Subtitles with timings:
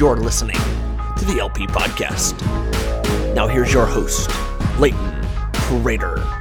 [0.00, 0.56] You're listening
[1.18, 2.34] to the LP Podcast.
[3.34, 4.30] Now, here's your host,
[4.78, 5.20] Leighton
[5.52, 6.39] Prater.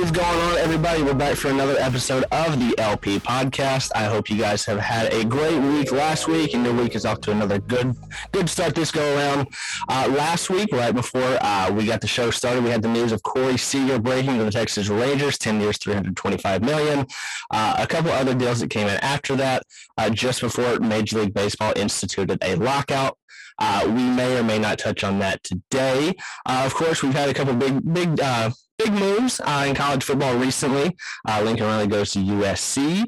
[0.00, 1.02] Is going on, everybody?
[1.02, 3.90] We're back for another episode of the LP podcast.
[3.94, 7.04] I hope you guys have had a great week last week, and your week is
[7.04, 7.94] off to another good,
[8.32, 9.48] good start this go around.
[9.90, 13.12] Uh, last week, right before uh, we got the show started, we had the news
[13.12, 17.06] of Corey Seager breaking to the Texas Rangers, ten years, three hundred twenty-five million.
[17.50, 19.64] Uh, a couple other deals that came in after that,
[19.98, 23.18] uh, just before Major League Baseball instituted a lockout.
[23.58, 26.14] Uh, we may or may not touch on that today.
[26.46, 30.02] Uh, of course, we've had a couple big, big, uh, big moves uh, in college
[30.02, 30.96] football recently.
[31.28, 33.04] Uh, Lincoln Riley goes to USC.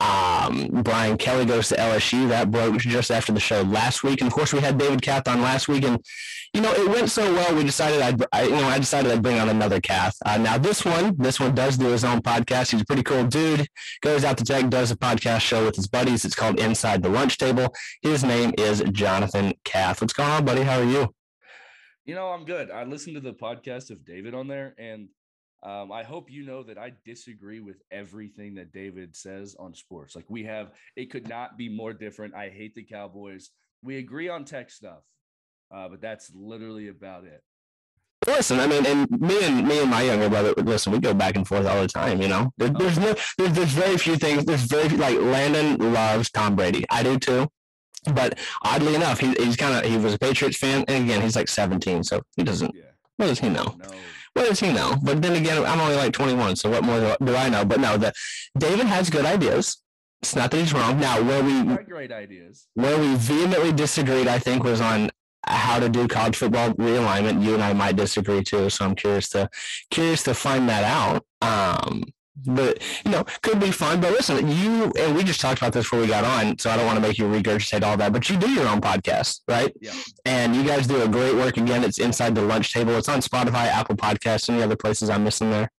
[0.00, 2.28] Um, Brian Kelly goes to LSU.
[2.28, 5.26] That broke just after the show last week, and of course we had David Kath
[5.28, 6.04] on last week, and
[6.52, 7.54] you know it went so well.
[7.54, 10.16] We decided I'd, I, you know, I decided I'd bring on another Kath.
[10.26, 12.72] Uh, now this one, this one does do his own podcast.
[12.72, 13.66] He's a pretty cool dude.
[14.02, 16.24] Goes out to tech, does a podcast show with his buddies.
[16.24, 17.72] It's called Inside the Lunch Table.
[18.02, 20.00] His name is Jonathan Kath.
[20.00, 20.62] What's going on, buddy?
[20.62, 21.14] How are you?
[22.04, 22.70] You know, I'm good.
[22.70, 25.08] I listened to the podcast of David on there, and
[25.64, 30.14] um, I hope you know that I disagree with everything that David says on sports.
[30.14, 32.34] Like we have, it could not be more different.
[32.34, 33.50] I hate the Cowboys.
[33.82, 35.02] We agree on tech stuff,
[35.74, 37.42] uh, but that's literally about it.
[38.26, 41.36] Listen, I mean, and me and me and my younger brother, listen, we go back
[41.36, 42.20] and forth all the time.
[42.20, 44.44] You know, there, there's no, there's, there's very few things.
[44.44, 46.84] There's very like Landon loves Tom Brady.
[46.90, 47.48] I do too.
[48.12, 51.36] But oddly enough, he, he's kind of he was a Patriots fan, and again, he's
[51.36, 52.74] like 17, so he doesn't.
[52.74, 52.82] Yeah.
[53.16, 53.76] What does he know?
[53.78, 53.90] No.
[54.34, 54.96] What does he know?
[55.02, 57.64] But then again, I'm only like 21, so what more do- I know?
[57.64, 58.12] But no, the
[58.58, 59.80] David has good ideas.
[60.22, 60.98] It's not that he's wrong.
[60.98, 62.66] Now, where we great ideas.
[62.74, 65.10] where we vehemently disagreed, I think, was on
[65.46, 67.42] how to do college football realignment.
[67.44, 69.48] You and I might disagree too, so I'm curious to
[69.90, 71.24] curious to find that out.
[71.42, 72.04] Um,
[72.46, 74.00] but you know, could be fun.
[74.00, 76.76] But listen, you and we just talked about this before we got on, so I
[76.76, 78.12] don't want to make you regurgitate all that.
[78.12, 79.72] But you do your own podcast, right?
[79.80, 79.92] Yeah.
[80.24, 81.56] And you guys do a great work.
[81.56, 82.96] Again, it's inside the lunch table.
[82.96, 85.70] It's on Spotify, Apple Podcasts, any other places I'm missing there.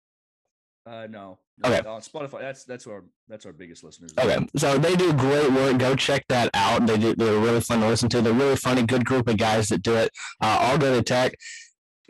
[0.86, 1.38] Uh, no.
[1.64, 1.86] Okay.
[1.88, 4.12] On Spotify, that's that's our that's our biggest listeners.
[4.18, 5.78] Okay, so they do great work.
[5.78, 6.86] Go check that out.
[6.86, 7.14] They do.
[7.14, 8.20] They're really fun to listen to.
[8.20, 8.82] They're really funny.
[8.82, 10.10] Good group of guys that do it.
[10.40, 11.34] Uh, all go to tech.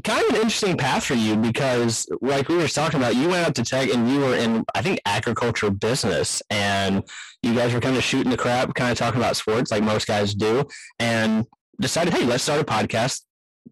[0.02, 3.46] Kind of an interesting path for you because, like we were talking about, you went
[3.46, 7.02] out to tech and you were in, I think, agriculture business, and
[7.42, 10.06] you guys were kind of shooting the crap, kind of talking about sports like most
[10.06, 10.64] guys do,
[10.98, 11.46] and
[11.80, 13.22] decided, hey, let's start a podcast.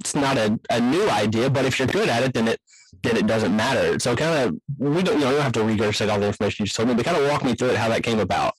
[0.01, 2.61] It's not a, a new idea, but if you're good at it, then it
[3.03, 3.99] then it doesn't matter.
[3.99, 6.63] So kind of we don't you know you don't have to regurgitate all the information
[6.63, 8.55] you just told me, but kind of walk me through it how that came about.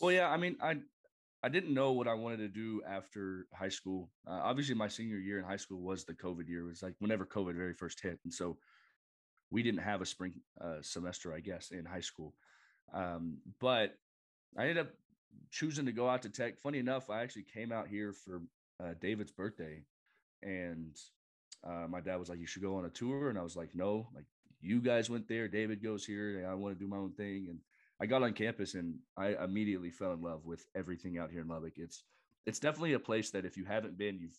[0.00, 0.28] Well, yeah.
[0.28, 0.76] I mean, I
[1.46, 4.10] I didn't know what I wanted to do after high school.
[4.26, 6.62] Uh, obviously, my senior year in high school was the COVID year.
[6.62, 8.56] It was like whenever COVID very first hit, and so
[9.52, 12.34] we didn't have a spring uh, semester, I guess, in high school.
[12.92, 13.96] Um, but
[14.58, 14.88] I ended up
[15.52, 16.58] choosing to go out to tech.
[16.58, 18.42] Funny enough, I actually came out here for
[18.82, 19.84] uh, David's birthday,
[20.42, 20.96] and
[21.62, 23.70] uh, my dad was like, "You should go on a tour," and I was like,
[23.72, 24.24] "No, like
[24.60, 25.46] you guys went there.
[25.46, 27.60] David goes here, I want to do my own thing." And
[28.00, 31.48] I got on campus, and I immediately fell in love with everything out here in
[31.48, 31.74] Lubbock.
[31.76, 32.04] It's
[32.46, 34.38] it's definitely a place that if you haven't been, you've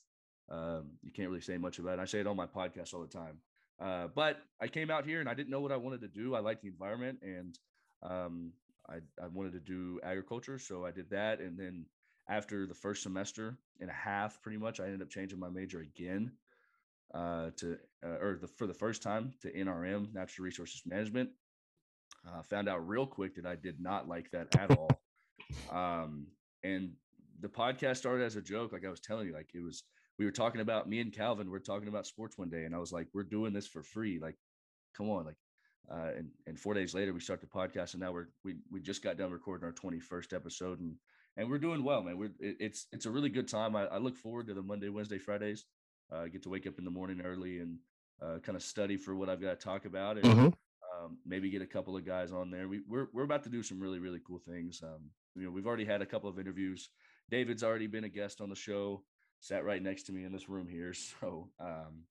[0.50, 2.00] um, you can't really say much about.
[2.00, 2.02] it.
[2.02, 3.40] I say it on my podcast all the time.
[3.80, 6.36] Uh, but I came out here and I didn't know what I wanted to do.
[6.36, 7.58] I liked the environment and
[8.02, 8.52] um,
[8.90, 10.58] I, I wanted to do agriculture.
[10.58, 11.40] So I did that.
[11.40, 11.86] And then
[12.30, 15.82] after the first semester and a half, pretty much, I ended up changing my major
[15.82, 16.32] again
[17.14, 21.30] uh, to, uh, or the, for the first time to NRM, Natural Resources Management.
[22.28, 24.90] Uh, found out real quick that I did not like that at all.
[25.72, 26.28] Um,
[26.64, 26.92] and
[27.40, 28.74] the podcast started as a joke.
[28.74, 29.84] Like I was telling you, like it was,
[30.20, 32.66] we were talking about me and Calvin, we we're talking about sports one day.
[32.66, 34.20] And I was like, we're doing this for free.
[34.22, 34.36] Like,
[34.96, 35.26] come on.
[35.26, 35.36] Like,
[35.90, 38.82] uh, and, and four days later we start the podcast and now we're, we, we
[38.82, 40.96] just got done recording our 21st episode and,
[41.38, 42.18] and we're doing well, man.
[42.18, 43.76] We're, it, it's, it's a really good time.
[43.76, 45.64] I, I look forward to the Monday, Wednesday, Fridays.
[46.12, 47.78] Uh, I get to wake up in the morning early and
[48.22, 50.54] uh, kind of study for what I've got to talk about and Mhm.
[51.04, 52.68] Um, maybe get a couple of guys on there.
[52.68, 54.82] We, we're, we're about to do some really, really cool things.
[54.84, 56.90] Um, you know, we've already had a couple of interviews.
[57.30, 59.04] David's already been a guest on the show,
[59.40, 60.94] sat right next to me in this room here.
[61.20, 62.04] So, um,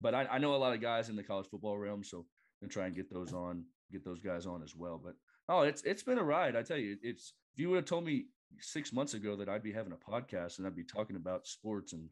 [0.00, 2.24] but I, I know a lot of guys in the college football realm, so I'm
[2.62, 5.00] gonna try and get those on, get those guys on as well.
[5.02, 5.14] But
[5.48, 6.56] oh, it's it's been a ride.
[6.56, 8.26] I tell you, it's if you would have told me
[8.58, 11.92] six months ago that I'd be having a podcast and I'd be talking about sports,
[11.92, 12.08] and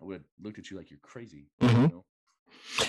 [0.00, 1.46] I would have looked at you like you're crazy.
[1.60, 1.82] Mhm.
[1.82, 2.04] You know?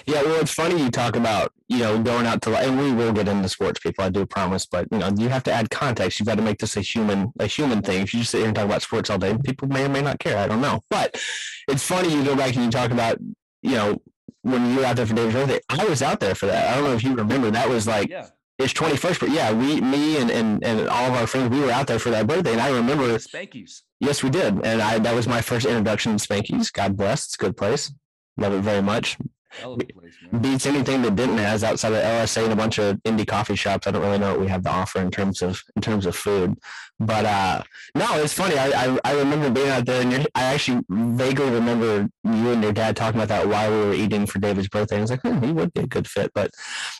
[0.06, 3.12] Yeah, well, it's funny you talk about you know going out to and we will
[3.14, 4.04] get into sports people.
[4.04, 6.20] I do promise, but you know you have to add context.
[6.20, 8.02] You've got to make this a human a human thing.
[8.02, 10.02] If you just sit here and talk about sports all day, people may or may
[10.02, 10.38] not care.
[10.38, 11.20] I don't know, but
[11.68, 13.18] it's funny you go back and you talk about
[13.62, 14.02] you know
[14.44, 15.60] when you were out there for David's birthday.
[15.70, 16.72] I was out there for that.
[16.72, 17.52] I don't know if you remember.
[17.52, 18.28] That was like Yeah,
[18.58, 21.72] his 21st, but yeah, we, me and, and, and all of our friends, we were
[21.72, 22.54] out there for that birthday.
[22.54, 23.84] And I remember, Spanky's.
[24.00, 24.66] yes, we did.
[24.66, 26.72] And I, that was my first introduction to Spanky's.
[26.72, 27.26] God bless.
[27.26, 27.92] It's a good place.
[28.38, 29.18] Love it very much.
[29.50, 30.42] Hell of a place, man.
[30.42, 33.88] Beats anything that Denton has outside of LSA and a bunch of indie coffee shops.
[33.88, 36.16] I don't really know what we have to offer in terms of, in terms of
[36.16, 36.58] food,
[37.00, 37.64] but, uh,
[37.96, 38.58] no, it's funny.
[38.58, 42.62] I, I, I remember being out there and you're, I actually vaguely remember you and
[42.62, 44.98] your dad talking about that while we were eating for David's birthday.
[44.98, 46.52] I was like, hmm, he would be a good fit, but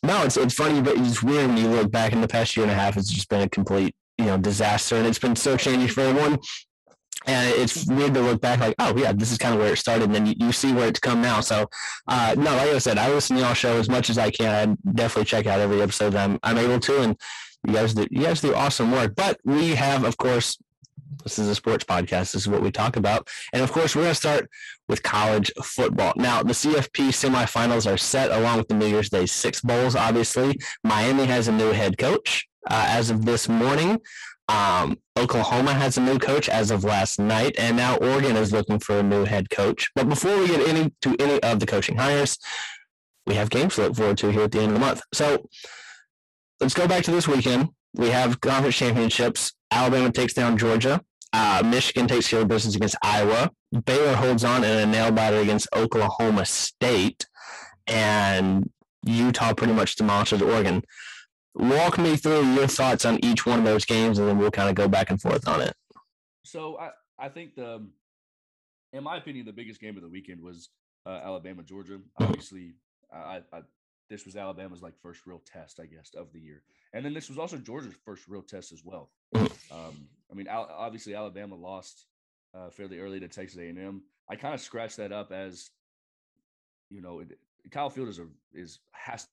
[0.04, 2.64] no, it's it's funny, but it's weird when you look back in the past year
[2.64, 2.98] and a half.
[2.98, 6.40] It's just been a complete you know disaster, and it's been so changing for everyone.
[7.26, 9.78] And it's weird to look back like, oh yeah, this is kind of where it
[9.78, 11.42] started, and then you, you see where it's come now.
[11.42, 11.70] So,
[12.08, 14.78] uh, no, like I said, I listen to y'all show as much as I can.
[14.86, 17.20] I definitely check out every episode that I'm I'm able to, and
[17.68, 19.16] you guys do you guys do awesome work.
[19.16, 20.58] But we have, of course,
[21.24, 22.32] this is a sports podcast.
[22.32, 24.50] This is what we talk about, and of course, we're going to start
[24.88, 26.14] with college football.
[26.16, 29.96] Now, the CFP semifinals are set along with the New Year's Day Six Bowls.
[29.96, 34.00] Obviously, Miami has a new head coach uh, as of this morning.
[34.50, 38.80] Um, Oklahoma has a new coach as of last night, and now Oregon is looking
[38.80, 39.92] for a new head coach.
[39.94, 42.38] But before we get any to any of the coaching hires,
[43.28, 45.02] we have games to look forward to here at the end of the month.
[45.14, 45.48] So
[46.60, 47.70] let's go back to this weekend.
[47.94, 49.54] We have conference championships.
[49.72, 51.02] Alabama takes down Georgia.
[51.32, 53.52] Uh, Michigan takes care of business against Iowa.
[53.86, 57.28] Baylor holds on in a nail biter against Oklahoma State,
[57.86, 58.68] and
[59.06, 60.82] Utah pretty much demolishes Oregon.
[61.56, 64.70] Walk me through your thoughts on each one of those games, and then we'll kind
[64.70, 65.74] of go back and forth on it.
[66.46, 67.86] So I, I think the,
[68.94, 70.70] in my opinion, the biggest game of the weekend was
[71.06, 72.00] uh, Alabama Georgia.
[72.20, 72.74] Obviously,
[73.14, 73.62] I, I
[74.10, 76.64] this was Alabama's like first real test, I guess, of the year,
[76.94, 79.12] and then this was also Georgia's first real test as well.
[79.72, 82.06] Um, I mean, Al- obviously Alabama lost
[82.56, 84.02] uh, fairly early to Texas A&M.
[84.30, 85.70] I kind of scratched that up as,
[86.90, 87.38] you know, it,
[87.72, 89.28] Kyle Field is a is has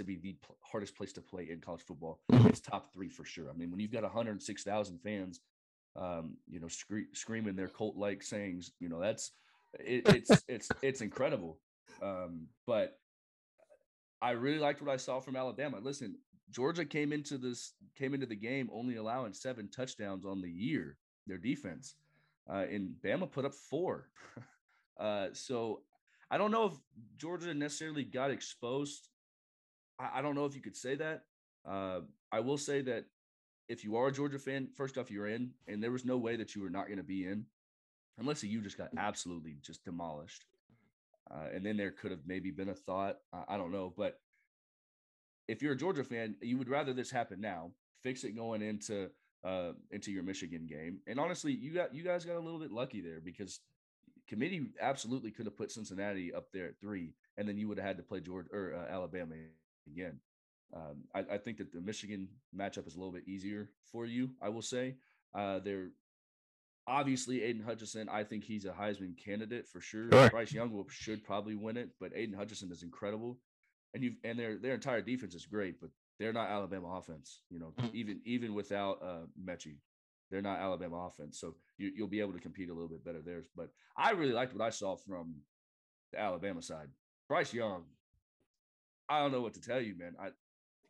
[0.00, 2.20] to be the pl- hardest place to play in college football.
[2.46, 3.50] It's top three for sure.
[3.50, 5.40] I mean, when you've got 106,000 fans,
[5.94, 6.68] um, you know,
[7.12, 9.32] screaming their cult like sayings, you know, that's
[9.78, 11.58] it, it's it's it's incredible.
[12.02, 12.98] Um, but
[14.22, 15.78] I really liked what I saw from Alabama.
[15.82, 16.16] Listen,
[16.50, 20.96] Georgia came into this came into the game only allowing seven touchdowns on the year.
[21.26, 21.96] Their defense,
[22.50, 24.08] uh, and Bama put up four.
[24.98, 25.82] uh, so
[26.30, 26.72] I don't know if
[27.18, 29.09] Georgia necessarily got exposed.
[30.00, 31.24] I, I don't know if you could say that.
[31.68, 32.00] Uh,
[32.32, 33.04] I will say that
[33.68, 36.36] if you are a Georgia fan, first off, you're in, and there was no way
[36.36, 37.44] that you were not going to be in,
[38.18, 40.44] unless you just got absolutely just demolished.
[41.30, 43.18] Uh, and then there could have maybe been a thought.
[43.32, 44.18] I, I don't know, but
[45.46, 47.70] if you're a Georgia fan, you would rather this happen now,
[48.02, 49.10] fix it going into
[49.44, 50.98] uh, into your Michigan game.
[51.06, 53.60] And honestly, you got you guys got a little bit lucky there because
[54.28, 57.86] committee absolutely could have put Cincinnati up there at three, and then you would have
[57.86, 59.34] had to play Georgia or uh, Alabama
[59.86, 60.18] again.
[60.74, 64.30] Um, I, I, think that the Michigan matchup is a little bit easier for you.
[64.40, 64.94] I will say
[65.34, 65.88] uh, they're
[66.86, 68.08] obviously Aiden Hutchinson.
[68.08, 70.08] I think he's a Heisman candidate for sure.
[70.12, 70.30] Sure.
[70.30, 73.38] Bryce Young will should probably win it, but Aiden Hutchinson is incredible,
[73.94, 75.90] and you and their their entire defense is great, but
[76.20, 77.40] they're not Alabama offense.
[77.50, 77.94] You know, Mm.
[77.94, 79.78] even even without uh, Metchie,
[80.30, 81.40] they're not Alabama offense.
[81.40, 83.42] So you, you'll be able to compete a little bit better there.
[83.56, 85.34] But I really liked what I saw from
[86.12, 86.88] the Alabama side.
[87.28, 87.84] Bryce Young,
[89.10, 90.14] I don't know what to tell you, man.
[90.20, 90.28] I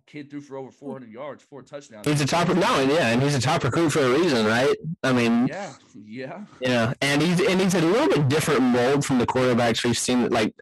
[0.07, 2.07] kid threw for over 400 yards, four touchdowns.
[2.07, 4.75] He's a top no, and yeah, and he's a top recruit for a reason, right?
[5.03, 5.73] I mean, Yeah,
[6.05, 6.45] yeah.
[6.61, 10.29] Yeah, and he's and he's a little bit different mold from the quarterbacks we've seen.
[10.29, 10.53] Like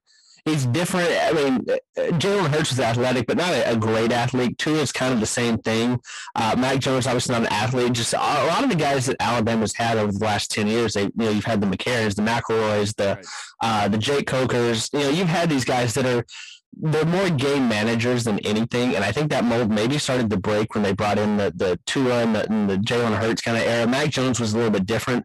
[0.45, 1.11] he's different.
[1.11, 1.65] I mean,
[1.97, 4.57] Jalen Hurts is athletic, but not a, a great athlete.
[4.59, 5.99] Tua is kind of the same thing.
[6.35, 7.93] Uh, Mac Jones obviously not an athlete.
[7.95, 10.93] Just a, a lot of the guys that Alabama's had over the last ten years.
[10.93, 13.27] They, you know, you've had the McCarrons, the McElroys, the Right.
[13.63, 14.91] uh, the Jake Cokers.
[14.93, 16.25] You know, you've had these guys that are
[16.73, 20.75] they're more game managers than anything, and I think that mold maybe started to break
[20.75, 23.65] when they brought in the the Tua and the, and the Jalen Hurts kind of
[23.65, 23.87] era.
[23.87, 25.25] Mac Jones was a little bit different,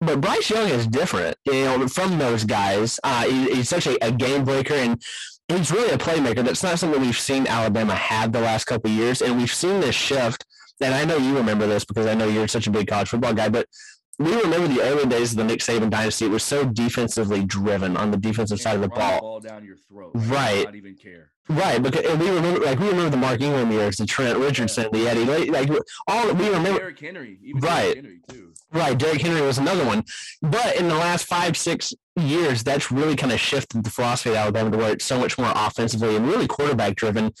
[0.00, 1.36] but Bryce Young is different.
[1.44, 5.02] You know, from those guys, uh, he, he's such a, a game breaker and.
[5.48, 6.42] He's really a playmaker.
[6.42, 9.80] That's not something we've seen Alabama have the last couple of years, and we've seen
[9.80, 10.46] this shift.
[10.80, 13.34] And I know you remember this because I know you're such a big college football
[13.34, 13.66] guy, but
[14.24, 16.26] we remember the early days of the Nick Saban dynasty.
[16.26, 19.20] It was so defensively driven on the defensive side of the ball.
[19.20, 20.12] ball down your throat.
[20.14, 20.64] Right.
[20.64, 21.30] Not even care.
[21.48, 24.86] Right, because and we remember like we remember the Mark Ingram years, the Trent Richardson,
[24.92, 25.70] the Eddie, like, like
[26.06, 26.78] all we remember.
[26.78, 27.94] Derrick Henry, even Right.
[27.94, 28.52] Derrick Henry too.
[28.72, 30.04] Right, Derrick Henry was another one,
[30.40, 34.36] but in the last five six years, that's really kind of shifted the philosophy of
[34.36, 37.32] Alabama to where it's so much more offensively and really quarterback driven.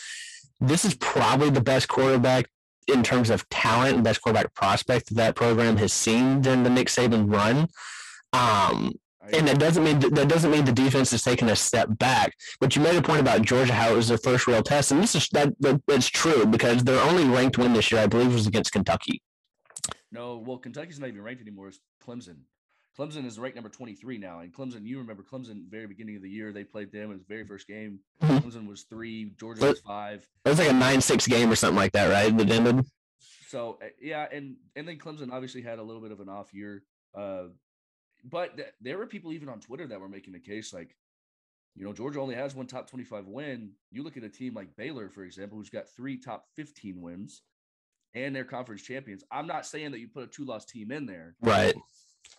[0.60, 2.46] This is probably the best quarterback
[2.88, 6.70] in terms of talent and best quarterback prospect that that program has seen during the
[6.70, 7.68] Nick Saban run.
[8.32, 8.92] Um,
[9.32, 12.34] and that doesn't mean that doesn't mean the defense is taking a step back.
[12.60, 15.00] But you made a point about Georgia, how it was their first real test, and
[15.02, 18.32] this is that, that that's true because their only ranked win this year, I believe,
[18.32, 19.22] was against Kentucky.
[20.10, 21.68] no, well, Kentucky's not even ranked anymore.
[21.68, 22.38] It's Clemson.
[22.98, 24.40] Clemson is ranked number 23 now.
[24.40, 27.26] And Clemson, you remember Clemson, very beginning of the year, they played them in his
[27.26, 28.00] very first game.
[28.20, 28.40] Mhm.
[28.40, 30.26] Clemson was three, Georgia was five.
[30.44, 32.36] It was like a nine-six game or something like that, right?
[32.36, 32.86] That ended.
[33.48, 36.52] So uh, yeah, and and then Clemson obviously had a little bit of an off
[36.54, 36.82] year.
[37.14, 37.48] Uh,
[38.24, 40.96] but th- there were people even on Twitter that were making the case like,
[41.74, 43.72] you know, Georgia only has one top 25 win.
[43.90, 47.42] You look at a team like Baylor, for example, who's got three top 15 wins
[48.14, 49.24] and they're conference champions.
[49.30, 51.74] I'm not saying that you put a two loss team in there, Right.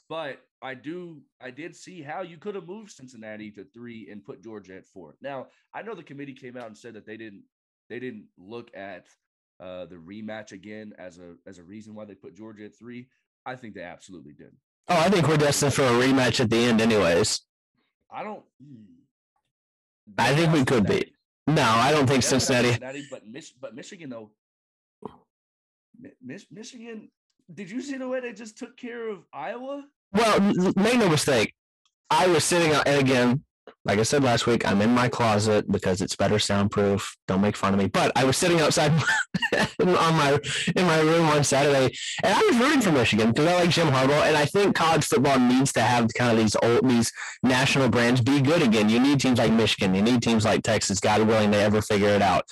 [0.09, 4.23] But I do I did see how you could have moved Cincinnati to three and
[4.23, 5.15] put Georgia at four.
[5.21, 7.43] Now I know the committee came out and said that they didn't
[7.89, 9.05] they didn't look at
[9.59, 13.07] uh, the rematch again as a as a reason why they put Georgia at three.
[13.45, 14.55] I think they absolutely did.
[14.89, 17.41] Oh, I think we're destined for a rematch at the end, anyways.
[18.11, 18.43] I don't.
[20.17, 21.13] I think we could be.
[21.47, 23.05] No, I don't think not Cincinnati.
[23.11, 24.31] but Mich- but Michigan though.
[26.21, 27.09] Mich- Michigan.
[27.51, 29.85] Did you see the way they just took care of Iowa?
[30.13, 30.39] Well,
[30.75, 31.53] make no mistake.
[32.09, 33.43] I was sitting out, and again,
[33.85, 37.17] like I said last week, I'm in my closet because it's better soundproof.
[37.27, 37.87] Don't make fun of me.
[37.87, 38.91] But I was sitting outside
[39.79, 40.39] on my
[40.75, 43.87] in my room on Saturday, and I was rooting for Michigan because I like Jim
[43.87, 47.89] Harbaugh, and I think college football needs to have kind of these old these national
[47.89, 48.89] brands be good again.
[48.89, 49.93] You need teams like Michigan.
[49.93, 50.99] You need teams like Texas.
[50.99, 52.45] God willing, they ever figure it out.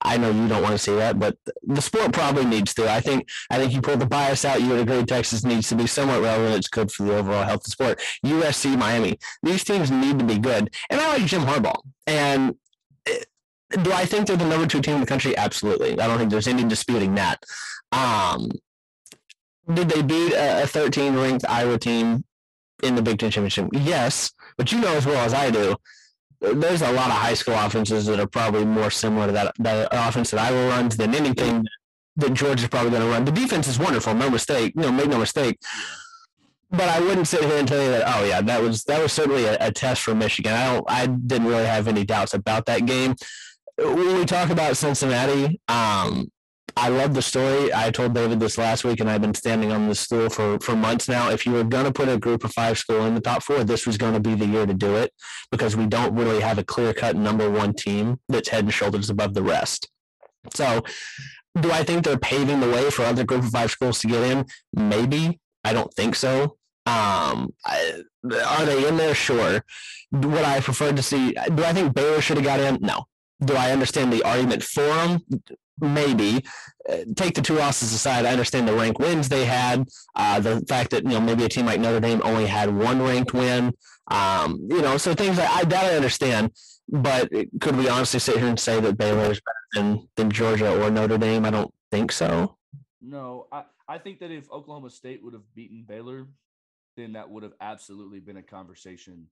[0.00, 2.90] I know you don't want to see that, but the sport probably needs to.
[2.90, 4.60] I think I think you pull the bias out.
[4.60, 6.56] You would agree Texas needs to be somewhat relevant.
[6.56, 8.00] It's good for the overall health of the sport.
[8.24, 10.74] USC, Miami, these teams need to be good.
[10.90, 11.80] And I like Jim Harbaugh.
[12.06, 12.54] And
[13.06, 13.24] eh,
[13.82, 15.36] do I think they're the number two team in the country?
[15.36, 15.98] Absolutely.
[16.00, 17.42] I don't think there's any disputing that.
[17.92, 18.50] Um,
[19.72, 22.24] did they beat a 13 ranked Iowa team
[22.82, 23.68] in the Big Ten championship?
[23.72, 25.76] Yes, but you know as well as I do.
[26.40, 29.88] There's a lot of high school offenses that are probably more similar to that, that
[29.90, 31.64] offense that Iowa runs than anything
[32.16, 33.24] that Georgia's probably going to run.
[33.24, 34.74] The defense is wonderful, no mistake.
[34.76, 35.58] You know, make no mistake.
[36.70, 38.04] But I wouldn't sit here and tell you that.
[38.06, 40.52] Oh yeah, that was that was certainly a, a test for Michigan.
[40.52, 40.84] I don't.
[40.88, 43.14] I didn't really have any doubts about that game.
[43.78, 46.30] When we talk about Cincinnati, um,
[46.80, 47.74] I love the story.
[47.74, 50.76] I told David this last week, and I've been standing on this stool for for
[50.76, 51.28] months now.
[51.28, 53.64] If you were going to put a group of five school in the top four,
[53.64, 55.12] this was going to be the year to do it
[55.50, 59.10] because we don't really have a clear cut number one team that's head and shoulders
[59.10, 59.90] above the rest.
[60.54, 60.84] So,
[61.60, 64.22] do I think they're paving the way for other group of five schools to get
[64.22, 64.46] in?
[64.72, 65.40] Maybe.
[65.64, 66.58] I don't think so.
[66.86, 68.02] Um, I,
[68.46, 69.16] are they in there?
[69.16, 69.64] Sure.
[70.12, 71.32] Would I prefer to see?
[71.32, 72.78] Do I think Baylor should have got in?
[72.80, 73.06] No.
[73.44, 75.24] Do I understand the argument for them?
[75.80, 76.44] Maybe.
[76.88, 78.24] Uh, take the two losses aside.
[78.24, 79.86] I understand the ranked wins they had.
[80.14, 83.02] Uh, the fact that you know maybe a team like Notre Dame only had one
[83.02, 83.72] ranked win.
[84.10, 86.52] Um, you know, so things like I that I understand.
[86.88, 87.30] But
[87.60, 90.90] could we honestly sit here and say that Baylor is better than than Georgia or
[90.90, 91.44] Notre Dame?
[91.44, 92.56] I don't think so.
[93.00, 96.26] No, I, I think that if Oklahoma State would have beaten Baylor,
[96.96, 99.26] then that would have absolutely been a conversation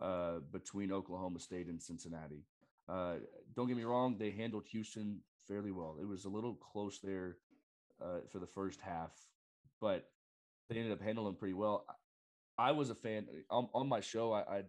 [0.00, 2.44] uh, between Oklahoma State and Cincinnati.
[2.88, 3.14] Uh,
[3.54, 5.96] don't get me wrong, they handled Houston fairly well.
[6.00, 7.36] It was a little close there
[8.02, 9.12] uh, for the first half,
[9.80, 10.08] but
[10.68, 11.84] they ended up handling pretty well.
[11.88, 11.94] I
[12.56, 14.32] I was a fan on, on my show.
[14.32, 14.62] I, I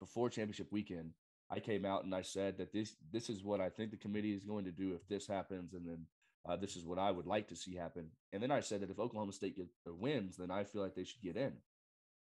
[0.00, 1.12] before championship weekend,
[1.50, 4.34] I came out and I said that this this is what I think the committee
[4.34, 6.06] is going to do if this happens, and then
[6.48, 8.08] uh, this is what I would like to see happen.
[8.32, 10.94] And then I said that if Oklahoma State get, uh, wins, then I feel like
[10.94, 11.52] they should get in.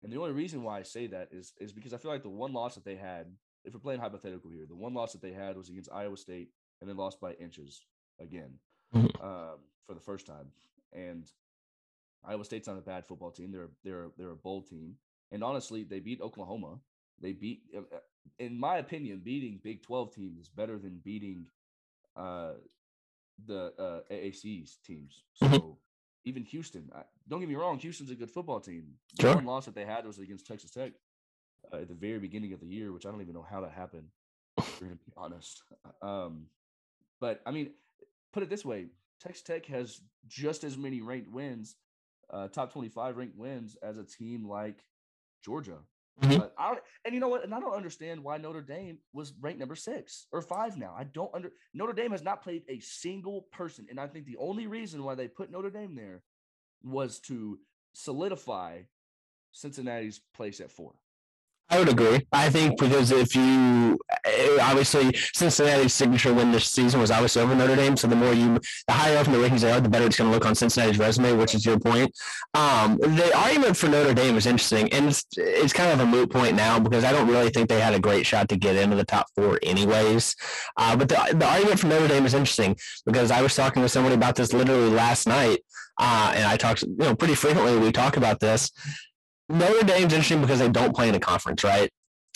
[0.02, 2.28] And the only reason why I say that is is because I feel like the
[2.28, 3.26] one loss that they had,
[3.64, 6.50] if we're playing hypothetical here, the one loss that they had was against Iowa State
[6.80, 7.84] and then lost by inches
[8.20, 8.58] again
[8.94, 9.22] Mhm.
[9.22, 10.52] um, for the first time.
[10.92, 11.30] And
[12.24, 13.50] Iowa State's not a bad football team.
[13.52, 14.98] They're they're they're a bold team.
[15.32, 16.80] And honestly, they beat Oklahoma.
[17.20, 18.00] They beat, uh, uh,
[18.38, 21.46] in my opinion, beating Big Twelve teams is better than beating
[22.14, 22.54] uh,
[23.44, 25.24] the uh, AAC's teams.
[25.34, 25.78] So Mhm.
[26.24, 28.98] even Houston, I, don't get me wrong, Houston's a good football team.
[29.14, 29.34] The Sure.
[29.34, 30.92] one loss that they had was against Texas Tech
[31.72, 33.72] uh, at the very beginning of the year, which I don't even know how that
[33.72, 34.10] happened.
[34.58, 35.62] We're gonna be honest.
[36.02, 36.48] Um,
[37.20, 37.70] but I mean,
[38.32, 38.86] put it this way:
[39.20, 41.76] Texas Tech has just as many ranked wins,
[42.30, 44.84] uh, top twenty-five ranked wins as a team like
[45.44, 45.78] Georgia.
[46.22, 46.38] Mhm.
[46.38, 47.44] But I don't, and you know what?
[47.44, 50.94] And I don't understand why Notre Dame was ranked number six or five now.
[50.96, 54.38] I don't under Notre Dame has not played a single person, and I think the
[54.38, 56.22] only reason why they put Notre Dame there
[56.82, 57.58] was to
[57.92, 58.82] solidify
[59.52, 60.94] Cincinnati's place at four.
[61.68, 62.24] I would agree.
[62.32, 67.56] I think because if you eh, obviously Cincinnati's signature win this season was obviously over
[67.56, 69.88] Notre Dame, so the more you the higher up in the rankings they are, the
[69.88, 72.16] better it's going to look on Cincinnati's resume, which is your point.
[72.54, 76.30] Um, the argument for Notre Dame is interesting, and it's, it's kind of a moot
[76.30, 78.94] point now because I don't really think they had a great shot to get into
[78.94, 80.36] the top four, anyways.
[80.76, 83.88] Uh, but the, the argument for Notre Dame is interesting because I was talking to
[83.88, 85.58] somebody about this literally last night,
[85.98, 87.76] uh, and I talked, you know, pretty frequently.
[87.76, 88.70] We talk about this.
[89.48, 91.90] Notre Dame's interesting because they don't play in a conference, right?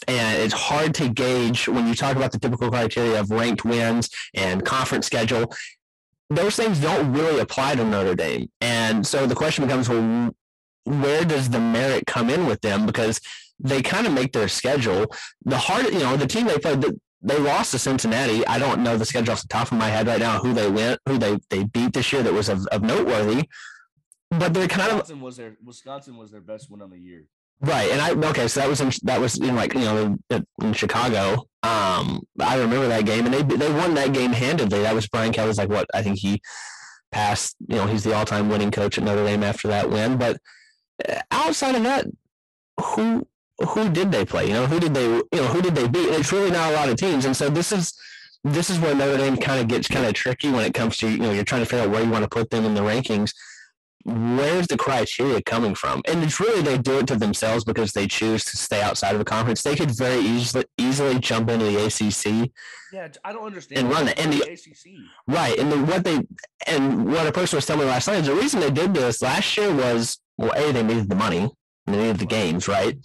[0.08, 4.08] And it's hard to gauge when you talk about the typical criteria of ranked wins
[4.34, 5.52] and conference schedule.
[6.30, 8.48] Those things don't really apply to Notre Dame.
[8.60, 10.30] And so the question becomes, well,
[10.84, 12.86] where does the merit come in with them?
[12.86, 13.20] Because
[13.58, 15.06] they kind of make their schedule.
[15.44, 16.82] The hard, you know, the team they played,
[17.20, 18.46] they lost to Cincinnati.
[18.46, 20.70] I don't know the schedule off the top of my head right now who they
[20.70, 23.48] went, who they, they beat this year that was of, of noteworthy
[24.40, 27.24] but they're kind Wisconsin of was their Wisconsin was their best win on the year.
[27.60, 30.72] Right, and I okay, so that was in, that was in like you know in,
[30.72, 31.46] Chicago.
[31.62, 34.80] Um, I remember that game, and they they won that game handedly.
[34.80, 36.40] That was Brian Kelly's like what I think he
[37.12, 37.56] passed.
[37.68, 40.16] You know, he's the all time winning coach at Notre Dame after that win.
[40.16, 40.38] But
[41.06, 42.06] uh, outside of that,
[42.80, 43.28] who
[43.68, 44.46] who did they play?
[44.46, 46.08] You know, who did they you know who did they beat?
[46.08, 47.92] It's really not a lot of teams, and so this is
[48.42, 51.10] this is where Notre Dame kind of gets kind of tricky when it comes to
[51.10, 52.80] you know you're trying to figure out where you want to put them in the
[52.80, 53.34] rankings
[54.04, 56.02] where's the criteria coming from?
[56.06, 59.20] And it's really they do it to themselves because they choose to stay outside of
[59.20, 59.62] a conference.
[59.62, 62.50] They could very easily easily jump into the ACC.
[62.92, 63.80] Yeah, I don't understand.
[63.80, 64.18] And run it.
[64.18, 65.00] And the, the ACC.
[65.26, 65.58] Right.
[65.58, 66.20] And the, what they
[66.66, 69.22] and what a person was telling me last night is the reason they did this
[69.22, 71.50] last year was well, a they needed the money
[71.86, 72.96] and they needed the games, right?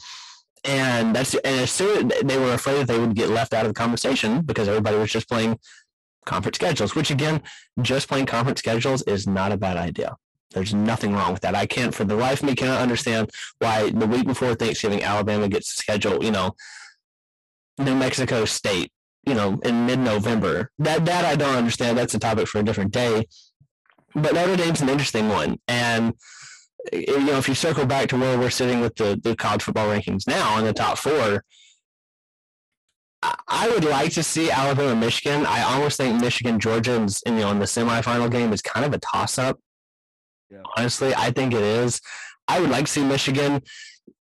[0.63, 3.69] And that's and as soon they were afraid that they would get left out of
[3.69, 5.59] the conversation because everybody was just playing
[6.25, 7.41] conference schedules, which again,
[7.81, 10.15] just playing conference schedules is not a bad idea.
[10.55, 11.53] There's nothing wrong with that.
[11.53, 15.47] I can't, for the life of me, cannot understand why the week before Thanksgiving, Alabama
[15.47, 16.55] gets scheduled, you know,
[17.77, 18.91] New Mexico State,
[19.27, 20.71] you know, in mid-November.
[20.79, 21.97] That that I don't understand.
[21.97, 23.27] That's a topic for a different day.
[24.15, 26.13] But Notre Dame's an interesting one, and
[26.93, 29.89] you know, if you circle back to where we're sitting with the, the college football
[29.89, 31.43] rankings now in the top four,
[33.47, 35.45] I would like to see Alabama, Michigan.
[35.45, 38.99] I almost think Michigan, Georgia, you know, in the semifinal game is kind of a
[38.99, 39.59] toss-up.
[40.49, 40.61] Yeah.
[40.77, 42.01] Honestly, I think it is.
[42.47, 43.61] I would like to see Michigan,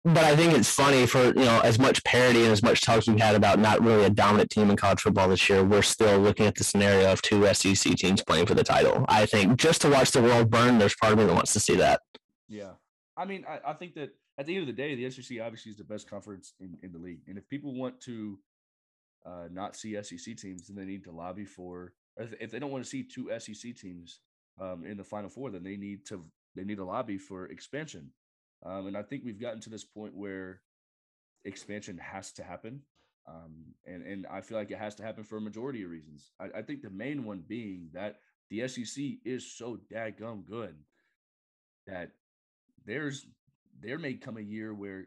[0.04, 3.06] but I think it's funny for you know as much parity and as much talk
[3.08, 5.64] we've had about not really a dominant team in college football this year.
[5.64, 9.06] We're still looking at the scenario of two SEC teams playing for the title.
[9.08, 11.60] I think just to watch the world burn, there's part of me that wants to
[11.60, 12.02] see that.
[12.48, 12.72] Yeah,
[13.18, 15.72] I mean, I, I think that at the end of the day, the SEC obviously
[15.72, 18.38] is the best conference in, in the league, and if people want to
[19.26, 21.94] uh, not see SEC teams, then they need to lobby for.
[22.18, 24.20] If they don't want to see two SEC teams,
[24.62, 26.24] um, in the Final Four, then they need to
[26.56, 28.12] they need a lobby for expansion.
[28.64, 30.62] Um, and I think we've gotten to this point where
[31.46, 32.82] expansion has to happen.
[33.28, 36.32] Um, and and I feel like it has to happen for a majority of reasons.
[36.40, 38.20] I, I think the main one being that
[38.50, 40.76] the SEC is so daggum good
[41.88, 42.12] that
[42.86, 43.26] there's
[43.80, 45.06] there may come a year where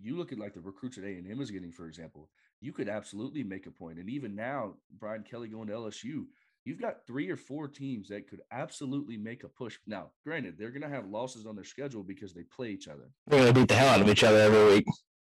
[0.00, 2.28] you look at like the recruits that A and M is getting, for example.
[2.60, 6.26] You could absolutely make a point, and even now, Brian Kelly going to LSU,
[6.70, 9.76] you've got three or four teams that could absolutely make a push.
[9.88, 13.10] Now, granted, they're going to have losses on their schedule because they play each other.
[13.26, 14.86] They're going to beat the hell out of each other every week.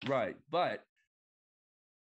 [0.09, 0.83] Right, but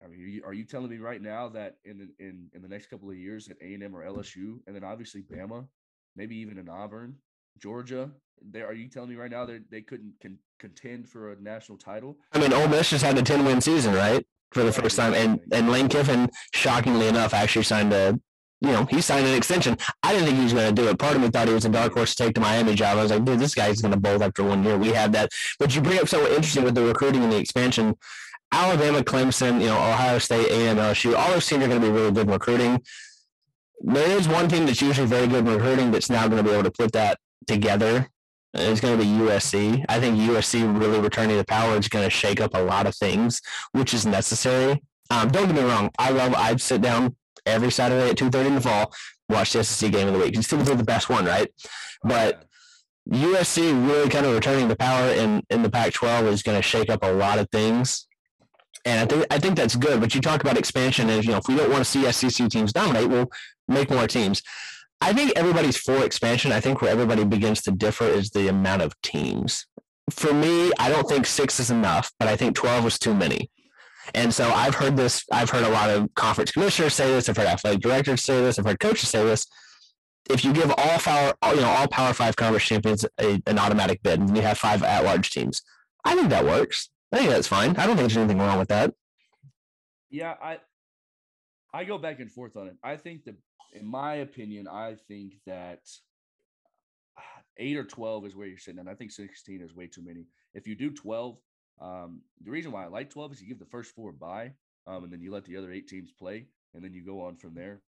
[0.03, 2.69] I mean, are you, are you telling me right now that in in in the
[2.69, 5.67] next couple of years that A and M or LSU, and then obviously Bama,
[6.15, 7.17] maybe even in Auburn,
[7.61, 11.41] Georgia, there are you telling me right now that they couldn't con- contend for a
[11.41, 12.19] national title?
[12.33, 14.25] I mean, Ole Miss just had a ten win season, right?
[14.53, 18.19] For the first time, and and Lane Kiffin, shockingly enough, actually signed a
[18.61, 19.77] you know, he signed an extension.
[20.03, 20.99] I didn't think he was going to do it.
[20.99, 22.99] Part of me thought he was a dark horse to take the Miami job.
[22.99, 24.77] I was like, dude, this guy's going to bolt after one year.
[24.77, 25.31] We have that.
[25.59, 27.97] But you bring up something interesting with the recruiting and the expansion.
[28.51, 31.93] Alabama, Clemson, you know, Ohio State, A&M, LSU, all those teams are going to be
[31.93, 32.83] really good in recruiting.
[33.81, 36.55] There is one team that's usually very good in recruiting that's now going to be
[36.55, 38.09] able to put that together.
[38.55, 39.85] It's going to be USC.
[39.89, 42.95] I think USC really returning to power is going to shake up a lot of
[42.97, 43.41] things,
[43.73, 44.83] which is necessary.
[45.11, 45.91] Um, don't get me wrong.
[45.99, 46.35] I love.
[46.35, 47.15] I'd sit down
[47.49, 48.93] every Saturday at 2.30 in the fall,
[49.29, 50.37] watch the SEC game of the week.
[50.37, 51.49] It's typically the best one, right?
[52.03, 52.45] But
[53.11, 56.91] USC really kind of returning to power in, in the Pac-12 is going to shake
[56.91, 58.07] up a lot of things.
[58.85, 60.01] And I think I think that's good.
[60.01, 62.49] But you talk about expansion as you know, if we don't want to see SEC
[62.49, 63.31] teams dominate, we'll
[63.67, 64.43] make more teams.
[65.01, 66.53] I think everybody's for expansion.
[66.53, 69.67] I think where everybody begins to differ is the amount of teams.
[70.11, 73.51] For me, I don't think six is enough, but I think 12 was too many.
[74.15, 77.37] And so I've heard this, I've heard a lot of conference commissioners say this, I've
[77.37, 79.47] heard athletic directors say this, I've heard coaches say this.
[80.31, 84.03] If you give all power, you know, all Power Five conference champions a, an automatic
[84.03, 85.63] bid, and you have five at-large teams,
[86.05, 86.91] I think that works.
[87.13, 87.71] I think that's fine.
[87.77, 88.93] I don't think there's anything wrong with that.
[90.11, 90.59] Yeah, I
[91.73, 92.77] I go back and forth on it.
[92.83, 93.37] I think that,
[93.73, 95.81] in my opinion, I think that
[97.17, 100.03] ah, eight or twelve is where you're sitting, and I think sixteen is way too
[100.03, 100.27] many.
[100.53, 101.39] If you do twelve,
[101.81, 104.53] um, the reason why I like twelve is you give the first four a bye,
[104.87, 107.37] um, and then you let the other eight teams play, and then you go on
[107.37, 107.81] from there.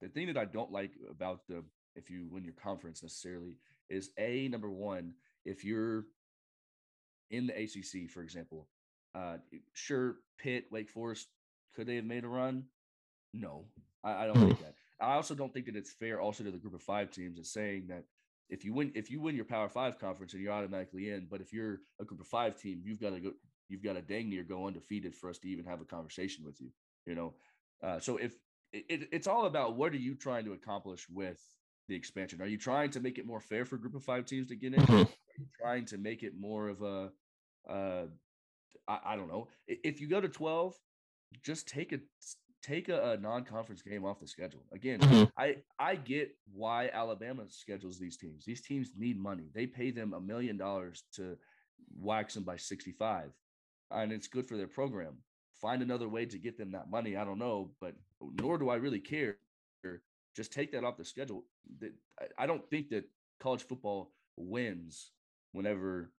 [0.00, 1.64] The thing that I don't like about the
[1.96, 3.56] if you win your conference necessarily
[3.90, 6.04] is a number one if you're
[7.30, 8.68] in the ACC, for example,
[9.14, 9.36] uh,
[9.72, 11.28] sure, Pitt, Wake Forest,
[11.74, 12.64] could they have made a run?
[13.34, 13.64] No,
[14.04, 14.74] I, I don't think that.
[15.00, 17.46] I also don't think that it's fair also to the group of five teams and
[17.46, 18.04] saying that
[18.48, 21.40] if you win if you win your Power Five conference and you're automatically in, but
[21.40, 23.32] if you're a group of five team, you've got to go
[23.68, 26.60] you've got to dang near go undefeated for us to even have a conversation with
[26.60, 26.70] you.
[27.06, 27.34] You know,
[27.82, 28.34] uh, so if
[28.72, 31.40] it, it's all about what are you trying to accomplish with
[31.88, 32.42] the expansion?
[32.42, 34.74] Are you trying to make it more fair for group of five teams to get
[34.74, 34.80] in?
[34.80, 35.04] Mhm.
[35.04, 35.08] Are
[35.38, 37.10] you trying to make it more of a
[37.68, 38.06] uh,
[38.86, 39.48] I, I don't know.
[39.66, 40.74] If you go to 12,
[41.42, 41.98] just take a
[42.62, 44.64] take a, a non-conference game off the schedule.
[44.72, 45.30] Again, Mhm.
[45.36, 48.44] I I get why Alabama schedules these teams.
[48.44, 49.50] These teams need money.
[49.54, 51.36] They pay them a million dollars to
[51.96, 53.32] wax them by 65.
[53.90, 55.22] And it's good for their program.
[55.60, 57.16] Find another way to get them that money.
[57.16, 59.38] I don't know, but nor do I really care.
[60.36, 61.44] Just take that off the schedule.
[62.36, 63.04] I- don't think that
[63.40, 65.10] college football wins
[65.52, 66.12] whenever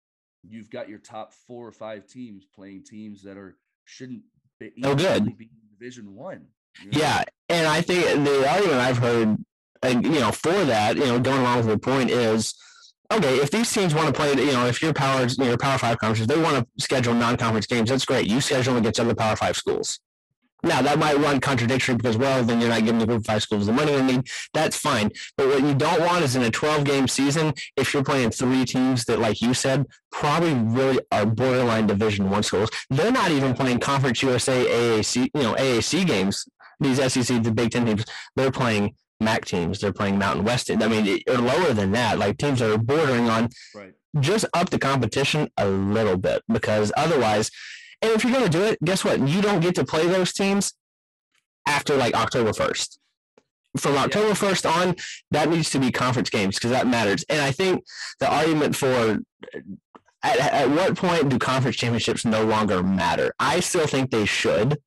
[0.44, 4.24] you've got your top four or five teams playing teams that are shouldn't
[4.60, 5.38] be No good.
[5.38, 6.48] be Division One.
[6.84, 7.00] you know?
[7.00, 9.38] Yeah, and I think the argument I've heard,
[9.82, 12.54] and you know, for that, you know, going along with the point is,
[13.12, 15.98] okay, if these teams want to play, you know, if your powers, your Power Five
[16.00, 17.90] conferences, they want to schedule non-conference games.
[17.90, 18.28] That's great.
[18.28, 20.00] You schedule them against other Power Five schools.
[20.64, 23.66] Now that might run contradictory because, well, then you're not giving the group five schools
[23.66, 24.28] the money they need.
[24.54, 25.12] That's fine.
[25.38, 28.66] But what you don't want is in a 12 game season, if you're playing three
[28.66, 32.70] teams that, like you said, probably really are borderline Division One schools.
[32.90, 36.46] They're not even playing Conference USA, AAC, you know, AAC games.
[36.82, 39.80] These SEC, the Big Ten teams, they're playing MAC teams.
[39.80, 40.72] They're playing Mountain West.
[40.72, 42.18] I mean, or lower than that.
[42.18, 43.94] Like teams that are bordering on Right.
[44.20, 47.52] just up the competition a little bit because otherwise,
[48.02, 49.28] and if you're going to do it, guess what?
[49.28, 50.74] You don't get to play those teams
[51.68, 52.98] after like October 1st.
[53.78, 54.96] From October 1st on,
[55.32, 57.24] that needs to be conference games because that matters.
[57.30, 57.84] And I think
[58.20, 59.20] the argument for
[60.24, 63.34] at, at what point do conference championships no longer matter?
[63.40, 64.78] I still think they should.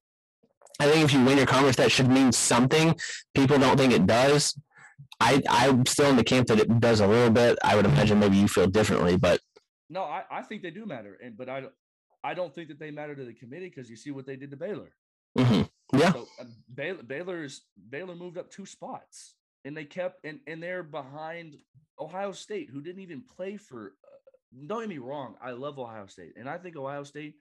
[0.80, 2.94] I think if you win your conference, that should mean something.
[3.34, 4.58] People don't think it does.
[5.20, 7.56] I, I'm still in the camp that it does a little bit.
[7.62, 9.40] I would imagine maybe you feel differently, but
[9.88, 11.72] No, I, I think they do matter, and but I don't
[12.24, 14.50] I don't think that they matter to the committee because you see what they did
[14.50, 14.92] to Baylor.
[15.36, 15.68] mhm.
[15.94, 20.62] yeah, So uh, Baylor, Baylor's Baylor moved up two spots, and they kept and and
[20.62, 21.56] they're behind
[21.98, 23.94] Ohio State, who didn't even play for.
[24.04, 27.34] Uh, don't get me wrong, I love Ohio State, and I think Ohio State,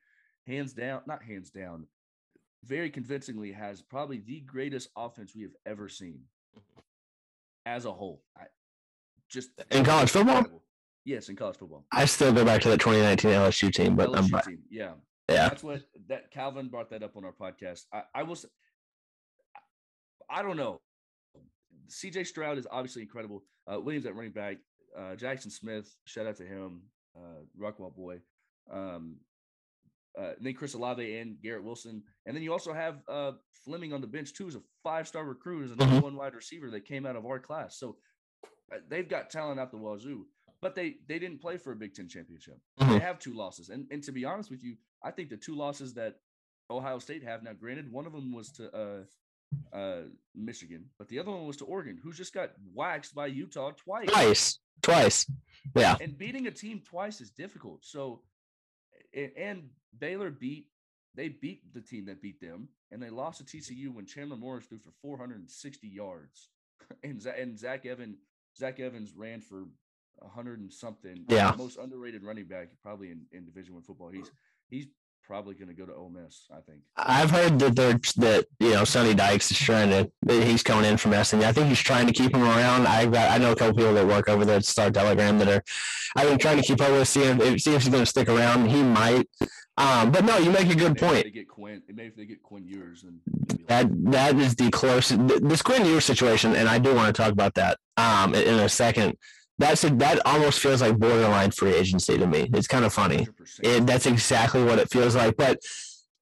[0.47, 1.85] hands down, not hands down,
[2.63, 6.21] very convincingly has probably the greatest offense we have ever seen,
[7.65, 8.23] as a whole.
[8.37, 8.43] I,
[9.29, 10.61] just In college football?
[11.05, 11.85] Yes, in college football.
[11.91, 14.91] I still go back to that 2019 LSU team, but I'm LSU team, yeah.
[15.29, 17.81] yeah, That's what that Calvin brought that up on our podcast.
[17.93, 18.33] I, I will.
[18.33, 18.45] s-
[20.29, 20.79] I don't know.
[21.89, 23.43] CJ Stroud is obviously incredible.
[23.71, 24.57] Uh, Williams at running back.
[24.97, 26.83] Uh, Jaxon Smith, shout out to him.
[27.15, 28.19] Uh, Rockwall boy.
[28.71, 29.17] Um,
[30.17, 33.31] uh, and then Chris Olave and Garrett Wilson, and then you also have uh,
[33.65, 36.03] Fleming on the bench too, is a five-star recruit, is a number Mhm.
[36.03, 37.77] one wide receiver that came out of our class.
[37.79, 37.97] So
[38.73, 40.25] uh, they've got talent out the wazoo,
[40.61, 42.59] but they they didn't play for a Big Ten championship.
[42.77, 43.01] They Mhm.
[43.01, 45.93] have two losses, and and to be honest with you, I think the two losses
[45.95, 46.19] that
[46.69, 49.03] Ohio State have now, granted, one of them was to uh,
[49.75, 50.03] uh,
[50.35, 54.07] Michigan, but the other one was to Oregon, who just got waxed by Utah twice.
[54.09, 55.31] twice, twice.
[55.75, 57.83] Yeah, And beating a team twice is difficult.
[57.85, 58.23] So,
[59.13, 60.67] and, and Baylor beat
[61.13, 64.65] they beat the team that beat them, and they lost to TCU when Chandler Morris
[64.67, 66.49] threw for 460 yards,
[67.03, 68.17] and Za- and Zach Evan
[68.55, 69.65] Zach Evans ran for
[70.21, 71.25] 100 and something.
[71.27, 71.53] Yeah.
[71.57, 74.09] most underrated running back probably in, in Division One football.
[74.09, 74.31] He's
[74.69, 74.87] he's
[75.23, 76.47] probably going to go to Ole Miss.
[76.51, 76.81] I think.
[76.97, 80.85] I've heard that they're that you know Sonny Dykes is trying to that he's coming
[80.85, 81.43] in from SMU.
[81.43, 82.87] I think he's trying to keep him around.
[82.87, 85.47] I got I know a couple people that work over there at Star Telegram that
[85.47, 85.63] are
[86.15, 88.29] I've been trying to keep up with seeing if see if he's going to stick
[88.29, 88.69] around.
[88.69, 89.27] He might,
[89.77, 91.23] um, but no, you make a good Maybe if point.
[91.23, 91.81] They get Quinn.
[91.87, 93.19] Maybe if they get Quinn Ewers, and
[93.67, 97.21] That that is the closest th- this Quinn Ewers situation, and I do want to
[97.21, 99.17] talk about that um, in, in a second.
[99.61, 102.49] That's a, that almost feels like borderline free agency to me.
[102.51, 103.27] It's kind of funny.
[103.27, 103.59] 100%.
[103.61, 105.37] It, that's exactly what it feels like.
[105.37, 105.59] But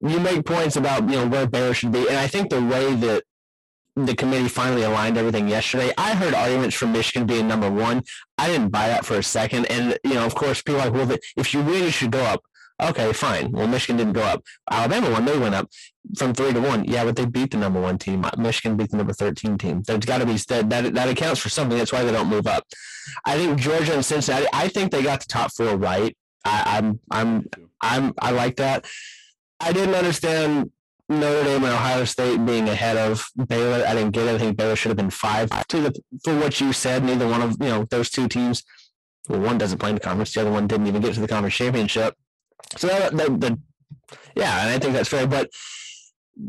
[0.02, 2.94] you make points about you know where Baylor should be, and I think the way
[2.96, 3.24] that
[3.96, 8.04] the committee finally aligned everything yesterday, I heard arguments from Michigan being number one.
[8.38, 10.94] I didn't buy that for a second, and you know, of course, people are like,
[10.94, 12.44] well, if you win, you should go up.
[12.82, 13.52] Okay, fine.
[13.52, 14.44] Well, Michigan didn't go up.
[14.72, 15.26] Alabama won.
[15.26, 15.70] They went up
[16.18, 16.86] from three to one.
[16.86, 18.24] Yeah, but they beat the number one team.
[18.24, 19.84] Uh, Michigan beat the number thirteen team.
[19.86, 21.78] There's got to be that, that that accounts for something.
[21.78, 22.66] That's why they don't move up.
[23.26, 24.48] I think Georgia and Cincinnati.
[24.54, 26.16] I think they got the top four right.
[26.46, 27.50] I, I'm I'm
[27.82, 28.86] I'm I like that.
[29.60, 30.72] I didn't understand
[31.10, 33.86] Notre Dame and Ohio State being ahead of Baylor.
[33.86, 34.36] I didn't get it.
[34.36, 35.50] I think Baylor should have been five.
[35.68, 38.64] To the for what you said, neither one of you know those two teams.
[39.28, 40.34] Well, one doesn't play in the conference.
[40.34, 42.16] The other one didn't even get to the conference championship.
[42.78, 43.60] So that, that, the
[44.36, 45.28] yeah, and I think that's fair.
[45.28, 45.50] But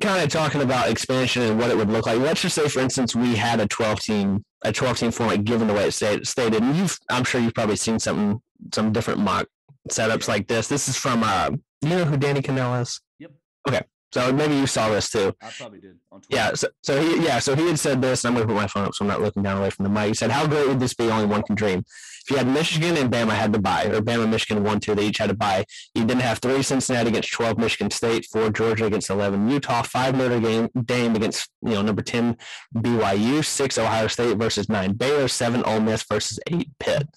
[0.00, 2.18] kind of talking about expansion and what it would look like.
[2.18, 5.66] Let's just say, for instance, we had a 12 team a 12 team format given
[5.68, 6.62] the way it stated.
[6.62, 8.40] And you've I'm sure you've probably seen something
[8.74, 9.46] some different mock
[9.90, 10.68] setups like this.
[10.68, 11.50] This is from uh,
[11.82, 13.00] you know who Danny Kanell is?
[13.18, 13.32] Yep.
[13.68, 13.82] Okay.
[14.12, 15.34] So maybe you saw this too.
[15.40, 16.36] I probably did on Twitter.
[16.36, 16.54] Yeah.
[16.54, 17.38] So, so he yeah.
[17.38, 19.08] So he had said this, and I'm going to put my phone up so I'm
[19.08, 20.08] not looking down away from the mic.
[20.08, 21.10] He said, "How great would this be?
[21.10, 21.84] Only one can dream.
[22.22, 25.06] If you had Michigan and Bama had to buy, or Bama, Michigan, one, two, they
[25.06, 25.64] each had to buy.
[25.94, 30.16] You didn't have three Cincinnati against 12 Michigan State, four Georgia against 11 Utah, five
[30.16, 32.37] Notre Dame against you know number 10
[32.76, 37.09] BYU, six Ohio State versus nine Baylor, seven Ole Miss versus eight Pitt.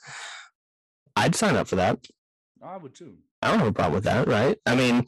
[1.16, 2.06] I'd sign up for that.
[2.63, 3.18] I would too.
[3.42, 4.58] I don't have a problem with that, right?
[4.66, 5.06] I mean,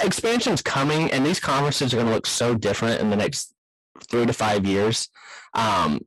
[0.00, 3.54] expansion's coming, and these conferences are going to look so different in the next
[4.10, 5.08] three to five years.
[5.54, 6.00] Um,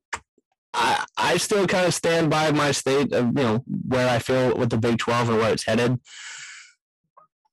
[0.74, 4.56] I I still kind of stand by my state of you know where I feel
[4.56, 6.00] with the Big Twelve and where it's headed.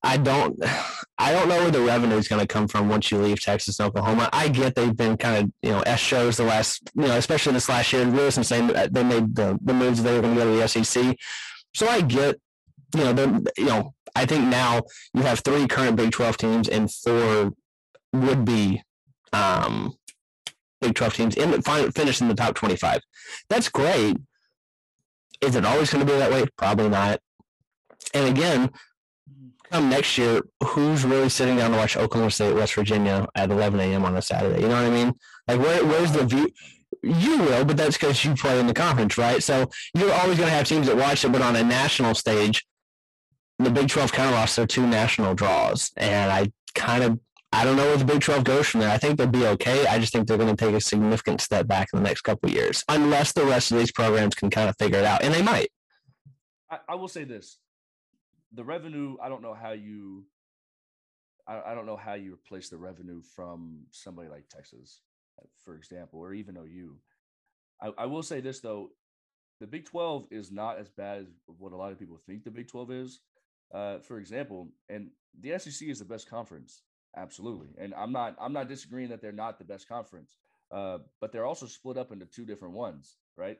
[0.01, 0.59] I don't
[1.17, 3.79] I don't know where the revenue is going to come from once you leave Texas
[3.79, 4.29] and Oklahoma.
[4.31, 7.53] I get they've been kind of you know S shows the last you know especially
[7.53, 8.05] this last year.
[8.05, 10.67] Really since they they made the the moves they were going to go to the
[10.67, 11.17] SEC,
[11.73, 12.39] so I get
[12.95, 14.81] you know you know I think now
[15.13, 17.51] you have three current Big 12 teams and four
[18.13, 18.81] would be
[19.33, 19.93] um,
[20.81, 23.01] Big 12 teams in the, finish in the top 25.
[23.49, 24.17] That's great.
[25.41, 26.45] Is it always going to be that way?
[26.57, 27.19] Probably not.
[28.13, 28.71] And again,
[29.71, 33.79] come next year, who's really sitting down to watch Oklahoma State, West Virginia at 11
[33.79, 34.05] a.m.
[34.05, 34.61] on a Saturday?
[34.61, 35.13] You know what I mean?
[35.47, 36.49] Like, where, where's the view?
[37.01, 39.41] You will, but that's because you play in the conference, right?
[39.41, 42.65] So you're always going to have teams that watch it, but on a national stage,
[43.57, 45.91] the Big 12 kind of lost their two national draws.
[45.95, 47.19] And I kind of,
[47.51, 48.89] I don't know where the Big 12 goes from there.
[48.89, 49.87] I think they'll be okay.
[49.87, 52.49] I just think they're going to take a significant step back in the next couple
[52.49, 55.23] years, unless the rest of these programs can kind of figure it out.
[55.23, 55.69] And they might.
[56.69, 57.57] I, I will say this
[58.53, 60.25] the revenue, I don't know how you.
[61.47, 65.01] I, I don't know how you replace the revenue from somebody like Texas,
[65.63, 66.97] for example, or even OU.
[67.81, 68.91] I, I will say this though,
[69.59, 72.51] the Big 12 is not as bad as what a lot of people think the
[72.51, 73.19] Big 12 is
[73.73, 75.09] uh, for example, and
[75.39, 76.81] the SEC is the best conference,
[77.15, 77.69] absolutely.
[77.77, 80.37] And I'm not I'm not disagreeing that they're not the best conference,
[80.71, 83.57] uh, but they're also split up into two different ones, right?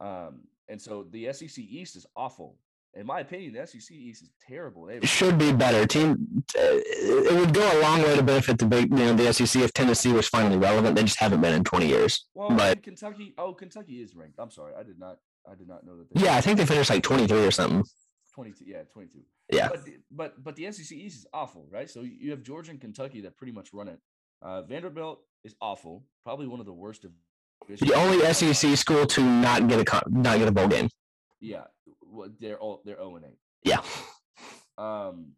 [0.00, 2.56] Um, and so the SEC East is awful.
[2.94, 4.84] In my opinion, the SEC East is terrible.
[4.84, 5.86] They it should be better.
[5.86, 9.32] Team, uh, it would go a long way to benefit the big, you know, the
[9.32, 10.96] SEC if Tennessee was finally relevant.
[10.96, 12.26] They just haven't been in 20 years.
[12.34, 14.38] Well, but Kentucky, oh, Kentucky is ranked.
[14.38, 15.16] I'm sorry, I did not,
[15.50, 16.20] I did not know that.
[16.20, 17.82] yeah, I think they finished like 23 or something.
[18.34, 19.20] 22 yeah 22
[19.52, 19.68] yeah.
[19.68, 21.88] But but but the sec east is awful right?
[21.88, 24.00] So you have georgia and kentucky that pretty much run it.
[24.40, 27.06] Uh, vanderbilt is awful probably one of the worst
[27.68, 30.88] the only sec school to not get a not get a bowl game.
[31.40, 31.64] Yeah
[32.12, 33.30] well, they're all they're 0 and 8
[33.64, 33.80] yeah.
[34.78, 35.32] Um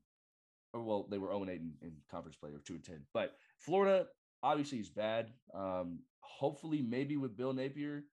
[0.72, 3.00] or well they were 0 and 8 in, in conference play or 2 and 10
[3.12, 4.07] but florida
[4.42, 5.31] obviously is bad.
[5.55, 8.05] Um hopefully maybe with bill napier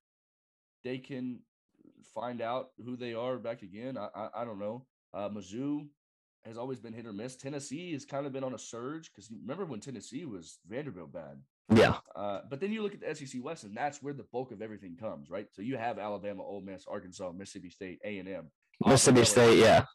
[0.84, 1.40] they can
[2.14, 3.98] find out who they are back again.
[3.98, 4.86] I I, I don't know.
[5.14, 5.88] Uh, Mizzou
[6.46, 7.36] has always been hit or miss.
[7.36, 11.40] Tennessee has kind of been on a surge because remember when Tennessee was Vanderbilt bad.
[11.74, 11.96] Yeah.
[12.16, 14.62] Uh, but then you look at the SEC West, and that's where the bulk of
[14.62, 15.48] everything comes, right?
[15.54, 18.48] So you have Alabama, Ole Miss, Arkansas, Mississippi State, A and M,
[18.86, 19.86] Mississippi State, yeah.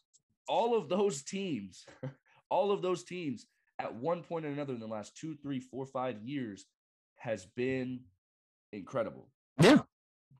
[0.48, 1.84] All of those teams,
[2.50, 3.46] all of those teams,
[3.78, 6.64] at one point or another in the last two, three, four, five years,
[7.16, 8.00] has been
[8.72, 9.28] incredible.
[9.60, 9.80] Yeah.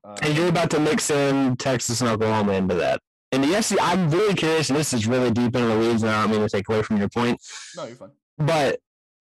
[0.03, 2.99] Uh, and you're about to mix in Texas and Oklahoma into that.
[3.37, 6.11] And the SEC, I'm really curious, and this is really deep into the weeds, and
[6.11, 7.39] I don't mean to take away from your point.
[7.75, 8.09] No, you're fine.
[8.39, 8.79] But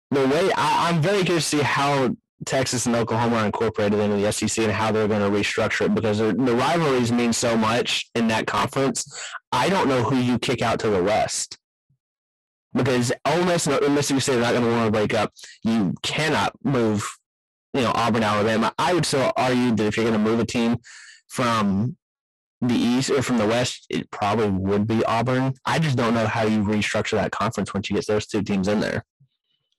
[0.10, 4.16] the way I, I'm very curious to see how Texas and Oklahoma are incorporated into
[4.16, 8.10] the SEC and how they're going to restructure it because the rivalries mean so much
[8.16, 9.06] in that conference.
[9.52, 11.58] I don't know who you kick out to the West
[12.74, 15.34] because Ole Miss and Mississippi State are not going to want to break up.
[15.64, 17.06] You cannot move
[17.74, 18.74] you know, Auburn, Alabama.
[18.80, 20.78] I would still argue that if you're going to move a team
[21.28, 21.98] from
[22.68, 25.54] the East or from the West, it probably would be Auburn.
[25.66, 28.68] I just don't know how you restructure that conference once you get those two teams
[28.68, 29.04] in there.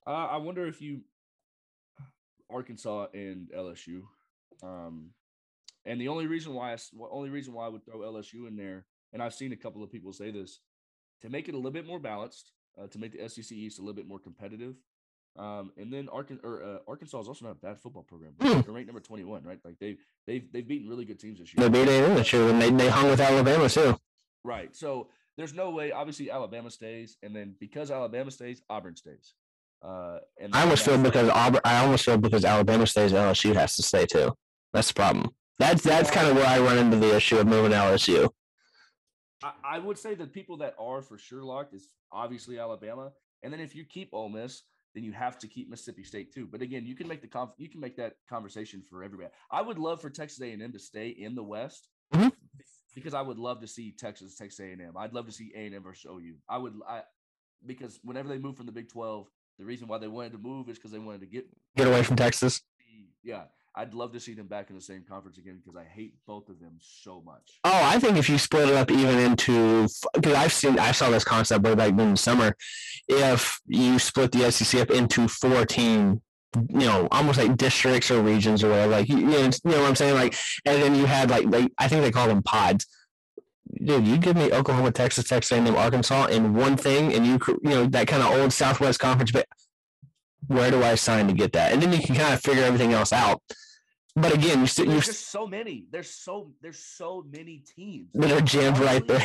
[0.06, 1.00] Uh, I wonder if you
[2.50, 4.02] Arkansas and LSU.
[4.62, 5.10] Um,
[5.84, 6.76] and the only reason why I,
[7.10, 9.90] only reason why I would throw LSU in there, and I've seen a couple of
[9.90, 10.60] people say this,
[11.22, 13.82] to make it a little bit more balanced, uh, to make the SEC East a
[13.82, 14.74] little bit more competitive.
[15.38, 18.32] Um, and then Arkansas, or, uh, Arkansas is also not a bad football program.
[18.40, 18.60] Hmm.
[18.60, 19.58] They're ranked number 21, right?
[19.64, 21.68] Like they they've they've beaten really good teams this year.
[21.68, 23.96] They beat A&M this year, and they, they hung with Alabama too.
[24.44, 24.74] Right.
[24.74, 25.92] So there's no way.
[25.92, 29.34] Obviously, Alabama stays, and then because Alabama stays, Auburn stays.
[29.82, 33.76] Uh, and I almost feel because Auburn, I almost feel because Alabama stays, LSU has
[33.76, 34.32] to stay too.
[34.72, 35.30] That's the problem.
[35.58, 38.30] That's that's kind of where I run into the issue of moving LSU.
[39.42, 43.52] I, I would say the people that are for sure locked is obviously Alabama, and
[43.52, 44.62] then if you keep Ole Miss,
[44.96, 46.48] then you have to keep Mississippi State too.
[46.50, 49.28] But again, you can make the conf- you can make that conversation for everybody.
[49.50, 52.32] I would love for Texas A&M to stay in the West Mhm.
[52.94, 54.96] because I would love to see Texas Texas A&M.
[54.96, 56.36] I'd love to see A&M versus OU.
[56.48, 57.02] I would I
[57.66, 59.28] because whenever they move from the Big 12,
[59.58, 62.02] the reason why they wanted to move is because they wanted to get Get away
[62.02, 62.62] from Texas.
[63.22, 63.44] yeah.
[63.78, 66.48] I'd love to see them back in the same conference again because I hate both
[66.48, 67.58] of them so much.
[67.62, 71.10] Oh, I think if you split it up even into because I've seen I saw
[71.10, 72.56] this concept way back in the summer.
[73.06, 76.22] If you split the SEC up into four team,
[76.54, 79.94] you know, almost like districts or regions or whatever, like you, you know, what I'm
[79.94, 80.34] saying, like,
[80.64, 82.86] and then you had like like I think they call them pods.
[83.84, 87.70] Dude, you give me Oklahoma, Texas, Texas A&M, Arkansas in one thing, and you you
[87.70, 89.32] know that kind of old Southwest Conference.
[89.32, 89.46] But
[90.46, 91.72] where do I sign to get that?
[91.72, 93.42] And then you can kind of figure everything else out.
[94.16, 95.86] But again, you still you There's just so many.
[95.90, 98.08] There's so there's so many teams.
[98.14, 99.22] that are jammed right there.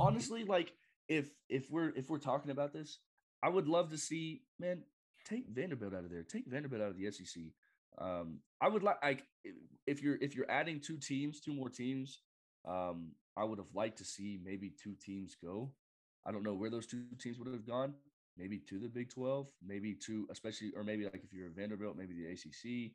[0.00, 0.72] honestly, like
[1.08, 3.00] if if we're if we're talking about this,
[3.42, 4.82] I would love to see man
[5.24, 6.22] take Vanderbilt out of there.
[6.22, 7.42] Take Vanderbilt out of the SEC.
[7.98, 9.24] Um, I would like like
[9.88, 12.20] if you're if you're adding two teams, two more teams.
[12.66, 15.72] Um, I would have liked to see maybe two teams go.
[16.24, 17.94] I don't know where those two teams would have gone.
[18.38, 21.96] Maybe to the Big Twelve, maybe to especially or maybe like if you're a Vanderbilt,
[21.96, 22.92] maybe the ACC.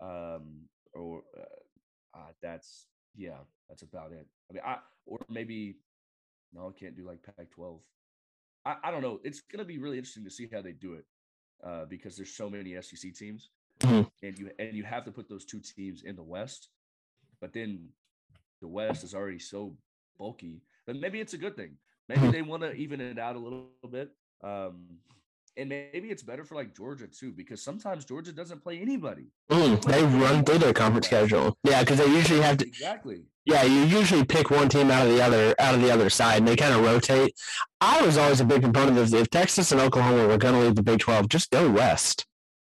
[0.00, 2.86] Um, or uh, uh, that's
[3.16, 4.26] yeah, that's about it.
[4.50, 5.76] I mean, I or maybe
[6.52, 7.78] no, I can't do like Pac-12.
[8.64, 9.20] I, I don't know.
[9.24, 11.04] It's gonna be really interesting to see how they do it
[11.64, 14.10] uh, because there's so many SEC teams, Mhm.
[14.22, 16.68] and you and you have to put those two teams in the West,
[17.40, 17.88] but then
[18.60, 19.76] the West is already so
[20.18, 20.62] bulky.
[20.86, 21.76] But maybe it's a good thing.
[22.08, 22.32] Maybe Mhm.
[22.32, 24.10] they want to even it out a little bit.
[24.42, 24.98] Um,
[25.56, 29.26] and maybe it's better for like Georgia too, because sometimes Georgia doesn't play anybody.
[29.50, 31.56] Mm, they run through their conference schedule.
[31.64, 32.66] Yeah, because they usually have to.
[32.66, 33.22] Exactly.
[33.44, 36.38] Yeah, you usually pick one team out of the other out of the other side,
[36.38, 37.34] and they kind of rotate.
[37.80, 40.76] I was always a big proponent of if Texas and Oklahoma were going to leave
[40.76, 42.26] the Big Twelve, just go west.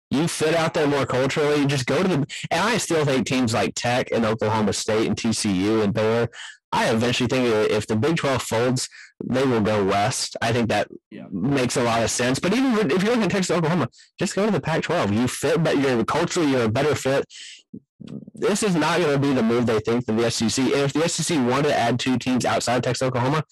[0.10, 1.66] You fit out there more culturally.
[1.66, 2.16] Just go to the.
[2.52, 6.30] And I still think teams like Tech and Oklahoma State and TCU and Baylor.
[6.72, 8.88] I eventually think if the Big Twelve folds,
[9.24, 10.38] they will go west.
[10.42, 11.26] I think that Yeah.
[11.32, 12.40] makes a lot of sense.
[12.40, 15.14] But even if you're looking at Texas, Oklahoma, just go to the Pac-12.
[15.14, 17.26] You fit, but you're culturally you're a better fit
[18.34, 20.66] this is not going to be the move they think for the SEC.
[20.66, 23.44] And if the SEC wanted to add two teams outside of Texas, Oklahoma,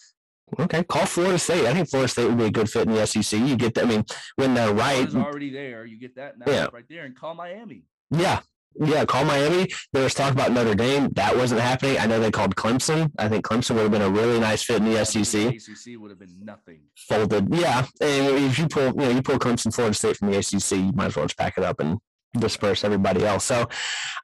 [0.60, 1.68] okay, call Florida State.
[1.68, 3.40] I think Florida State would be a good fit in the SEC.
[3.40, 4.06] You get, that, I mean,
[4.38, 5.86] when they're right, Is already there.
[5.86, 6.68] You get that now Yeah.
[6.74, 7.84] right there, and call Miami.
[8.10, 8.40] yeah,
[8.80, 9.68] yeah, call Miami.
[9.94, 11.10] There was talk about Notre Dame.
[11.14, 11.98] That wasn't happening.
[12.00, 13.12] I know they called Clemson.
[13.18, 15.54] I think Clemson would have been a really nice fit in the SEC.
[15.54, 16.82] ACC would have been nothing.
[16.96, 17.86] Folded, yeah.
[18.02, 20.92] And if you pull, you know, you pull Clemson, Florida State from the ACC, you
[20.94, 22.00] might as well just pack it up and
[22.38, 23.44] disperse everybody else.
[23.44, 23.68] So,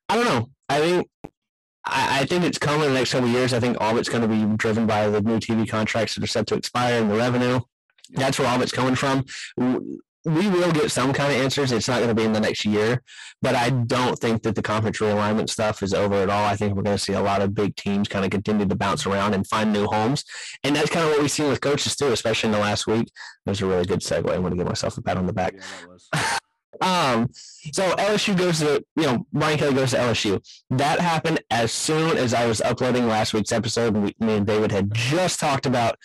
[0.07, 0.49] I don't know.
[0.69, 1.07] I think
[1.85, 3.53] I, I think it's coming in the next couple of years.
[3.53, 6.23] I think all of it's going to be driven by the new TV contracts that
[6.23, 7.59] are set to expire and the revenue.
[8.11, 9.25] That's where all of it's coming from.
[10.25, 11.71] We will get some kind of answers.
[11.71, 13.03] It's not going to be in the next year,
[13.41, 16.45] but I don't think that the conference realignment stuff is over at all.
[16.45, 18.75] I think we're going to see a lot of big teams kind of continue to
[18.75, 20.23] bounce around and find new homes.
[20.63, 23.07] And that's kind of what we've seen with coaches too, especially in the last week.
[23.45, 24.29] That was a really good segue.
[24.31, 25.53] I want to give myself a pat on the back.
[26.13, 26.37] Yeah.
[26.81, 27.29] Um,
[27.71, 30.45] so LSU goes to, you know, Brian Kelly goes to LSU.
[30.69, 33.95] That happened as soon as I was uploading last week's episode.
[33.95, 35.97] We, me and David had just talked about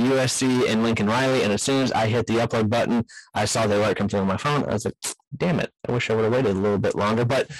[0.00, 1.42] USC and Lincoln Riley.
[1.42, 4.20] And as soon as I hit the upload button, I saw the alert come through
[4.20, 4.64] on my phone.
[4.64, 4.94] I was like,
[5.36, 5.70] damn it.
[5.88, 7.24] I wish I would have waited a little bit longer.
[7.24, 7.50] But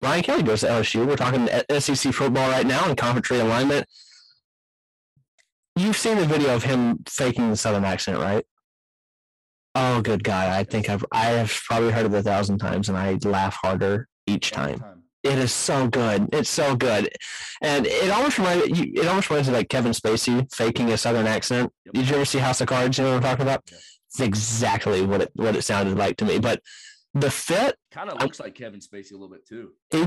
[0.00, 1.06] Brian Kelly goes to LSU.
[1.06, 1.48] We're talking
[1.80, 3.84] SEC football right now and conference realignment.
[5.76, 8.44] You've seen the video of him faking the Southern accent, right?
[9.74, 10.50] Oh, good God!
[10.50, 14.06] I think I've I have probably heard it a thousand times, and I laugh harder
[14.26, 14.84] each time.
[15.22, 16.28] It is so good.
[16.32, 17.10] It's so good,
[17.60, 18.92] and it almost reminds you.
[18.94, 21.72] It almost reminds me like Kevin Spacey faking a Southern accent.
[21.86, 21.94] Yep.
[21.94, 22.98] Did you ever see House of Cards?
[22.98, 23.62] You know what I'm talking about?
[23.70, 26.38] It's exactly what it what it sounded like to me.
[26.38, 26.60] But
[27.14, 29.72] the fit, Kind of looks like Kevin Spacey a little bit too.
[29.90, 29.98] he,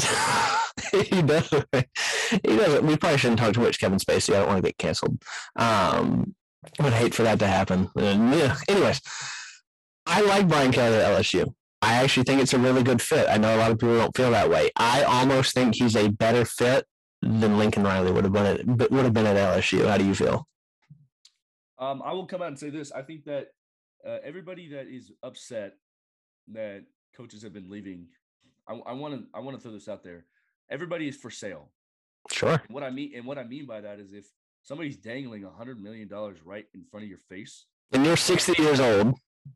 [1.16, 1.50] he does.
[2.44, 2.82] He does.
[2.82, 4.34] We probably shouldn't talk too much Kevin Spacey.
[4.34, 5.24] I don't want to get canceled.
[5.56, 6.36] Um,
[6.80, 7.90] I would hate for that to happen.
[7.96, 8.58] And, yeah.
[8.68, 9.02] Anyways,
[10.08, 11.54] I like Brian Kelly at LSU.
[11.86, 13.28] I actually think it's a really good fit.
[13.30, 14.72] I know a lot of people don't feel that way.
[14.76, 16.84] I almost think he's a better fit
[17.22, 19.88] than Lincoln Riley would have been at would have been at LSU.
[19.88, 20.48] How do you feel?
[21.78, 22.92] Um, I will come out and say this.
[22.92, 23.50] I think that
[24.04, 25.74] uh, everybody that is upset
[26.54, 28.08] that coaches have been leaving,
[28.68, 30.26] I want to I want to throw this out there.
[30.72, 31.70] Everybody is for sale.
[32.32, 32.64] Sure.
[32.70, 34.26] What I mean and what I mean by that is if
[34.64, 38.60] somebody's dangling a hundred million dollars right in front of your face, and you're 60
[38.60, 39.14] years old.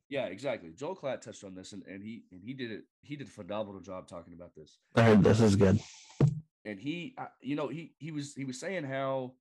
[0.09, 0.71] Yeah, exactly.
[0.75, 2.83] Joel Klatt touched on this, and, and he and he did it.
[3.01, 4.79] He did a phenomenal job talking about this.
[4.95, 5.79] I heard this is good.
[6.65, 9.33] And he, you know, he he was he was saying how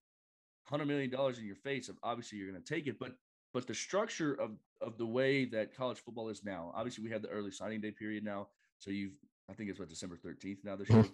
[0.65, 1.91] hundred million dollars in your face.
[2.03, 3.13] Obviously, you're going to take it, but
[3.53, 6.73] but the structure of of the way that college football is now.
[6.75, 8.49] Obviously, we have the early signing day period now.
[8.79, 9.19] So you've,
[9.51, 11.03] I think it's what December 13th now this year.
[11.03, 11.09] Mm-hmm.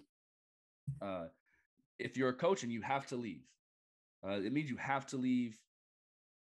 [1.01, 1.25] Uh,
[1.97, 3.41] if you're a coach and you have to leave,
[4.23, 5.57] uh, it means you have to leave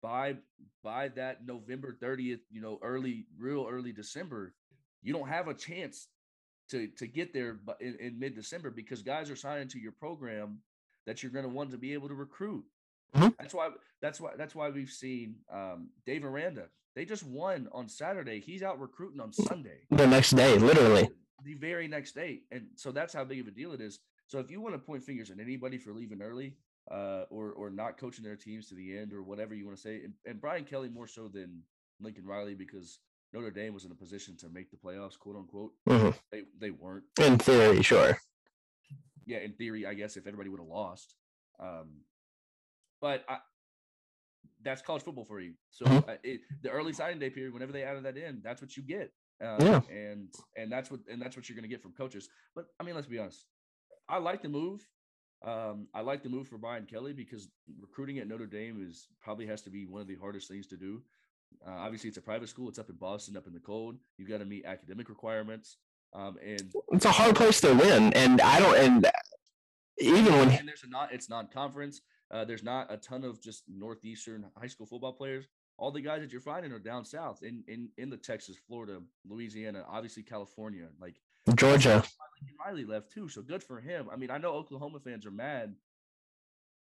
[0.03, 0.35] by
[0.83, 4.53] by that November 30th, you know, early, real early December.
[5.01, 6.09] You don't have a chance
[6.69, 10.59] to to get there in, in mid December because guys are signing to your program
[11.07, 12.63] that you're going to want to be able to recruit.
[13.15, 13.29] Mm-hmm.
[13.39, 13.69] That's why.
[14.01, 14.31] That's why.
[14.37, 16.65] That's why we've seen um, Dave Aranda.
[16.95, 18.39] They just won on Saturday.
[18.39, 19.79] He's out recruiting on Sunday.
[19.89, 21.09] The next day, literally.
[21.43, 23.99] The very next day, and so that's how big of a deal it is.
[24.27, 26.55] So if you want to point fingers at anybody for leaving early,
[26.91, 29.81] uh, or or not coaching their teams to the end, or whatever you want to
[29.81, 31.61] say, and, and Brian Kelly more so than
[31.99, 32.99] Lincoln Riley because
[33.33, 35.71] Notre Dame was in a position to make the playoffs, quote unquote.
[35.87, 36.09] Mm-hmm.
[36.31, 37.03] They they weren't.
[37.19, 38.17] In theory, sure.
[39.25, 41.15] Yeah, in theory, I guess if everybody would have lost.
[41.59, 42.01] Um,
[43.01, 43.37] but I,
[44.63, 45.53] that's college football for you.
[45.71, 46.09] So mm-hmm.
[46.09, 48.83] uh, it, the early signing day period, whenever they added that in, that's what you
[48.83, 49.11] get.
[49.43, 49.81] Uh, yeah.
[49.89, 52.29] And and that's what and that's what you're going to get from coaches.
[52.55, 53.45] But I mean, let's be honest.
[54.07, 54.85] I like the move.
[55.43, 59.45] Um, I like the move for Brian Kelly because recruiting at Notre Dame is probably
[59.47, 61.01] has to be one of the hardest things to do.
[61.65, 62.69] Uh, obviously, it's a private school.
[62.69, 63.97] It's up in Boston, up in the cold.
[64.17, 65.77] You got to meet academic requirements.
[66.13, 68.13] Um, and it's a hard place to win.
[68.13, 68.77] And I don't.
[68.77, 69.11] And
[69.99, 72.01] even when and there's a not, it's non-conference.
[72.31, 75.45] Uh, there's not a ton of just northeastern high school football players.
[75.77, 78.99] All the guys that you're finding are down south in in in the Texas, Florida,
[79.27, 81.15] Louisiana, obviously California, like
[81.55, 82.03] Georgia.
[82.65, 84.07] Riley left too, so good for him.
[84.11, 85.75] I mean, I know Oklahoma fans are mad,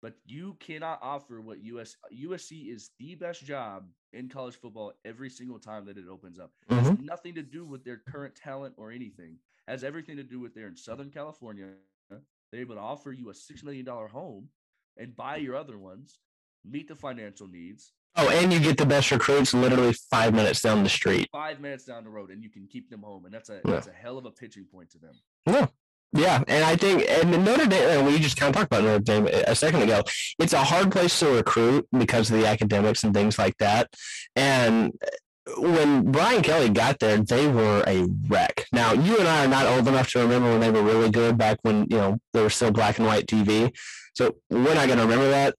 [0.01, 5.29] but you cannot offer what US USC is the best job in college football every
[5.29, 6.51] single time that it opens up.
[6.69, 6.85] It mm-hmm.
[6.85, 9.37] has nothing to do with their current talent or anything.
[9.67, 11.67] It has everything to do with they're in Southern California.
[12.09, 14.49] They're able to offer you a six million dollar home
[14.97, 16.19] and buy your other ones,
[16.63, 17.93] meet the financial needs.
[18.15, 21.29] Oh, and you get the best recruits literally five minutes down the street.
[21.31, 23.71] Five minutes down the road, and you can keep them home, and that's a yeah.
[23.71, 25.13] that's a hell of a pitching point to them.
[25.45, 25.67] Yeah.
[26.15, 29.25] Yeah, and I think and Notre Dame, we just kind of talked about Notre Dame
[29.25, 30.03] a second ago.
[30.37, 33.89] It's a hard place to recruit because of the academics and things like that.
[34.35, 38.67] And uh, when Brian Kelly got there, they were a wreck.
[38.71, 41.35] Now, you and I are not old enough to remember when they were really good
[41.35, 43.75] back when, you know, they were still black and white TV.
[44.13, 45.55] So we're not going to remember that.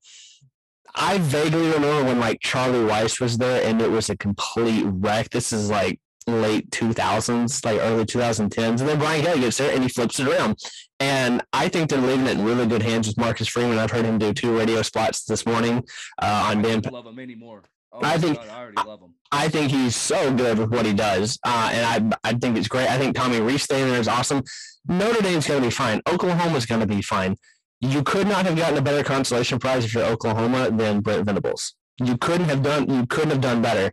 [0.94, 5.30] I vaguely remember when like Charlie Weis was there and it was a complete wreck.
[5.30, 8.58] This is like late 2000s, like early 2010s.
[8.58, 10.58] And then Brian Kelly gets there and he flips it around.
[11.00, 13.78] And I think they're leaving it in really good hands with Marcus Freeman.
[13.78, 15.84] I've heard him do two radio spots this morning
[16.22, 16.82] uh, on Dan.
[16.86, 17.64] I love him anymore.
[17.92, 19.14] Oh I think God, I already love him.
[19.30, 22.66] I think he's so good with what he does, uh, and I I think it's
[22.66, 22.88] great.
[22.88, 24.42] I think Tommy Rees staying there is awesome.
[24.88, 26.02] Notre Dame's going to be fine.
[26.08, 27.36] Oklahoma's going to be fine.
[27.84, 31.74] You could not have gotten a better consolation prize if you're Oklahoma than Brent Venables.
[32.02, 32.88] You couldn't have done.
[32.88, 33.92] You couldn't have done better.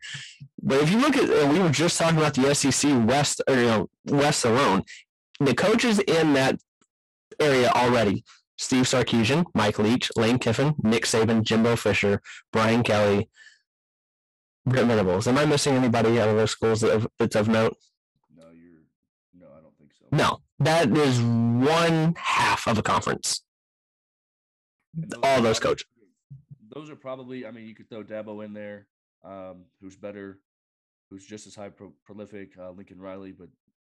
[0.64, 3.56] But if you look at, uh, we were just talking about the SEC West, or
[3.56, 4.84] you know, West alone.
[5.42, 6.58] The coaches in that
[7.38, 8.24] area already:
[8.58, 12.22] Steve Sarkisian, Mike Leach, Lane Kiffin, Nick Saban, Jimbo Fisher,
[12.54, 13.30] Brian Kelly,
[14.66, 15.28] Brent Venables.
[15.28, 17.76] Am I missing anybody out of those schools that have, that's of note?
[18.34, 18.84] No, you're.
[19.38, 20.06] No, I don't think so.
[20.16, 23.42] No, that is one half of a conference
[25.24, 25.88] all those coaches.
[26.74, 27.46] Those are probably.
[27.46, 28.88] I mean, you could throw Dabo in there,
[29.26, 30.40] um, who's better,
[31.10, 32.54] who's just as high pro- prolific.
[32.58, 33.50] Uh, Lincoln Riley, but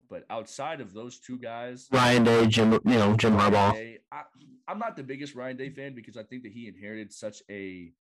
[0.09, 3.74] but outside of those two guys, Ryan Day, Jim, you know Jim Harbaugh.
[3.74, 4.22] Day, I,
[4.66, 7.92] I'm not the biggest Ryan Day fan because I think that he inherited such a.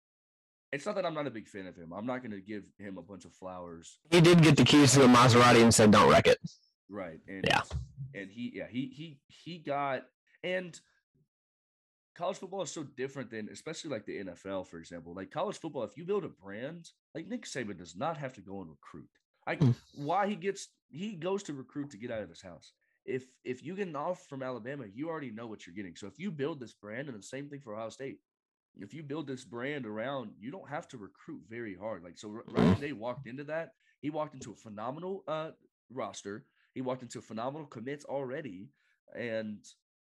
[0.70, 1.92] It's not that I'm not a big fan of him.
[1.92, 3.98] I'm not going to give him a bunch of flowers.
[4.10, 6.38] He did get the keys to the Maserati and said, "Don't wreck it."
[6.90, 7.20] Right.
[7.26, 7.62] And yeah.
[8.14, 10.04] And he, yeah, he he he got
[10.42, 10.78] and
[12.18, 15.14] college football is so different than especially like the NFL, for example.
[15.14, 18.40] Like college football, if you build a brand, like Nick Saban does not have to
[18.40, 19.08] go and recruit.
[19.46, 19.74] Like mm.
[19.94, 22.72] why he gets he goes to recruit to get out of his house.
[23.06, 25.94] If if you get an offer from Alabama, you already know what you're getting.
[25.94, 28.18] So if you build this brand, and the same thing for Ohio State,
[28.76, 32.02] if you build this brand around, you don't have to recruit very hard.
[32.02, 33.70] Like so, Ryan Day walked into that.
[34.00, 35.50] He walked into a phenomenal uh,
[35.92, 36.44] roster.
[36.74, 38.68] He walked into phenomenal commits already,
[39.16, 39.64] and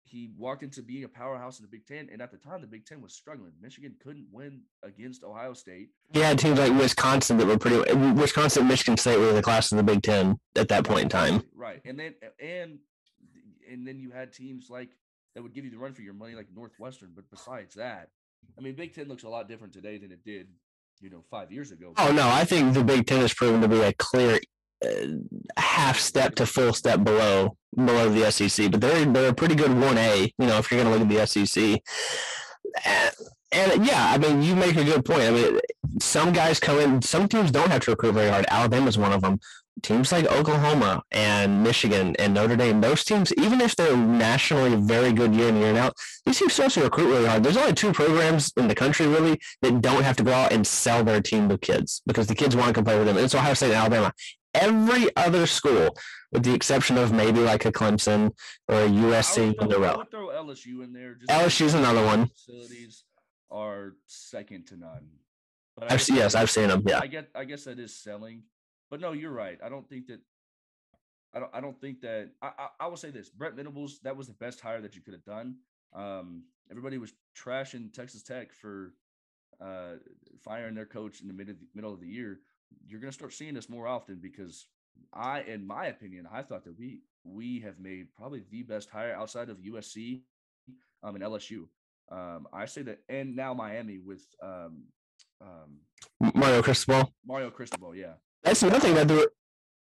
[0.09, 2.67] he walked into being a powerhouse in the Big Ten, and at the time, the
[2.67, 3.53] Big Ten was struggling.
[3.61, 5.91] Michigan couldn't win against Ohio State.
[6.13, 7.93] Yeah, teams like Wisconsin that were pretty.
[8.13, 11.43] Wisconsin, Michigan State were the class of the Big Ten at that point in time.
[11.55, 12.79] Right, and then and
[13.71, 14.91] and then you had teams like
[15.35, 17.13] that would give you the run for your money, like Northwestern.
[17.15, 18.11] But besides that,
[18.57, 20.49] I mean, Big Ten looks a lot different today than it did,
[21.01, 21.93] you know, five years ago.
[21.97, 24.41] Oh no, I think the Big Ten has proven to be a clear
[25.57, 29.79] half step to full step below below the SEC, but they're they're a pretty good
[29.79, 30.33] one A.
[30.39, 31.83] You know, if you're going to look at the SEC,
[32.85, 35.23] and, and, yeah, I mean, you make a good point.
[35.23, 35.61] I mean,
[36.01, 38.45] some guys come in, some teams don't have to recruit very hard.
[38.49, 39.41] Alabama's one of them.
[39.81, 45.13] Teams like Oklahoma and Michigan and Notre Dame, those teams, even if they're nationally very
[45.13, 45.95] good year in year out,
[46.27, 47.45] these teams still have to recruit really hard.
[47.45, 50.67] There's only two programs in the country really that don't have to go out and
[50.67, 53.17] sell their team to kids because the kids want to come play with them.
[53.19, 54.13] It's Ohio State and Alabama
[54.61, 55.97] every other school,
[56.33, 58.33] with the exception of maybe like a Clemson
[58.69, 60.11] or a USC on the road.
[60.11, 61.15] throw LSU in there.
[61.15, 62.27] Just LSU's another one.
[62.29, 63.05] Facilities
[63.51, 65.09] are second to none.
[65.77, 66.83] But I've, yes, I've seen them.
[66.87, 67.29] Yeah, I get.
[67.35, 68.43] I guess that is selling,
[68.91, 69.59] but no, you're right.
[69.65, 70.21] I don't think that.
[71.35, 71.51] I don't.
[71.55, 72.31] I don't think that.
[72.43, 72.49] I.
[72.59, 74.01] I, I will say this: Brent Venables.
[74.03, 75.57] That was the best hire that you could have done.
[75.95, 78.93] Um, everybody was trashing Texas Tech for
[79.61, 79.95] uh,
[80.41, 82.41] firing their coach in the mid- middle of the year
[82.87, 84.67] you're going to start seeing this more often because
[85.13, 89.15] I, in my opinion, I thought that we we have made probably the best hire
[89.15, 90.23] outside of USC
[91.03, 91.67] um, and LSU.
[92.11, 94.85] Um, I say that, and now Miami with um,
[95.41, 97.13] um, Mario Cristobal.
[97.27, 98.15] Mario Cristobal, yeah.
[98.43, 99.27] That's nothing thing that there.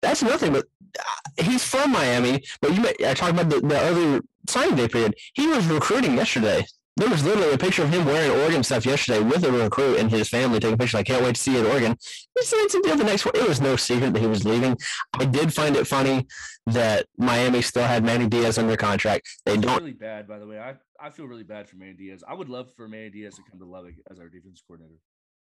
[0.03, 0.67] That's nothing but
[0.99, 2.43] uh, he's from Miami.
[2.61, 5.15] But you, may, I talked about the, the early signing day period.
[5.35, 6.65] He was recruiting yesterday
[6.97, 10.11] there was literally a picture of him wearing Oregon stuff yesterday with a recruit and
[10.11, 10.99] his family taking pictures.
[10.99, 11.97] I can't wait to see it at Oregon.
[12.39, 13.37] He said to do the next one.
[13.37, 14.77] It was no secret that he was leaving.
[15.13, 16.27] I did find it funny
[16.67, 19.29] that Miami still had Manny Diaz under contract.
[19.45, 20.59] They don't really bad, by the way.
[20.59, 22.25] I, I feel really bad for Manny Diaz.
[22.27, 24.99] I would love for Manny Diaz to come to Lubbock as our defense coordinator.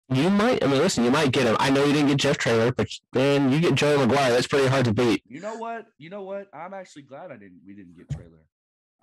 [0.09, 0.63] You might.
[0.63, 1.55] I mean, listen, you might get him.
[1.59, 4.29] I know you didn't get Jeff Traylor, but man, you get Joey McGuire.
[4.29, 5.23] That's pretty hard to beat.
[5.27, 5.85] You know what?
[5.97, 6.47] You know what?
[6.53, 7.61] I'm actually glad I didn't.
[7.65, 8.43] We didn't get Traylor.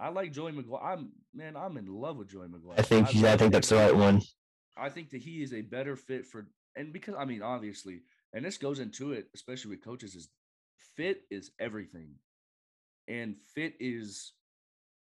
[0.01, 0.83] I like Joey McGuire.
[0.83, 2.79] I'm man, I'm in love with Joey McGuire.
[2.79, 4.23] I think I, I think that's the right one.
[4.77, 8.01] I think that he is a better fit for and because I mean obviously,
[8.33, 10.31] and this goes into it, especially with coaches, is
[10.97, 12.15] fit is everything.
[13.09, 14.33] And fit is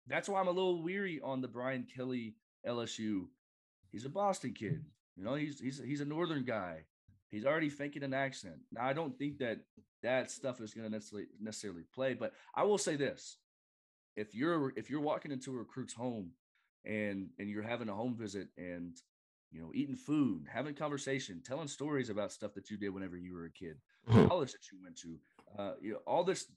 [0.07, 2.35] that's why I'm a little weary on the Brian Kelly
[2.67, 3.27] LSU.
[3.91, 4.83] He's a Boston kid.
[5.15, 6.79] You know, he's he's he's a northern guy.
[7.29, 8.57] He's already faking an accent.
[8.71, 9.59] Now I don't think that
[10.01, 13.37] that stuff is going to necessarily necessarily play, but I will say this
[14.15, 16.31] if you're if you're walking into a recruit's home
[16.85, 18.97] and and you're having a home visit and
[19.51, 23.33] you know eating food having conversation telling stories about stuff that you did whenever you
[23.33, 23.77] were a kid
[24.09, 24.27] mm-hmm.
[24.27, 25.17] college that you went to
[25.57, 26.47] uh, you know all this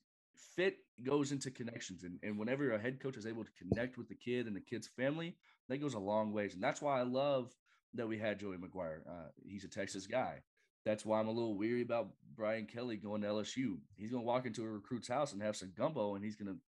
[0.55, 2.05] fit goes into connections.
[2.05, 4.61] And, and whenever a head coach is able to connect with the kid and the
[4.61, 5.37] kid's family
[5.69, 6.55] that goes a long ways.
[6.55, 7.55] And that's why i love
[7.95, 9.01] that we had joey mcguire.
[9.09, 10.43] Uh, he's a texas guy.
[10.85, 14.27] That's why i'm a little weary about brian kelly going to lsu he's going to
[14.27, 16.61] walk into a recruit's house and have some gumbo and he's going to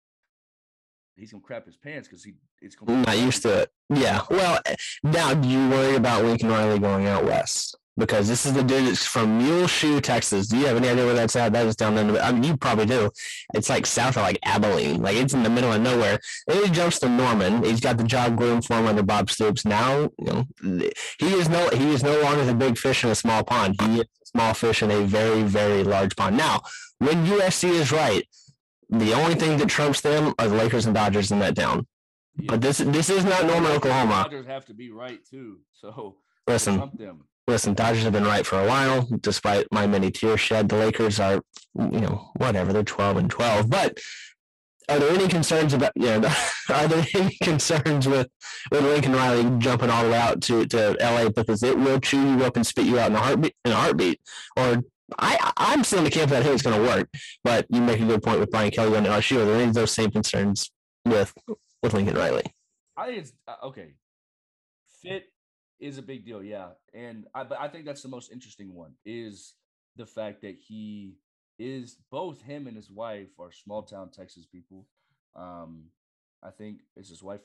[1.15, 3.71] he's gonna crap his pants because he it's gonna not used to it.
[3.91, 4.21] Yeah.
[4.29, 7.75] Well, eh, now do you worry about Lincoln Riley going out west?
[7.97, 10.47] Because this is the dude that's from Muleshoe, Texas.
[10.47, 11.53] Do you have any idea where that's at?
[11.53, 13.09] That is down in the, I mean, you probably do.
[13.55, 15.01] It's like south of like Abilene.
[15.01, 16.19] Like it's in the middle of nowhere.
[16.47, 17.63] And he jumps to Norman.
[17.63, 19.65] He's got the job groomed for him under Bob Stoops.
[19.65, 20.45] Now, you know,
[21.19, 23.75] he is no he is no longer the big fish in a small pond.
[23.81, 26.37] He is a small fish in a very, very large pond.
[26.37, 26.61] Now,
[26.99, 28.25] when USC is right,
[28.89, 31.85] the only thing that trumps them are the Lakers and Dodgers in that town.
[32.37, 32.45] Yeah.
[32.49, 34.23] But this this is not normal Oklahoma.
[34.23, 35.59] Dodgers have to be right too.
[35.73, 36.17] So
[36.47, 36.91] listen,
[37.47, 37.73] listen.
[37.73, 40.69] Dodgers have been right for a while, despite my many tears shed.
[40.69, 41.41] The Lakers are,
[41.75, 42.73] you know, whatever.
[42.73, 43.69] They're twelve and twelve.
[43.69, 43.99] But
[44.87, 45.91] are there any concerns about?
[45.95, 46.33] You know,
[46.69, 48.27] are there any concerns with
[48.71, 52.37] with Lincoln Riley jumping all the way out to to LA because it will chew
[52.37, 54.21] you up and spit you out in a heartbeat in a heartbeat?
[54.55, 54.83] Or
[55.17, 57.09] I I'm still in the camp that I think it's going to work.
[57.43, 59.37] But you make a good point with Brian Kelly on LSU.
[59.37, 60.71] Are there any of those same concerns
[61.05, 61.33] with
[61.81, 62.53] with Lincoln Riley?
[62.97, 63.93] I think it's uh, okay.
[65.01, 65.25] Fit
[65.79, 68.93] is a big deal, yeah, and I but I think that's the most interesting one
[69.05, 69.53] is
[69.95, 71.15] the fact that he
[71.57, 74.85] is both him and his wife are small town Texas people.
[75.35, 75.85] Um,
[76.43, 77.41] I think is his wife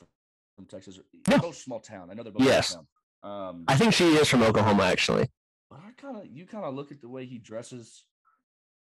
[0.57, 0.99] from Texas.
[1.29, 1.39] Yeah.
[1.39, 2.11] Both small town.
[2.11, 2.77] I know they're both yes.
[3.23, 5.29] Um, I think she is from Oklahoma, actually.
[5.75, 8.05] But I kind of you kind of look at the way he dresses,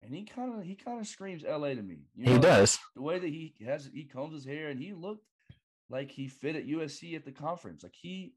[0.03, 1.75] and he kind of he kind of screams L.A.
[1.75, 2.01] to me.
[2.15, 4.93] You know, he does the way that he has he combs his hair, and he
[4.93, 5.25] looked
[5.89, 7.85] like he fit at USC at the conference.
[7.85, 8.35] Like he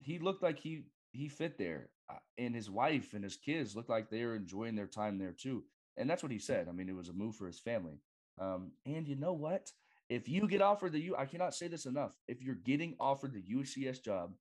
[0.00, 3.90] he looked like he he fit there, uh, and his wife and his kids looked
[3.90, 5.62] like they were enjoying their time there too.
[5.98, 6.68] And that's what he said.
[6.70, 8.00] I mean, it was a move for his family.
[8.40, 9.70] Um, and you know what?
[10.08, 12.14] if you get offered the U, I cannot say this enough.
[12.28, 14.32] If you're getting offered the UCS job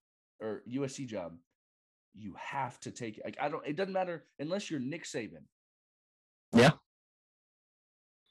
[0.42, 1.38] or USC job,
[2.14, 3.26] you have to take it.
[3.26, 3.66] Like I don't.
[3.66, 5.44] It doesn't matter unless you're Nick Saban.
[6.54, 6.72] Yeah.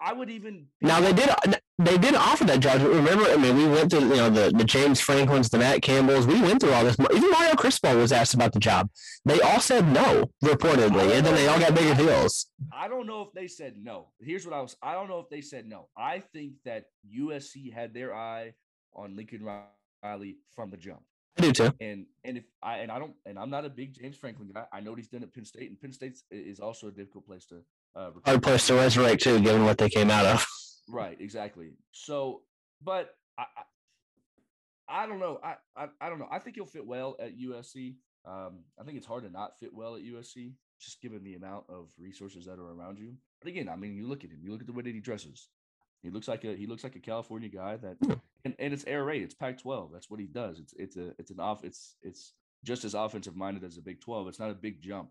[0.02, 2.80] I would even Now they did uh, they did offer that job.
[2.80, 6.26] Remember, I mean, we went through you know the, the James Franklins, the Matt Campbells.
[6.26, 6.96] We went through all this.
[7.14, 8.88] Even Mario Cristobal was asked about the job.
[9.26, 12.46] They all said no, reportedly, and then they all got bigger deals.
[12.72, 14.08] I don't know if they said no.
[14.20, 14.74] Here's what I was.
[14.82, 15.88] I don't know if they said no.
[15.96, 18.54] I think that USC had their eye
[18.94, 19.44] on Lincoln
[20.02, 21.02] Riley from the jump.
[21.40, 21.72] I do too.
[21.80, 24.64] And and if I and I don't and I'm not a big James Franklin guy.
[24.72, 27.26] I know what he's done at Penn State, and Penn State is also a difficult
[27.26, 27.62] place to
[27.96, 30.46] uh, hard place to resurrect too, given what they came out of.
[30.92, 31.70] Right, exactly.
[31.92, 32.42] So,
[32.82, 33.44] but I,
[34.88, 35.38] I, I don't know.
[35.40, 36.26] I, I, I don't know.
[36.32, 37.94] I think he'll fit well at USC.
[38.24, 41.66] Um, I think it's hard to not fit well at USC, just given the amount
[41.68, 43.14] of resources that are around you.
[43.40, 44.40] But again, I mean, you look at him.
[44.42, 45.46] You look at the way that he dresses.
[46.02, 48.00] He looks like a he looks like a California guy that,
[48.44, 49.22] and, and it's air raid.
[49.22, 49.92] It's Pac-12.
[49.92, 50.58] That's what he does.
[50.58, 51.64] It's it's a it's an off.
[51.64, 52.32] It's it's
[52.64, 54.28] just as offensive minded as a Big 12.
[54.28, 55.10] It's not a big jump.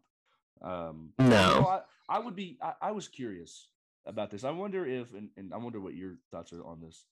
[0.62, 1.82] Um, no, I,
[2.18, 2.58] I would be.
[2.62, 3.68] I, I was curious
[4.06, 4.44] about this.
[4.44, 7.06] I wonder if, and, and I wonder what your thoughts are on this.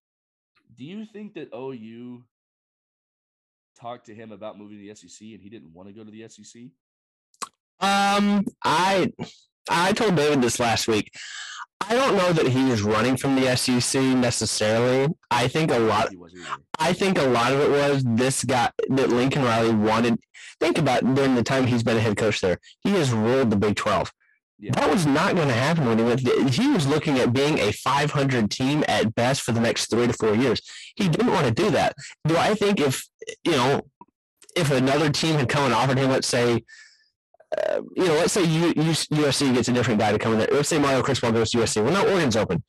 [0.76, 2.24] Do you think that OU
[3.80, 6.11] talked to him about moving to the SEC and he didn't want to go to
[6.11, 6.63] the SEC?
[7.80, 9.13] Um, I
[9.70, 11.11] I told David this last week.
[11.90, 15.14] I don't know that he was running from the SEC necessarily.
[15.32, 16.10] I think a lot.
[16.80, 20.20] I think a lot of it was this guy that Lincoln Riley wanted.
[20.60, 22.60] Think about during the time he's been a head coach there.
[22.82, 24.12] He has ruled the Big Twelve.
[24.60, 24.72] Yeah.
[24.74, 26.20] That was not going to happen when he went.
[26.54, 30.14] He was looking at being a 500 team at best for the next three to
[30.14, 30.62] four years.
[30.96, 31.96] He didn't want to do that.
[32.28, 33.08] Do I think if
[33.44, 33.86] you know
[34.56, 36.64] if another team had come and offered him, let's say,
[37.58, 40.49] uh, you know, let's say USC gets a different guy to come in there.
[40.51, 41.84] Let's say Mario Cristobal goes to USC.
[41.84, 42.64] Well, now Oregon's open.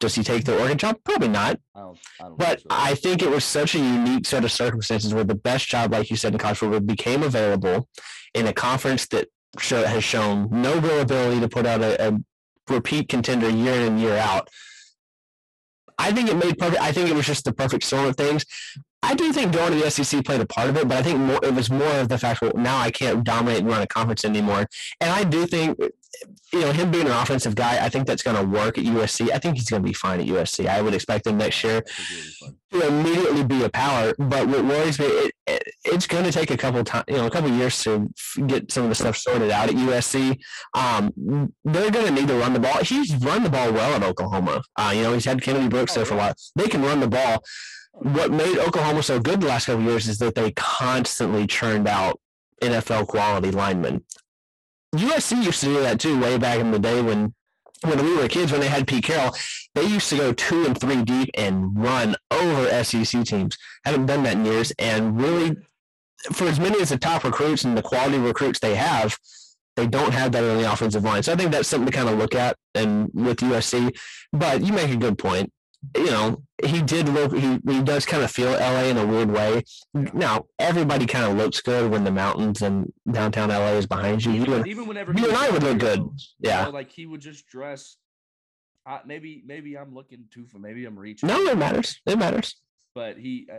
[0.00, 0.98] Does he take the Oregon job?
[1.04, 1.58] Probably not.
[1.74, 2.62] I don't, I don't but.
[2.68, 6.10] I think it was such a unique set of circumstances where the best job, like
[6.10, 7.88] you said, in college football became available
[8.34, 9.28] in a conference that
[9.58, 12.18] show, has shown no real ability to put out a, a
[12.68, 14.50] repeat contender year in and year out.
[15.96, 16.82] I think it made perfect.
[16.82, 18.44] I think it was just the perfect storm of things.
[19.04, 21.18] I do think going to the SEC played a part of it, but I think
[21.18, 23.86] more, it was more of the fact that now I can't dominate and run a
[23.86, 24.66] conference anymore.
[25.00, 28.36] And I do think, you know, him being an offensive guy, I think that's going
[28.36, 29.30] to work at USC.
[29.30, 30.66] I think he's going to be fine at USC.
[30.66, 31.82] I would expect him next year
[32.72, 34.14] to immediately be a power.
[34.16, 37.26] But what worries me, it, it, it's going to take a couple time, you know,
[37.26, 38.10] a couple years to
[38.46, 40.38] get some of the stuff sorted out at USC.
[40.72, 41.12] Um,
[41.64, 42.78] they're going to need to run the ball.
[42.78, 44.62] He's run the ball well at Oklahoma.
[44.76, 46.34] Uh, you know, he's had Kennedy Brooks there for a while.
[46.56, 47.42] They can run the ball
[47.94, 52.20] what made Oklahoma so good the last couple years is that they constantly churned out
[52.62, 54.04] NFL quality linemen.
[54.94, 57.34] USC used to do that too way back in the day when
[57.82, 59.34] when we were kids when they had Pete Carroll,
[59.74, 63.58] they used to go two and three deep and run over SEC teams.
[63.84, 65.56] Haven't done that in years, and really,
[66.32, 69.18] for as many as the top recruits and the quality recruits they have,
[69.76, 71.22] they don't have that on the offensive line.
[71.22, 73.94] So I think that's something to kind of look at and with USC.
[74.32, 75.52] But you make a good point
[75.96, 79.30] you know, he did look, he, he does kind of feel LA in a weird
[79.30, 79.62] way.
[79.92, 84.32] Now, everybody kind of looks good when the mountains and downtown LA is behind you.
[84.32, 86.08] Even, you even whenever you and I would look good.
[86.40, 86.64] Yeah.
[86.64, 87.96] Know, like he would just dress.
[88.86, 91.28] Uh, maybe, maybe I'm looking too for, maybe I'm reaching.
[91.28, 92.00] No, it matters.
[92.06, 92.56] It matters.
[92.94, 93.58] But he, uh,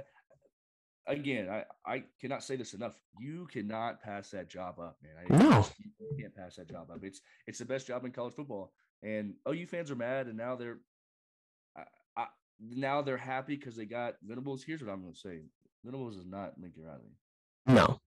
[1.07, 2.93] again, I, I cannot say this enough.
[3.19, 5.13] You cannot pass that job up, man.
[5.17, 5.65] I, no.
[5.79, 6.99] You can't pass that job up.
[7.03, 8.71] It's, it's the best job in college football.
[9.03, 10.79] And OU fans are mad, and now they're
[12.59, 14.63] now they're happy because they got Venables.
[14.63, 15.41] Here's what I'm going to say:
[15.83, 17.15] Venables is not Lincoln Riley.
[17.67, 17.99] No.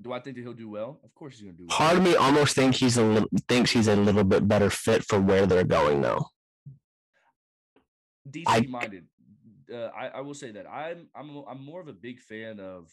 [0.00, 1.00] Do I think that he'll do well?
[1.04, 1.66] Of course he's going to do.
[1.68, 1.76] well.
[1.76, 5.04] Part of me almost think he's a little thinks he's a little bit better fit
[5.04, 6.26] for where they're going though.
[8.30, 9.06] DC I, minded.
[9.72, 12.90] Uh, I, I will say that I'm I'm I'm more of a big fan of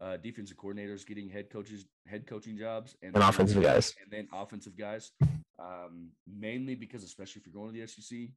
[0.00, 4.28] uh, defensive coordinators getting head coaches head coaching jobs and, and offensive guys and then
[4.32, 5.12] offensive guys
[5.60, 8.28] um, mainly because especially if you're going to the SEC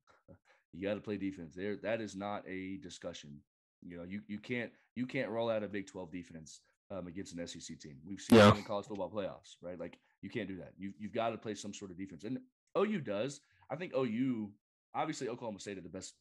[0.76, 1.56] you got to play defense.
[1.56, 3.40] There, that is not a discussion.
[3.82, 6.62] You know, you you can't you can't roll out a Big Twelve defense
[6.92, 7.98] um, against an SEC team.
[8.06, 8.56] We've seen yeah.
[8.56, 9.80] in college football playoffs, right?
[9.80, 10.74] Like you can't do that.
[10.78, 12.40] You you've got to play some sort of defense, and
[12.78, 13.42] OU does.
[13.70, 14.52] I think OU,
[14.94, 16.14] obviously, Oklahoma State had the best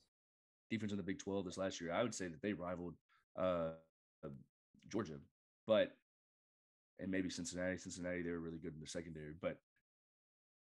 [0.71, 1.93] defense in the Big Twelve this last year.
[1.93, 2.95] I would say that they rivaled
[3.39, 3.71] uh,
[4.89, 5.19] Georgia,
[5.67, 5.97] but
[7.01, 7.77] and maybe Cincinnati.
[7.77, 9.59] Cincinnati, they were really good in the secondary, but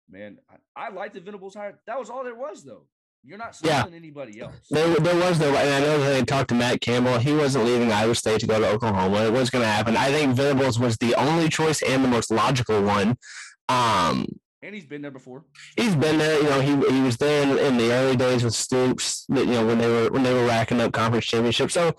[0.08, 0.38] man,
[0.76, 1.78] I, I like the Venables hire.
[1.86, 2.86] That was all there was, though.
[3.24, 3.96] You're not selling yeah.
[3.96, 4.54] anybody else.
[4.68, 7.18] There, there was no, and I know they talked to Matt Campbell.
[7.18, 9.24] He wasn't leaving Iowa State to go to Oklahoma.
[9.24, 9.96] It was going to happen.
[9.96, 13.16] I think Venables was the only choice and the most logical one.
[13.68, 14.26] Um,
[14.60, 15.44] And he's been there before.
[15.76, 16.36] He's been there.
[16.42, 19.24] You know, he he was there in, in the early days with Stoops.
[19.28, 21.74] You know, when they were when they were racking up conference championships.
[21.74, 21.94] So,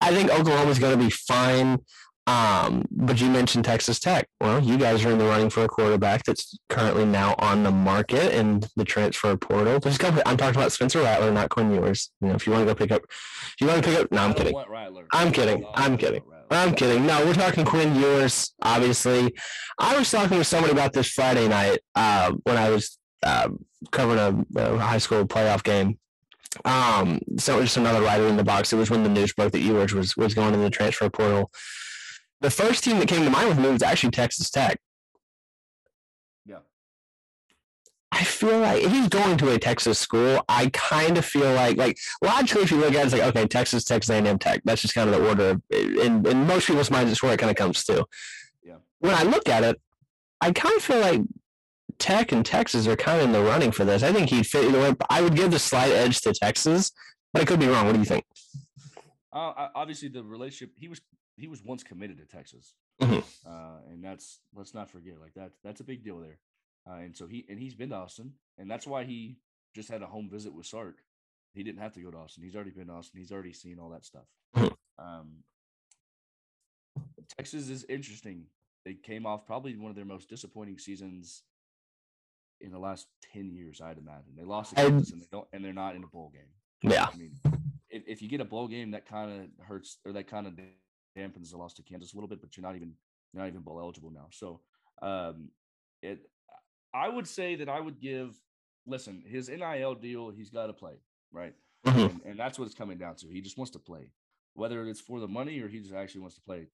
[0.00, 1.78] I think Oklahoma's going to be fine.
[2.26, 4.28] Um, but you mentioned Texas Tech.
[4.40, 7.72] Well, you guys are in the running for a quarterback that's currently now on the
[7.72, 9.76] market in the transfer portal.
[9.76, 12.10] A couple, I'm talking about Spencer Rattler, not Quinn Ewers.
[12.20, 14.12] You know, if you want to go pick up, if you want to pick up,
[14.12, 14.54] no, I'm kidding.
[15.12, 15.64] I'm kidding.
[15.74, 16.22] I'm kidding.
[16.50, 17.06] I'm kidding.
[17.06, 18.54] No, we're talking Quinn Ewers.
[18.62, 19.34] Obviously,
[19.78, 23.48] I was talking with somebody about this Friday night uh, when I was uh,
[23.90, 25.98] covering a, a high school playoff game
[26.64, 28.72] um, so just another writer in the box.
[28.72, 31.50] It was when the news broke that Ewers was was going in the transfer portal
[32.42, 34.78] the first team that came to mind with me was actually Texas Tech.
[36.44, 36.58] Yeah.
[38.10, 41.76] I feel like if he's going to a Texas school, I kind of feel like,
[41.76, 44.60] like logically, if you look at it, it's like, okay, Texas, Texas A&M Tech.
[44.64, 45.60] That's just kind of the order.
[45.70, 48.04] In, in most people's minds, it's where it kind of comes to.
[48.64, 48.76] Yeah.
[48.98, 49.80] When I look at it,
[50.40, 51.22] I kind of feel like
[52.00, 54.02] Tech and Texas are kind of in the running for this.
[54.02, 54.96] I think he'd fit either way.
[55.08, 56.90] I would give the slight edge to Texas,
[57.32, 57.86] but I could be wrong.
[57.86, 58.24] What do you think?
[59.32, 61.00] Uh, obviously, the relationship he was
[61.36, 63.20] he was once committed to Texas, mm-hmm.
[63.46, 66.38] uh, and that's let's not forget like that that's a big deal there.
[66.88, 69.38] Uh, and so he and he's been to Austin, and that's why he
[69.74, 70.96] just had a home visit with Sark.
[71.54, 72.42] He didn't have to go to Austin.
[72.42, 73.20] He's already been to Austin.
[73.20, 74.26] He's already seen all that stuff.
[74.56, 75.04] Mm-hmm.
[75.04, 75.28] Um,
[77.36, 78.46] Texas is interesting.
[78.84, 81.44] They came off probably one of their most disappointing seasons
[82.60, 83.80] in the last ten years.
[83.80, 86.32] I'd imagine they lost to Kansas, and they don't, and they're not in a bowl
[86.32, 86.90] game.
[86.90, 87.36] Yeah, I mean,
[87.90, 90.56] if, if you get a bowl game, that kind of hurts, or that kind of
[91.16, 92.92] dampens the loss to Kansas a little bit, but you're not even
[93.32, 94.26] you're not even bowl eligible now.
[94.30, 94.60] So
[95.00, 95.48] um,
[96.02, 96.20] it
[96.94, 98.36] I would say that I would give
[98.86, 100.94] listen, his NIL deal, he's got to play,
[101.32, 101.54] right?
[101.86, 102.00] Mm-hmm.
[102.00, 103.28] And, and, that's what it's coming down to.
[103.28, 104.10] He just wants to play.
[104.54, 106.68] Whether it's for the money or he just actually wants to play.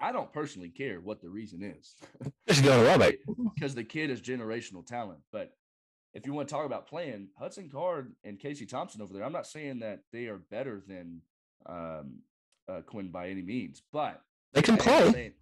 [0.00, 1.94] I don't personally care what the reason is.
[2.48, 3.16] Just go to Lubbock.
[3.54, 5.18] because the kid is generational talent.
[5.32, 5.52] But
[6.14, 9.32] if you want to talk about playing, Hudson Card and Casey Thompson over there, I'm
[9.32, 11.20] not saying that they are better than
[11.66, 12.20] um,
[12.68, 14.20] uh, Quinn by any means, but
[14.52, 15.12] they can play.
[15.12, 15.32] Saying,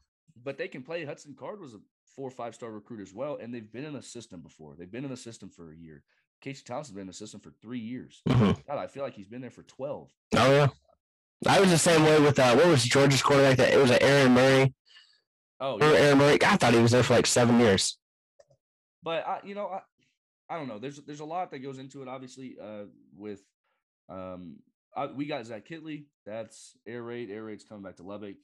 [0.42, 1.04] but they can play.
[1.04, 1.78] Hudson Card was a
[2.16, 4.74] four or five star recruit as well, and they've been in a system before.
[4.78, 6.02] They've been in a system for a year.
[6.40, 8.20] Casey Thompson's been in a system for three years.
[8.28, 8.60] Mm-hmm.
[8.66, 10.10] God, I feel like he's been there for twelve.
[10.36, 10.68] Oh yeah,
[11.46, 13.56] I was the same way with uh, what was Georgia's quarterback?
[13.58, 14.74] That it was like Aaron Murray.
[15.60, 15.98] Oh, yeah.
[15.98, 16.38] Aaron Murray.
[16.42, 17.96] I thought he was there for like seven years.
[19.02, 19.80] But I, you know, I,
[20.52, 20.78] I don't know.
[20.78, 22.08] There's there's a lot that goes into it.
[22.08, 22.84] Obviously, uh,
[23.16, 23.42] with
[24.08, 24.56] um,
[24.94, 26.04] I, we got Zach Kittley.
[26.26, 27.30] That's air raid.
[27.30, 28.36] Air raid's coming back to Lubbock.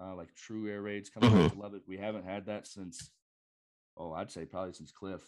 [0.00, 1.42] Uh, like true air raids coming mm-hmm.
[1.42, 1.82] back to Lubbock.
[1.86, 3.10] We haven't had that since,
[3.96, 5.22] oh, I'd say probably since Cliff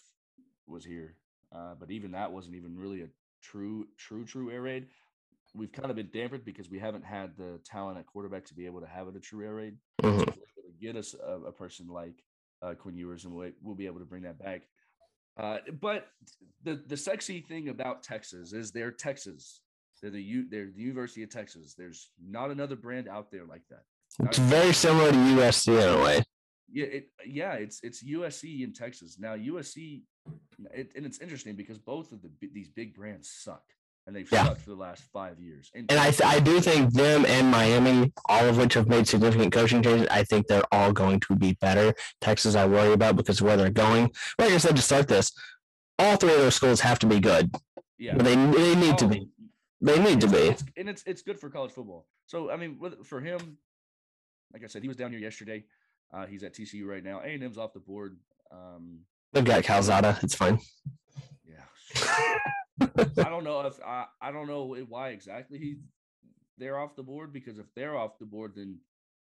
[0.67, 1.15] was here.
[1.55, 3.09] Uh, but even that wasn't even really a
[3.43, 4.87] true, true, true air raid.
[5.55, 8.67] We've kind of been dampened because we haven't had the talent at quarterback to be
[8.67, 9.77] able to have it a true air raid.
[10.03, 10.19] Mm-hmm.
[10.19, 12.23] So get us a, a, person like
[12.61, 14.63] uh, Quinn Ewers, and we'll, we'll be able to bring that back.
[15.39, 16.09] Uh, but
[16.65, 19.61] the the sexy thing about Texas is they're Texas.
[20.01, 20.47] They're the U.
[20.49, 21.75] They're the University of Texas.
[21.77, 23.83] There's not another brand out there like that.
[24.21, 26.23] It's very similar to USC in a way.
[26.73, 29.37] Yeah, it, yeah, it's it's USC in Texas now.
[29.37, 30.03] USC,
[30.75, 33.63] it, and it's interesting because both of the these big brands suck,
[34.07, 34.47] and they've yeah.
[34.47, 35.71] sucked for the last five years.
[35.75, 39.07] And, and I th- I do think them and Miami, all of which have made
[39.07, 41.95] significant coaching changes, I think they're all going to be better.
[42.21, 44.11] Texas, I worry about because where they're going.
[44.39, 45.33] Like I said to start this,
[45.99, 47.55] all three of those schools have to be good.
[47.99, 49.29] Yeah, they they need oh, to be.
[49.81, 50.39] They need to be.
[50.39, 52.07] It's, and it's it's good for college football.
[52.27, 53.59] So I mean, for him,
[54.53, 55.65] like I said, he was down here yesterday.
[56.13, 57.21] Uh, he's at TCU right now.
[57.21, 58.17] A and M's off the board.
[58.53, 59.01] Um,
[59.33, 60.19] They've got Calzada.
[60.23, 60.59] It's fine.
[61.45, 62.17] Yeah.
[63.19, 65.77] I don't know if I I don't know why exactly he
[66.59, 68.79] they're off the board because if they're off the board, then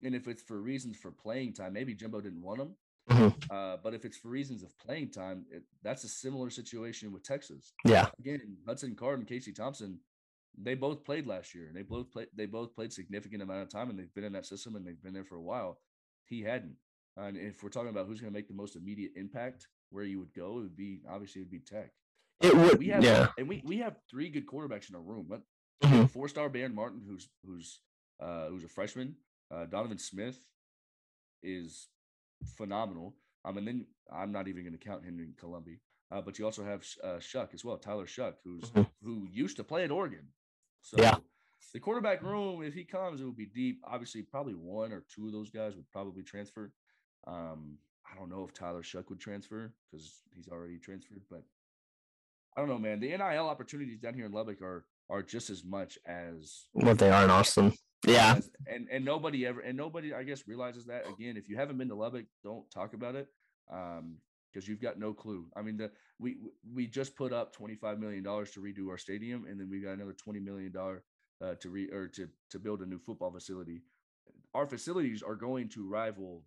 [0.03, 2.77] and if it's for reasons for playing time, maybe Jimbo didn't want them.
[3.11, 3.39] Mm-hmm.
[3.51, 7.23] Uh, but if it's for reasons of playing time, it, that's a similar situation with
[7.23, 7.73] Texas.
[7.85, 8.09] Yeah.
[8.19, 9.99] Again, Hudson Card and Casey Thompson
[10.61, 13.69] they both played last year and they both played they both played significant amount of
[13.69, 15.79] time and they've been in that system and they've been there for a while
[16.27, 16.77] he hadn't
[17.17, 20.19] and if we're talking about who's going to make the most immediate impact where you
[20.19, 21.91] would go it would be obviously it would be tech
[22.41, 25.27] it would we have yeah and we we have three good quarterbacks in our room
[25.29, 25.43] but
[25.83, 26.07] mm-hmm.
[26.07, 27.81] four star Behren Morton who's who's
[28.21, 29.15] uh who's a freshman
[29.55, 30.41] uh donovan smith
[31.43, 31.89] is
[32.57, 35.81] phenomenal um and then i'm not even going to count henry Colombi.
[36.11, 38.83] Uh, but you also have uh, Shough as well, Tyler Shough, who's mm-hmm.
[39.03, 40.29] who used to play at Oregon.
[40.87, 41.17] So yeah.
[41.73, 43.81] the quarterback room, if he comes, it would be deep.
[43.83, 46.71] Obviously, probably one or two of those guys would probably transfer.
[47.27, 47.79] Um,
[48.09, 51.43] I don't know if Tyler Shough would transfer because he's already transferred, but
[52.57, 53.01] I don't know, man.
[53.01, 57.11] The NIL opportunities down here in Lubbock are are just as much as what they
[57.11, 57.73] are in Austin.
[58.07, 58.37] Yeah.
[58.37, 61.37] As, and and nobody ever and nobody I guess realizes that again.
[61.37, 63.27] If you haven't been to Lubbock, don't talk about it.
[63.73, 64.19] Um,
[64.57, 65.45] because you've got no clue.
[65.55, 66.37] I mean, the we
[66.73, 69.81] we just put up twenty five million dollars to redo our stadium, and then we
[69.81, 71.03] got another twenty million dollar
[71.45, 73.83] uh, to re or to to build a new football facility.
[74.55, 76.45] Our facilities are going to rival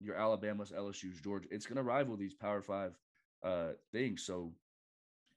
[0.00, 1.48] your Alabama's, LSU's, Georgia.
[1.50, 2.92] It's going to rival these Power Five
[3.42, 4.24] uh, things.
[4.24, 4.52] So,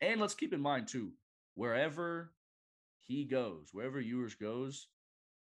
[0.01, 1.11] and let's keep in mind too,
[1.55, 2.33] wherever
[2.99, 4.87] he goes, wherever Ewers goes,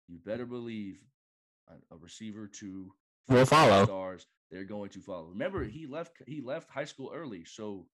[0.08, 1.00] you better believe
[1.68, 2.94] a, a receiver to
[3.28, 4.26] will follow stars.
[4.52, 5.30] They're going to follow.
[5.30, 6.12] Remember, he left.
[6.28, 7.88] He left high school early, so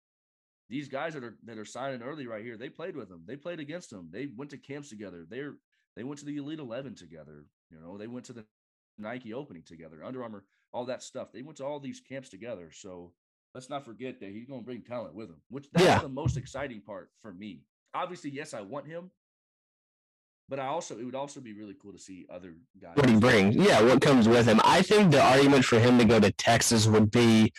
[0.68, 3.22] these guys that are that are signing early right here, they played with him.
[3.26, 4.08] They played against him.
[4.12, 5.24] They went to camps together.
[5.28, 5.54] They're
[5.96, 7.46] they went to the Elite Eleven together.
[7.70, 8.44] You know, they went to the
[8.98, 11.32] Nike opening together, Under Armour, all that stuff.
[11.32, 12.70] They went to all these camps together.
[12.72, 13.12] So
[13.54, 15.98] let's not forget that he's going to bring talent with him, which that's yeah.
[15.98, 17.62] the most exciting part for me.
[17.94, 19.10] Obviously, yes, I want him,
[20.48, 22.96] but I also it would also be really cool to see other guys.
[22.96, 24.60] What he brings, yeah, what comes with him.
[24.64, 27.52] I think the argument for him to go to Texas would be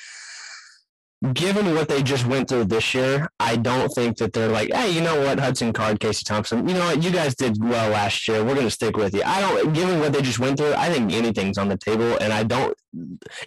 [1.33, 4.91] given what they just went through this year, I don't think that they're like, hey,
[4.91, 8.25] you know what, Hudson Card, Casey Thompson, you know what, you guys did well last
[8.27, 8.43] year.
[8.43, 9.21] We're going to stick with you.
[9.25, 12.17] I don't, given what they just went through, I think anything's on the table.
[12.21, 12.75] And I don't,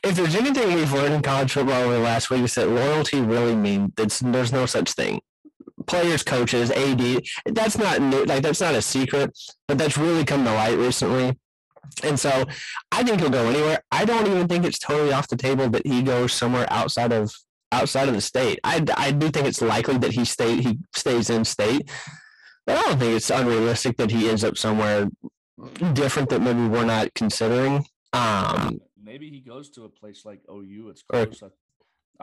[0.05, 3.20] if there's anything we've learned in college football over the last week, is that loyalty
[3.20, 5.22] really means there's no such thing.
[5.93, 9.38] Players, coaches, AD, that's not new, like that's not a secret,
[9.68, 11.36] but that's really come to light recently.
[12.03, 12.47] And so
[12.90, 13.82] I think he'll go anywhere.
[13.90, 17.30] I don't even think it's totally off the table that he goes somewhere outside of
[17.72, 18.59] outside of the state.
[18.64, 21.90] I, I do think it's likely that he stay he stays in state,
[22.64, 25.11] but I don't think it's unrealistic that he ends up somewhere
[25.93, 27.84] different that maybe we're not considering.
[28.14, 30.88] Um, maybe he goes to a place like OU.
[30.88, 31.43] It's close.
[31.43, 31.53] Or,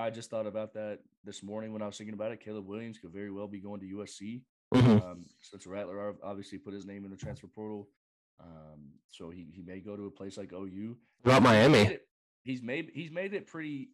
[0.03, 2.39] I, just thought about that this morning when I was thinking about it.
[2.39, 4.41] Caleb Williams could very well be going to USC.
[4.73, 5.05] Mm-hmm.
[5.05, 7.87] Um, Spencer Rattler obviously put his name in the transfer portal.
[8.39, 10.97] Um, so he, he may go to a place like OU.
[11.25, 11.97] About Miami.
[12.43, 13.89] He's made he's made it pretty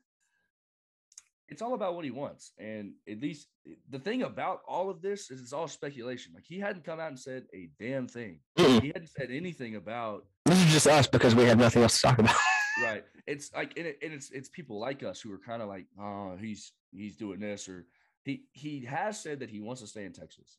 [1.48, 2.52] it's all about what he wants.
[2.58, 3.48] And at least
[3.90, 6.34] the thing about all of this is it's all speculation.
[6.34, 8.40] Like he hadn't come out and said a damn thing.
[8.58, 8.82] Mm-mm.
[8.82, 12.08] He hadn't said anything about this is just us because we have nothing else to
[12.08, 12.36] talk about.
[12.84, 13.04] Right.
[13.28, 15.86] It's like and, it, and it's it's people like us who are kind of like,
[16.00, 17.86] oh, he's he's doing this or
[18.24, 20.58] he he has said that he wants to stay in Texas.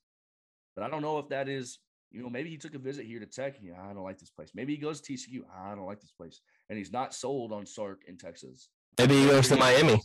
[0.74, 1.78] But I don't know if that is,
[2.10, 3.56] you know, maybe he took a visit here to Tech.
[3.62, 4.50] Yeah, I don't like this place.
[4.54, 5.40] Maybe he goes to TCU.
[5.54, 6.40] I don't like this place.
[6.68, 8.68] And he's not sold on Sark in Texas.
[8.98, 9.98] Maybe he goes to Miami.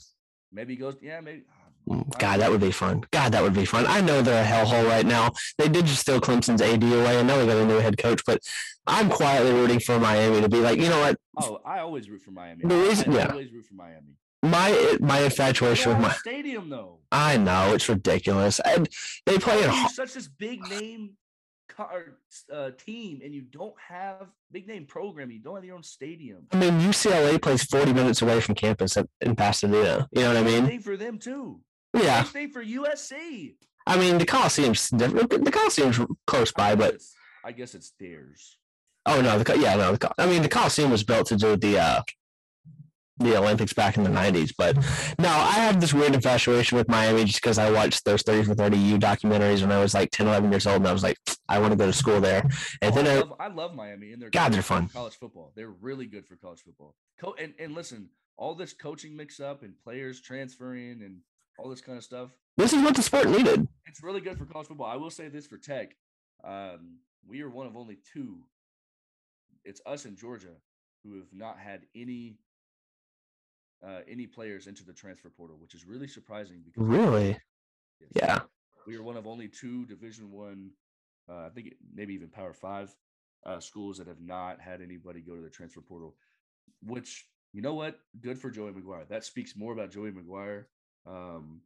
[0.52, 1.44] Maybe he goes, yeah, maybe.
[1.90, 3.04] Mm, God, that would be fun.
[3.12, 3.86] God, that would be fun.
[3.88, 5.32] I know they're a hellhole right now.
[5.58, 7.20] They did just steal Clemson's AD away.
[7.20, 8.42] I know they got a new head coach, but
[8.88, 11.18] I'm quietly rooting for Miami to be like, you know what?
[11.40, 12.66] Oh, I always root for Miami.
[12.66, 14.18] The reason, I yeah, always root for Miami.
[14.44, 16.98] My my infatuation with my stadium, though.
[17.12, 18.90] I know it's ridiculous, and
[19.28, 21.12] they play in such this big name
[22.52, 26.48] uh, team and you don't have big name program, you don't have your own stadium.
[26.52, 30.08] I mean, UCLA plays 40 minutes away from campus in Pasadena.
[30.12, 30.80] You know what I mean?
[30.80, 31.62] For them too.
[31.94, 32.24] Yeah.
[32.24, 33.56] Same for USC.
[33.88, 35.30] I mean, the Coliseum's different.
[35.30, 36.98] The Coliseum's close by, I but
[37.44, 38.58] I guess it's theirs.
[39.06, 39.96] Oh no, the yeah no.
[39.96, 42.02] The, I mean, the Coliseum was built to do the uh,
[43.24, 44.54] the Olympics back in the 90s.
[44.58, 44.76] But
[45.20, 48.56] no, I have this weird infatuation with Miami just because I watched those 30 for
[48.56, 50.78] 30 U documentaries when I was like 10, 11 years old.
[50.78, 51.18] And I was like,
[51.48, 52.42] I want to go to school there.
[52.82, 54.90] And oh, then I, love, I, love, Miami and they're God, they're fun.
[54.90, 55.52] College football.
[55.56, 56.96] They're really good for college football.
[57.20, 61.18] Co- and, and listen, all this coaching mix up and players transferring and
[61.62, 62.30] all this kind of stuff.
[62.58, 63.68] This is what the sport needed.
[63.86, 64.88] It's really good for college football.
[64.88, 65.96] I will say this for Tech.
[66.44, 66.98] Um,
[67.28, 68.38] we are one of only two.
[69.64, 70.56] It's us in Georgia
[71.04, 72.38] who have not had any
[73.86, 76.62] uh, any players into the transfer portal, which is really surprising.
[76.64, 77.38] Because really,
[78.16, 78.40] yeah,
[78.88, 80.72] we are one of only two Division One,
[81.30, 82.96] uh, I think maybe even Power Five
[83.46, 86.16] uh, schools that have not had anybody go to the transfer portal.
[86.84, 89.08] Which you know what, good for Joey McGuire.
[89.10, 90.66] That speaks more about Joey McGuire
[91.08, 91.62] um,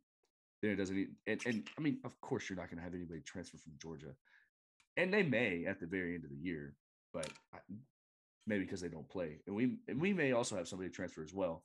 [0.62, 1.08] then it does any.
[1.28, 4.14] And, and I mean, of course, you're not going to have anybody transfer from Georgia,
[4.98, 6.76] and they may at the very end of the year,
[7.14, 7.30] but
[8.48, 11.34] maybe because they don't play, and we and we may also have somebody transfer as
[11.34, 11.64] well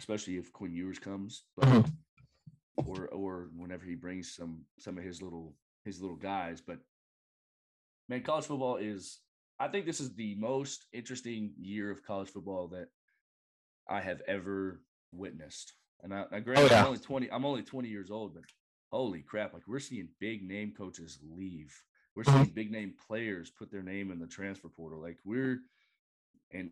[0.00, 2.88] especially if Quinn Ewers comes, but mm-hmm.
[2.88, 5.54] or or whenever he brings some some of his little
[5.84, 6.60] his little guys.
[6.60, 6.78] But
[8.08, 9.20] man, college football is
[9.58, 12.88] I think this is the most interesting year of college football that
[13.88, 14.80] I have ever
[15.12, 15.72] witnessed.
[16.02, 16.80] And I, I granted, oh, yeah.
[16.80, 18.44] I'm only 20, I'm only 20 years old, but
[18.90, 21.74] holy crap, like we're seeing big name coaches leave.
[22.14, 22.42] We're mm-hmm.
[22.42, 25.00] seeing big name players put their name in the transfer portal.
[25.00, 25.60] Like we're
[26.52, 26.70] and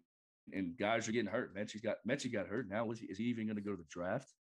[0.52, 1.56] and guys are getting hurt.
[1.56, 2.68] Metchie got Metchie got hurt.
[2.68, 4.32] Now is he, is he even going to go to the draft?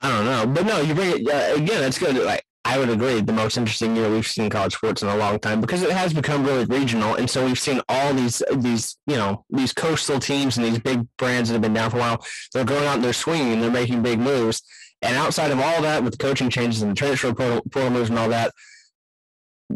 [0.00, 1.82] I don't know, but no, you bring it uh, again.
[1.84, 2.16] It's good.
[2.16, 5.38] Like I would agree, the most interesting year we've seen college sports in a long
[5.38, 9.16] time because it has become really regional, and so we've seen all these these you
[9.16, 12.26] know these coastal teams and these big brands that have been down for a while.
[12.52, 14.62] They're going out and they're swinging and they're making big moves.
[15.02, 18.08] And outside of all that, with the coaching changes and the transfer portal, portal moves
[18.08, 18.54] and all that,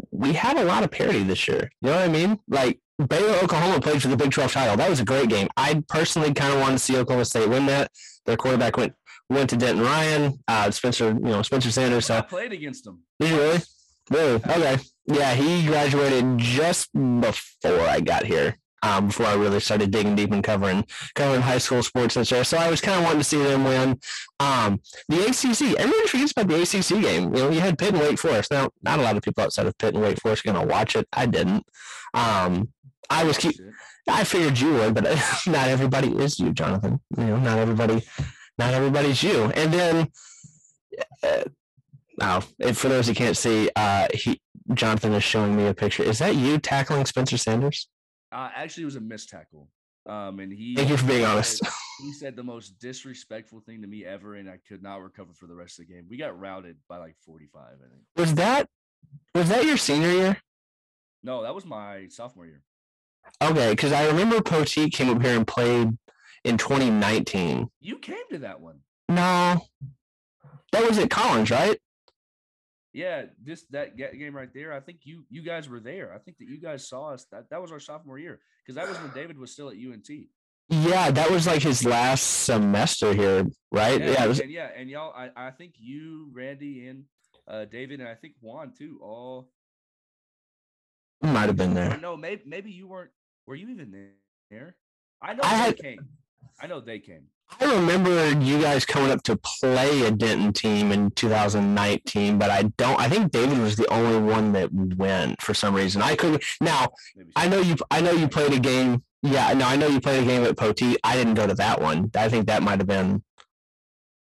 [0.09, 1.71] we had a lot of parity this year.
[1.81, 2.39] You know what I mean?
[2.47, 4.77] Like Baylor, Oklahoma played for the Big 12 title.
[4.77, 5.47] That was a great game.
[5.55, 7.91] I personally kind of wanted to see Oklahoma State win that.
[8.25, 8.93] Their quarterback went
[9.29, 12.07] went to Denton Ryan, uh, Spencer, you know, Spencer Sanders.
[12.07, 12.99] So I played against him.
[13.19, 13.59] Did you really?
[14.09, 14.35] Really?
[14.35, 14.77] Okay.
[15.05, 18.57] Yeah, he graduated just before I got here.
[18.81, 22.47] Um, before I really started digging deep and covering covering high school sports and stuff.
[22.47, 23.99] So I was kind of wanting to see them win.
[24.39, 27.35] Um, the ACC, everybody forgets about the ACC game.
[27.35, 28.51] You know, you had Pitt and Wake Forest.
[28.51, 30.73] Now, not a lot of people outside of Pitt and Wake Forest are going to
[30.73, 31.09] watch it.
[31.11, 31.65] I didn't.
[32.13, 32.69] Um,
[33.09, 33.55] I was keep.
[34.07, 35.03] I figured you would, but
[35.47, 37.01] not everybody is you, Jonathan.
[37.17, 38.01] You know, not everybody
[38.59, 39.45] not everybody's you.
[39.55, 40.11] And then,
[41.23, 41.45] uh,
[42.19, 44.39] now, for those who can't see, uh, he
[44.73, 46.03] Jonathan is showing me a picture.
[46.03, 47.89] Is that you tackling Spencer Sanders?
[48.31, 49.69] Uh, actually, it was a missed tackle.
[50.05, 51.61] Um, and he thank you for being honest.
[52.01, 55.47] He said the most disrespectful thing to me ever, and I could not recover for
[55.47, 56.05] the rest of the game.
[56.09, 57.75] We got routed by like forty-five.
[57.75, 58.03] I think.
[58.15, 58.67] Was that
[59.33, 60.37] was that your senior year?
[61.23, 62.61] No, that was my sophomore year.
[63.41, 65.97] Okay, because I remember Poteet came up here and played
[66.43, 67.69] in 2019.
[67.79, 68.79] You came to that one.
[69.07, 69.61] No,
[70.71, 71.77] that was at Collins, right?
[72.93, 74.73] Yeah, this that game right there.
[74.73, 76.13] I think you you guys were there.
[76.13, 77.25] I think that you guys saw us.
[77.31, 80.09] That that was our sophomore year because that was when David was still at UNT.
[80.69, 83.99] Yeah, that was like his last semester here, right?
[83.99, 85.13] Yeah, yeah, was, and yeah, and y'all.
[85.15, 87.05] I, I think you, Randy, and
[87.47, 88.99] uh, David, and I think Juan too.
[89.01, 89.49] All
[91.21, 91.97] might have been there.
[91.97, 93.11] No, maybe maybe you weren't.
[93.45, 93.91] Were you even
[94.51, 94.75] there?
[95.21, 95.99] I know I had, came.
[96.61, 97.23] I know they came.
[97.59, 102.63] I remember you guys coming up to play a Denton team in 2019, but I
[102.77, 102.99] don't.
[102.99, 106.01] I think David was the only one that went for some reason.
[106.01, 106.43] I couldn't.
[106.61, 106.89] Now
[107.35, 107.75] I know you.
[107.89, 109.03] I know you played a game.
[109.23, 110.97] Yeah, no, I know you played a game at Poteet.
[111.03, 112.11] I didn't go to that one.
[112.15, 113.23] I think that might have been.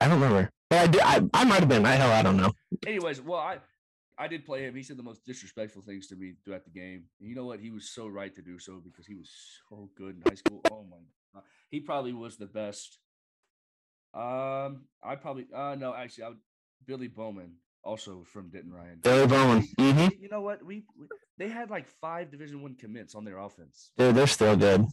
[0.02, 0.50] I don't remember.
[0.70, 1.02] But I did.
[1.02, 1.86] I, I might have been.
[1.86, 2.54] I hell, I don't know.
[2.88, 3.58] Anyways, well, I
[4.18, 4.76] I did play him.
[4.76, 7.04] He said the most disrespectful things to me throughout the game.
[7.20, 7.60] And you know what?
[7.60, 9.30] He was so right to do so because he was
[9.70, 10.62] so good in high school.
[10.72, 11.19] Oh my god,
[11.70, 13.00] he probably was the best.
[14.14, 16.38] Um, I probably uh no, actually, I would
[16.88, 17.54] Billy Bowman
[17.84, 19.00] also from Denton Ryan.
[19.02, 19.68] Billy Bowman.
[19.80, 20.22] Mm-hmm.
[20.22, 20.66] You know what?
[20.66, 21.08] We, we
[21.38, 23.92] they had like five Division One commits on their offense.
[23.98, 24.86] Dude, they're still good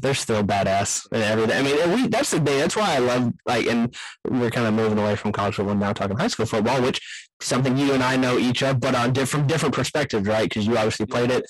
[0.00, 1.56] they're still badass and everything.
[1.56, 2.58] I mean, we that's the thing.
[2.58, 3.94] That's why I love like, and
[4.28, 7.00] we're kind of moving away from college football now, talking high school football, which
[7.40, 10.48] something you and I know each of, but on different different perspectives, right?
[10.48, 11.44] Because you obviously played it.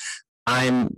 [0.46, 0.96] I'm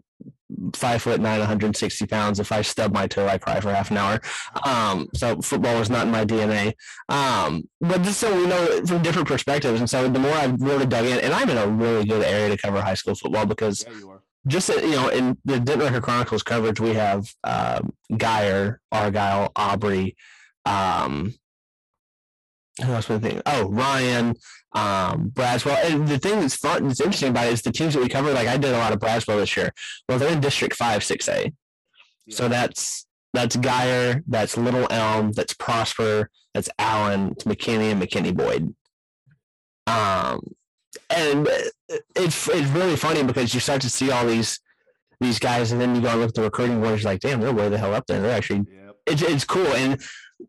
[0.75, 2.41] five foot nine, 160 pounds.
[2.41, 4.21] If I stub my toe, I cry for half an hour.
[4.65, 6.75] Um, so football was not in my DNA.
[7.09, 10.87] Um, but just so we know from different perspectives, and so the more I've really
[10.87, 13.85] dug in, and I'm in a really good area to cover high school football because.
[13.89, 20.17] Yeah, just you know, in the Record Chronicles coverage, we have um, Guyer, Argyle, Aubrey.
[20.65, 21.35] Um,
[22.81, 23.43] who else was thinking?
[23.45, 24.35] Oh, Ryan,
[24.75, 25.85] um, Braswell.
[25.85, 28.33] And the thing that's fun, that's interesting about it is the teams that we cover.
[28.33, 29.73] Like I did a lot of Braswell this year.
[30.09, 31.53] Well, they're in District Five, Six A.
[32.27, 32.37] Yeah.
[32.37, 38.35] So that's that's Guyer, that's Little Elm, that's Prosper, that's Allen, it's McKinney and McKinney
[38.35, 38.75] Boyd.
[39.87, 40.41] Um,
[41.11, 41.49] and
[42.15, 44.61] it's it's really funny because you start to see all these
[45.21, 47.53] these guys, and then you go and look at the recruiting boards, like, damn, they're
[47.53, 48.21] way the hell up there.
[48.21, 48.97] They're actually yep.
[49.07, 50.01] it's it's cool, and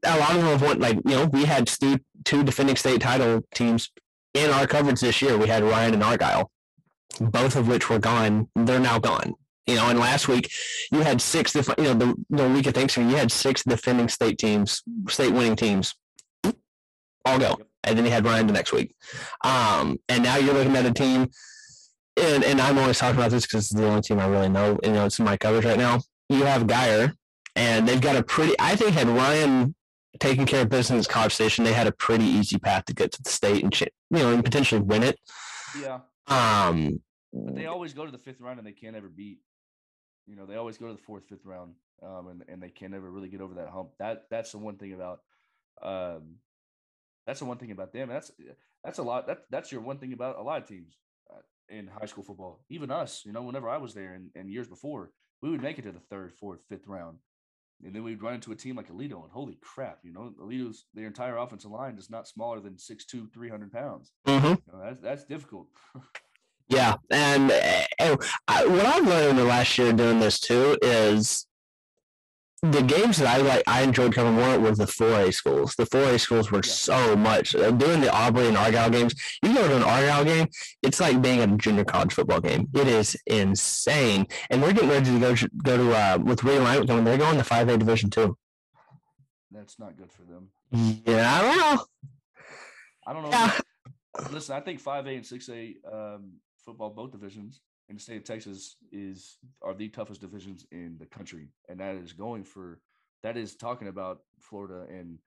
[0.04, 3.02] a lot of them have won, like you know we had two, two defending state
[3.02, 3.92] title teams
[4.34, 5.38] in our coverage this year.
[5.38, 6.52] We had Ryan and Argyle,
[7.20, 8.50] both of which were gone.
[8.56, 9.34] They're now gone.
[9.68, 10.52] You know, and last week
[10.92, 11.54] you had six.
[11.54, 11.80] different.
[11.80, 15.56] You know, the, the week of Thanksgiving, you had six defending state teams, state winning
[15.56, 15.96] teams,
[17.26, 17.58] all go.
[17.86, 18.96] And then you had Ryan the next week.
[19.44, 21.30] Um, and now you're looking at a team,
[22.16, 24.80] and, and I'm always talking about this because it's the only team I really know.
[24.84, 26.00] You know, it's in my coverage right now.
[26.30, 27.14] You have Guyer,
[27.56, 28.56] and they've got a pretty.
[28.60, 29.76] I think had Ryan
[30.24, 33.22] taken care of business College Station, they had a pretty easy path to get to
[33.22, 35.20] the state and you know and potentially win it.
[35.80, 36.00] Yeah.
[36.28, 37.02] Um.
[37.34, 39.40] But they always go to the fifth round and they can't ever beat.
[40.28, 42.94] You know, they always go to the fourth, fifth round, um, and and they can't
[42.94, 43.90] ever really get over that hump.
[44.00, 45.20] That that's the one thing about
[45.82, 46.36] um,
[47.28, 48.08] that's the one thing about them.
[48.08, 48.32] That's
[48.84, 49.28] that's a lot.
[49.28, 50.96] That that's your one thing about a lot of teams
[51.32, 52.64] uh, in high school football.
[52.70, 55.12] Even us, you know, whenever I was there and, and years before,
[55.42, 57.18] we would make it to the third, fourth, fifth round,
[57.86, 60.86] and then we'd run into a team like Aledo, and holy crap, you know, Aledo's
[60.94, 64.12] their entire offensive line is not smaller than 6'2", 300 pounds.
[64.28, 64.48] Mm-hmm.
[64.48, 65.68] You know, that's that's difficult.
[66.68, 67.52] yeah, and,
[68.00, 71.46] and I, what I've learned in the last year doing this too is
[72.64, 75.76] the games that I like, I enjoyed coming more were the 4A schools.
[75.76, 76.72] The 4A schools were Yeah.
[76.72, 77.53] so much.
[77.55, 80.47] Uh, Doing the Aubrey and Argyle games, you go to an Argyle game,
[80.82, 82.70] it's like being at a junior college football game.
[82.74, 84.28] It is insane.
[84.49, 87.03] And we're getting ready to go to, go to uh, with realignment coming.
[87.03, 88.38] They're going to 5A Division two.
[89.51, 90.47] That's not good for them.
[91.05, 91.86] Yeah, I don't know.
[93.05, 93.30] I don't know.
[93.30, 93.59] Yeah.
[94.32, 96.34] Listen, I think five A and six A um,
[96.66, 97.59] football, both divisions
[97.90, 101.96] in the state of Texas, is are the toughest divisions in the country, and that
[101.96, 102.80] is going for
[103.24, 105.18] that is talking about Florida and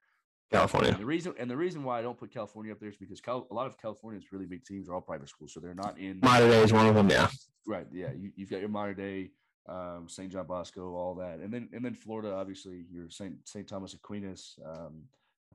[0.51, 0.91] California.
[0.91, 3.19] And the reason and the reason why I don't put California up there is because
[3.21, 5.97] Cal, a lot of California's really big teams are all private schools, so they're not
[5.97, 7.09] in Mater Dei is one of them.
[7.09, 7.27] Yeah.
[7.67, 7.87] right.
[7.91, 9.31] Yeah, you, you've got your Mater Dei,
[9.67, 10.31] um, St.
[10.31, 13.35] John Bosco, all that, and then and then Florida, obviously your St.
[13.47, 13.67] St.
[13.67, 15.03] Thomas Aquinas, um,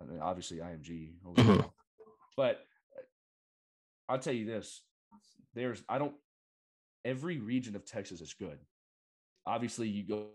[0.01, 1.15] and then obviously IMG.
[1.25, 1.71] Mhm.
[2.37, 3.03] But uh,
[4.13, 4.83] I'll tell you this:
[5.55, 6.15] there's I don't
[7.05, 8.59] every region of Texas is good.
[9.47, 10.27] Obviously, you go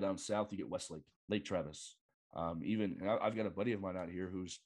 [0.00, 1.96] down south, you get Westlake, Lake Travis.
[2.34, 4.60] Um, even and I, I've got a buddy of mine out here who's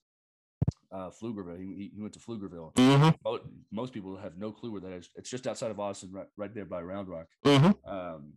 [0.93, 1.59] uh, Pflugerville.
[1.59, 2.75] He, he- went to Pflugerville.
[2.75, 3.11] Mm-hmm.
[3.25, 3.41] Mo-
[3.71, 5.09] Most people have no clue where that is.
[5.17, 7.27] It's just outside of Austin, right, right there by Round Rock.
[7.45, 7.91] Mm-hmm.
[7.91, 8.33] Um,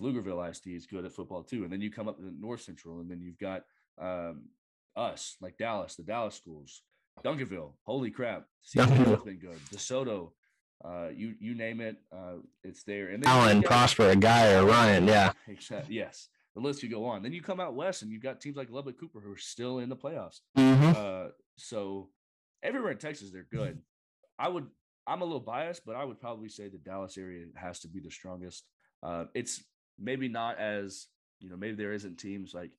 [0.00, 1.62] Pflugerville ISD is good at football too.
[1.64, 3.62] And then you come up to North Central, and then you've got
[4.00, 4.44] um,
[4.96, 6.82] us, like Dallas, the Dallas schools,
[7.24, 7.72] Duncanville.
[7.84, 8.86] Holy crap, has
[9.24, 9.58] been good.
[9.72, 10.30] DeSoto,
[10.82, 13.08] uh, you you name it, uh, it's there.
[13.08, 15.06] And then Allen, Prosper, a Guy, or Ryan.
[15.06, 15.32] Yeah.
[15.48, 15.96] Exactly.
[15.96, 17.22] Yes, the list could go on.
[17.22, 19.78] Then you come out west, and you've got teams like Lubbock Cooper who are still
[19.78, 20.40] in the playoffs.
[20.56, 20.92] Mm-hmm.
[20.96, 22.08] Uh, so
[22.62, 23.78] everywhere in Texas, they're good.
[24.38, 24.66] I would.
[25.06, 28.00] I'm a little biased, but I would probably say the Dallas area has to be
[28.00, 28.64] the strongest.
[29.02, 29.62] Uh, it's
[29.98, 31.06] maybe not as
[31.40, 31.56] you know.
[31.56, 32.70] Maybe there isn't teams like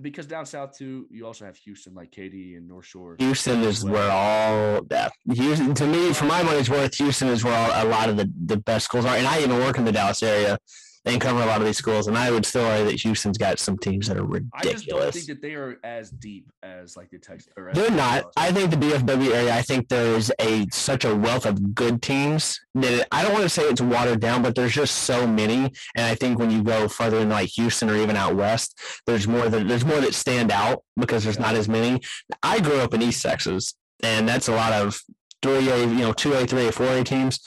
[0.00, 1.06] because down south too.
[1.10, 3.16] You also have Houston, like Katy and North Shore.
[3.18, 3.92] Houston is well.
[3.92, 7.88] where all that Houston to me, for my money's worth, Houston is where all, a
[7.88, 9.16] lot of the, the best schools are.
[9.16, 10.58] And I even work in the Dallas area
[11.04, 12.06] and cover a lot of these schools.
[12.06, 14.52] And I would still argue that Houston's got some teams that are ridiculous.
[14.54, 17.52] I just don't think that they are as deep as like the Texas.
[17.74, 18.30] They're not.
[18.36, 19.54] I think the DFW area.
[19.54, 23.32] I think there is a such a wealth of good teams that it, I don't
[23.32, 25.72] want to say it's watered down, but there's just so many.
[25.96, 29.26] And I think when you go further in like Houston or even out west, there's
[29.26, 32.00] more that there's more that stand out because there's not as many.
[32.42, 35.00] I grew up in East Texas, and that's a lot of
[35.42, 37.40] three A, you know, two A, three A, four A teams.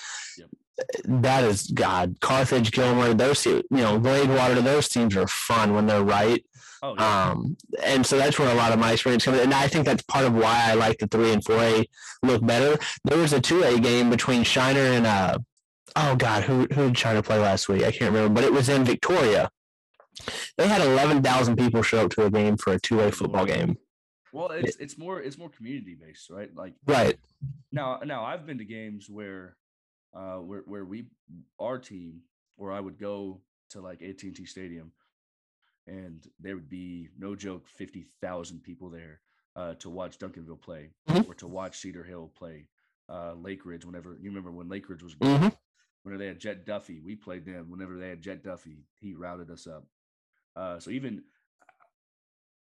[1.05, 2.17] That is God.
[2.19, 6.43] Carthage, Gilmer, those you know, Gladewater, those teams are fun when they're right.
[6.83, 7.29] Oh, yeah.
[7.31, 9.39] Um, and so that's where a lot of my experience comes.
[9.39, 11.85] And I think that's part of why I like the three and four A
[12.21, 12.77] look better.
[13.05, 15.39] There was a two A game between Shiner and uh,
[15.95, 17.83] oh god, who who did Shiner play last week?
[17.83, 19.49] I can't remember, but it was in Victoria.
[20.57, 23.45] They had eleven thousand people show up to a game for a two A football
[23.45, 23.77] game.
[24.31, 26.53] well, it's it's more it's more community based, right?
[26.55, 27.17] Like Right.
[27.71, 29.55] Now, now I've been to games where,
[30.15, 31.05] uh, where where we
[31.59, 32.21] our team,
[32.55, 33.41] where I would go
[33.71, 34.91] to like AT and T Stadium,
[35.87, 39.21] and there would be no joke fifty thousand people there
[39.55, 40.91] uh, to watch Duncanville play
[41.27, 42.67] or to watch Cedar Hill play,
[43.09, 43.85] uh, Lake Ridge.
[43.85, 45.47] Whenever you remember when Lake Ridge was hmm
[46.03, 47.65] whenever they had Jett Duffey, we played them.
[47.67, 49.85] Whenever they had Jett Duffey, he routed us up.
[50.55, 51.23] Uh, so even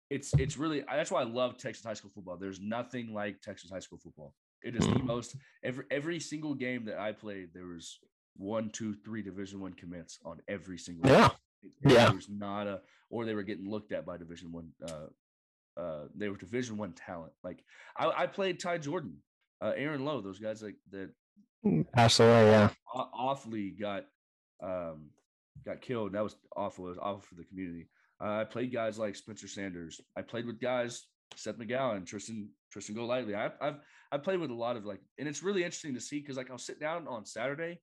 [0.09, 2.37] it's it's really that's why I love Texas high school football.
[2.37, 4.33] There's nothing like Texas high school football.
[4.65, 5.05] It is the Mhm.
[5.05, 7.53] most every every single game that I played.
[7.53, 7.99] There was
[8.35, 11.09] one, two, three Division One commits on every single.
[11.09, 11.29] Yeah.
[11.29, 11.93] game.
[11.93, 12.09] Yeah.
[12.11, 14.73] There's not a or they were getting looked at by Division One.
[14.83, 15.07] Uh,
[15.79, 17.33] uh, they were Division One talent.
[17.43, 17.63] Like
[17.95, 19.21] I, I played Ty Jordan,
[19.61, 21.11] uh, Aaron Lowe, those guys like that
[21.93, 22.45] Pass away.
[22.51, 22.69] Yeah.
[22.93, 24.05] aw- awfully got
[24.61, 25.11] um
[25.65, 26.13] got killed.
[26.13, 26.85] That was awful.
[26.87, 27.87] It was awful for the community.
[28.21, 29.99] Uh, I played guys like Spencer Sanders.
[30.15, 33.35] I played with guys Seth McGowan, Tristan Tristan Golightly.
[33.35, 33.75] I've I've
[34.11, 36.51] I played with a lot of like, and it's really interesting to see because like
[36.51, 37.79] I'll sit down on Saturday,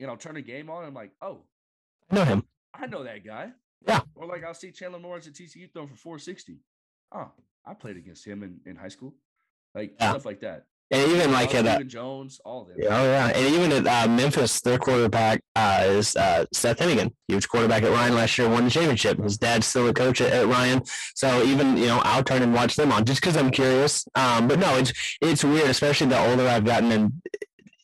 [0.00, 0.78] and I'll turn a game on.
[0.78, 1.44] And I'm like, oh,
[2.10, 2.44] I know him.
[2.74, 3.50] I know that guy.
[3.86, 4.00] Yeah.
[4.14, 6.58] Or like I'll see Chandler Morris at TCU throwing for 460.
[7.14, 7.30] Oh,
[7.64, 9.14] I played against him in, in high school.
[9.74, 10.10] Like Yeah.
[10.10, 10.64] stuff like that.
[10.90, 12.76] And even like at uh, Jones, all of them.
[12.80, 17.12] Oh yeah, and even at uh, Memphis, their quarterback uh, is uh, Seth Henigan.
[17.26, 19.22] huge quarterback at Ryan last year, won the championship.
[19.22, 20.82] His dad's still a coach at, at Ryan,
[21.14, 24.06] so even you know I'll turn and watch them on just because I'm curious.
[24.14, 27.22] Um, but no, it's it's weird, especially the older I've gotten, and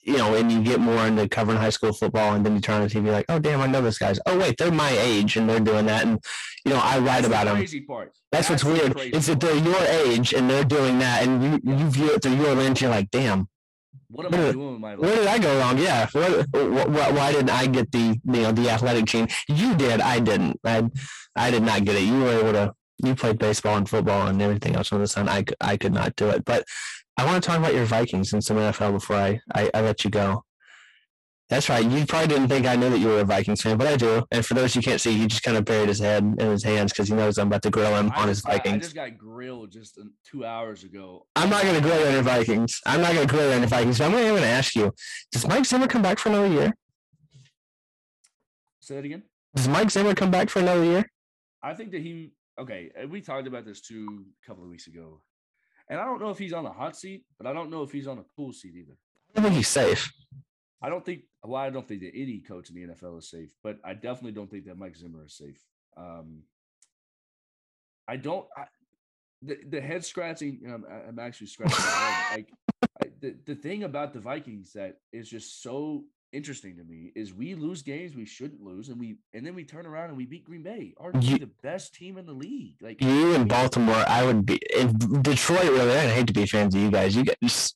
[0.05, 2.83] you know, and you get more into covering high school football, and then you turn
[2.83, 4.21] on the TV like, oh damn, I know this guys.
[4.27, 6.19] Oh wait, they're my age, and they're doing that, and
[6.65, 7.57] you know I write That's the about them.
[7.57, 8.13] crazy part.
[8.33, 8.99] That's what's the weird.
[9.15, 12.35] Is that they're your age and they're doing that, and you you view it through
[12.37, 12.81] your lens.
[12.81, 13.49] You're like, damn,
[14.09, 15.01] What am what I doing with my life?
[15.01, 15.79] where did I go wrong?
[15.79, 16.07] Yeah.
[16.13, 19.29] What, wh- wh- why didn't I get the you know the athletic gene?
[19.49, 20.01] You did.
[20.01, 20.59] I didn't.
[20.65, 20.89] I
[21.37, 22.03] I did not get it.
[22.03, 22.75] You were able to.
[23.05, 25.29] You played baseball and football and everything else on the sun.
[25.29, 26.45] I could not do it.
[26.45, 26.65] But
[27.17, 30.05] I want to talk about your Vikings and some NFL before I, I, I let
[30.05, 30.45] you go.
[31.51, 31.85] That's right.
[31.85, 34.25] You probably didn't think I knew that you were a Vikings fan, but I do.
[34.33, 36.65] And for those you can't see, he just kind of buried his head in his
[36.65, 38.95] hands because he knows I'm about to grill him I on his got- I just
[38.95, 41.27] got grilled just uh, two hours ago.
[41.37, 42.81] I'm not going to grill you on your Vikings.
[42.87, 43.99] I'm not going to grill you on your Vikings.
[43.99, 44.93] But I'm going to ask you:
[45.33, 46.75] Does Mike Zimmer come back for another year?
[48.81, 49.23] Say that again.
[49.55, 51.11] Does Mike Zimmer come back for another year?
[51.63, 52.91] I think that he okay.
[53.09, 55.21] We talked about this too a couple of weeks ago,
[55.89, 57.93] and I don't know if he's on the hot seat, but I don't know if
[57.93, 58.97] he's on a cool seat either.
[59.31, 60.13] I don't think he's safe.
[60.83, 61.23] I don't think.
[61.43, 64.33] Well, I don't think that any coach in the NFL is safe, but I definitely
[64.33, 65.61] don't think that Mike Zimmer is safe.
[65.97, 66.43] Um,
[68.07, 68.47] I don't.
[68.57, 68.65] I,
[69.43, 70.59] the the head scratching.
[70.61, 72.47] You know, I'm, I'm actually scratching my head.
[72.83, 76.05] Like I, the the thing about the Vikings that is just so
[76.35, 79.65] interesting to me is we lose games we shouldn't lose, and we and then we
[79.65, 82.77] turn around and we beat Green Bay, arguably You- the best team in the league.
[82.83, 85.71] Like You in Baltimore, I would be in Detroit.
[85.71, 87.17] Really, I'd hate to be fans of you guys.
[87.17, 87.75] You guys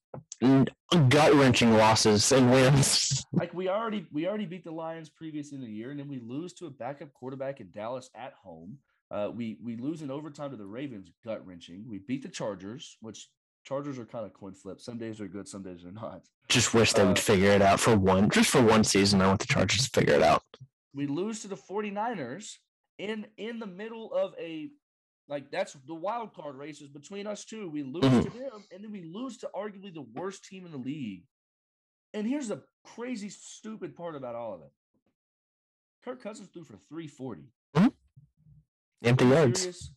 [1.08, 3.24] gut wrenching losses and wins.
[3.32, 6.20] like we already we already beat the Lions previous in the year, and then we
[6.20, 8.78] lose to a backup quarterback in Dallas at home.
[9.10, 11.84] Uh, we we lose in overtime to the Ravens, gut wrenching.
[11.88, 13.28] We beat the Chargers, which
[13.68, 14.80] Chargers are kind of coin flip.
[14.80, 16.22] Some days they're good, some days they're not.
[16.48, 19.20] Just wish they would Uh, figure it out for one, just for one season.
[19.20, 20.42] I want the Chargers to figure it out.
[20.94, 22.56] We lose to the 49ers
[22.96, 24.70] in in the middle of a
[25.28, 27.68] like that's the wild card races between us two.
[27.68, 28.22] We lose Mhm.
[28.24, 31.26] to them, and then we lose to arguably the worst team in the league.
[32.14, 34.72] And here's the crazy, stupid part about all of it.
[36.02, 37.52] Kirk Cousins threw for 340.
[39.04, 39.90] Empty Are you yards, serious?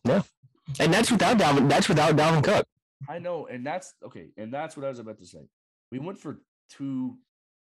[0.78, 1.70] and that's without Dalvin.
[1.70, 2.66] That's without Dalvin Cook.
[3.08, 5.48] I know, and that's okay, and that's what I was about to say.
[5.90, 7.16] We went for two,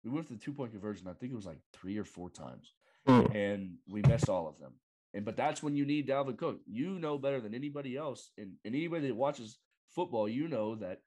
[0.03, 1.07] we went for the two point conversion.
[1.07, 2.73] I think it was like three or four times,
[3.07, 3.35] Mm.
[3.35, 4.73] and we missed all of them.
[5.13, 6.61] And but that's when you need Dalvin Cook.
[6.65, 9.57] You know better than anybody else, and, and anybody that watches
[9.93, 11.01] football, you know that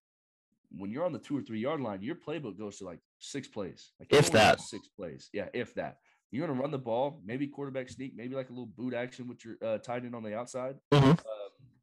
[0.77, 3.48] when you're on the two or three yard line, your playbook goes to like six
[3.48, 4.61] plays, like If that.
[4.61, 5.28] six plays.
[5.32, 5.98] Yeah, if that.
[6.32, 9.44] You're gonna run the ball, maybe quarterback sneak, maybe like a little boot action with
[9.44, 10.77] your uh, tight end on the outside.
[10.93, 11.11] Mhm.
[11.11, 11.16] Um,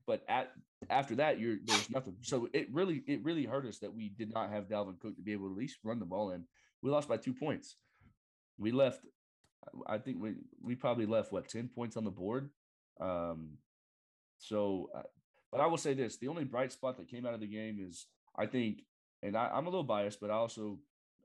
[0.05, 0.51] but at
[0.89, 2.15] after that, you're there's nothing.
[2.21, 5.21] So it really it really hurt us that we did not have Dalvin Cook to
[5.21, 6.45] be able to at least run the ball in.
[6.81, 7.75] We lost by two points.
[8.57, 9.01] We left.
[9.87, 12.49] I think we we probably left what ten points on the board.
[12.99, 13.57] Um,
[14.37, 15.03] so, uh,
[15.51, 17.79] but I will say this: the only bright spot that came out of the game
[17.79, 18.07] is
[18.37, 18.83] I think,
[19.21, 20.79] and I, I'm a little biased, but I also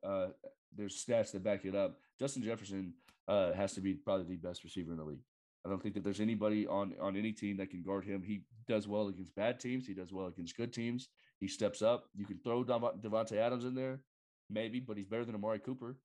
[0.05, 0.29] uh,
[0.77, 1.99] there's stats that back it up.
[2.19, 2.95] Justin Jefferson
[3.27, 5.23] uh, has to be probably the best receiver in the league.
[5.69, 8.23] I don't think that there's anybody on on any team that can guard him.
[8.23, 9.87] He does well against bad teams.
[9.87, 11.09] He does well against good teams.
[11.41, 12.05] He steps up.
[12.17, 14.01] You can throw Dev- Davante Adams in there,
[14.49, 15.99] maybe, but he's better than Amari Cooper.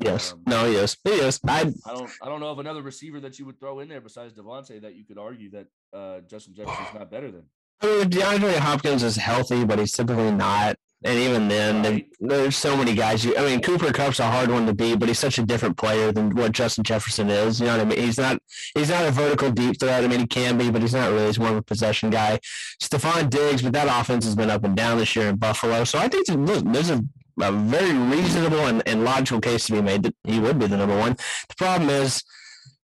[0.00, 0.96] Yes, Um, no, Yes.
[1.04, 1.40] is.
[1.48, 4.00] I I don't I don't know of another receiver that you would throw in there
[4.00, 7.42] besides Davante that you could argue that uh, Justin Jefferson's not better than.
[7.80, 10.76] I mean, DeAndre Hopkins is healthy, but he's typically not.
[11.04, 13.24] And even then, there- there's so many guys.
[13.24, 15.76] You, I mean, Cooper Kupp's a hard one to beat, but he's such a different
[15.76, 17.60] player than what Justin Jefferson is.
[17.60, 17.98] You know what I mean?
[18.00, 18.38] He's not.
[18.74, 20.02] He's not a vertical deep threat.
[20.04, 21.26] I mean, he can be, but he's not really.
[21.26, 22.40] He's more of a possession guy.
[22.82, 25.84] Stefon Diggs, but that offense has been up and down this year in Buffalo.
[25.84, 27.04] So I think look, there's a,
[27.40, 30.78] a very reasonable and, and logical case to be made that he would be the
[30.78, 31.16] number one.
[31.48, 32.22] The problem is,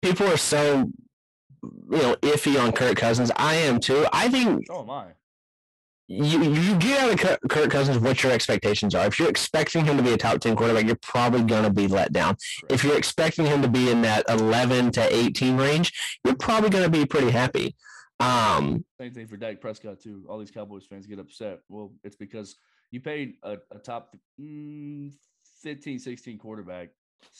[0.00, 0.90] people are so
[1.62, 3.30] you know iffy on Kirk Cousins.
[3.36, 4.06] I am too.
[4.12, 5.04] I think Oh my!
[6.08, 9.06] You you get out of Kirk, Cousins what your expectations are.
[9.06, 11.86] If you're expecting him to be a top ten quarterback, you're probably going to be
[11.86, 12.36] let down.
[12.70, 15.92] If you're expecting him to be in that eleven to eighteen range,
[16.24, 17.76] you're probably going to be pretty happy.
[18.20, 20.24] Um, Same thing for Dak Prescott too.
[20.28, 21.60] All these Cowboys fans get upset.
[21.68, 22.56] Well, it's because
[22.90, 25.12] you paid a, a top mm,
[25.62, 26.88] 15, 16 quarterback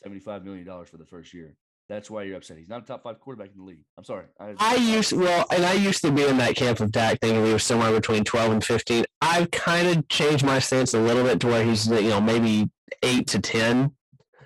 [0.07, 1.57] $75 million for the first year.
[1.89, 2.59] That's why you're upset.
[2.59, 3.85] He's not a top five quarterback in the league.
[3.97, 4.27] I'm sorry.
[4.59, 7.53] I used well, and I used to be in that camp of Dak, thinking he
[7.53, 9.05] was somewhere between twelve and fifteen.
[9.23, 12.69] I've kind of changed my stance a little bit to where he's you know maybe
[13.03, 13.93] eight to ten.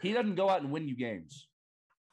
[0.02, 1.48] he doesn't go out and win you games,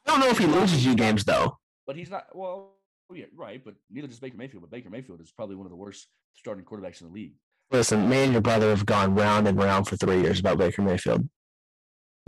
[0.06, 1.58] I don't know if he loses you games though.
[1.86, 2.24] but he's not.
[2.34, 2.72] Well,
[3.12, 3.64] yeah, right.
[3.64, 4.62] But neither does Baker Mayfield.
[4.62, 7.34] But Baker Mayfield is probably one of the worst starting quarterbacks in the league.
[7.70, 10.82] Listen, me and your brother have gone round and round for three years about Baker
[10.82, 11.28] Mayfield.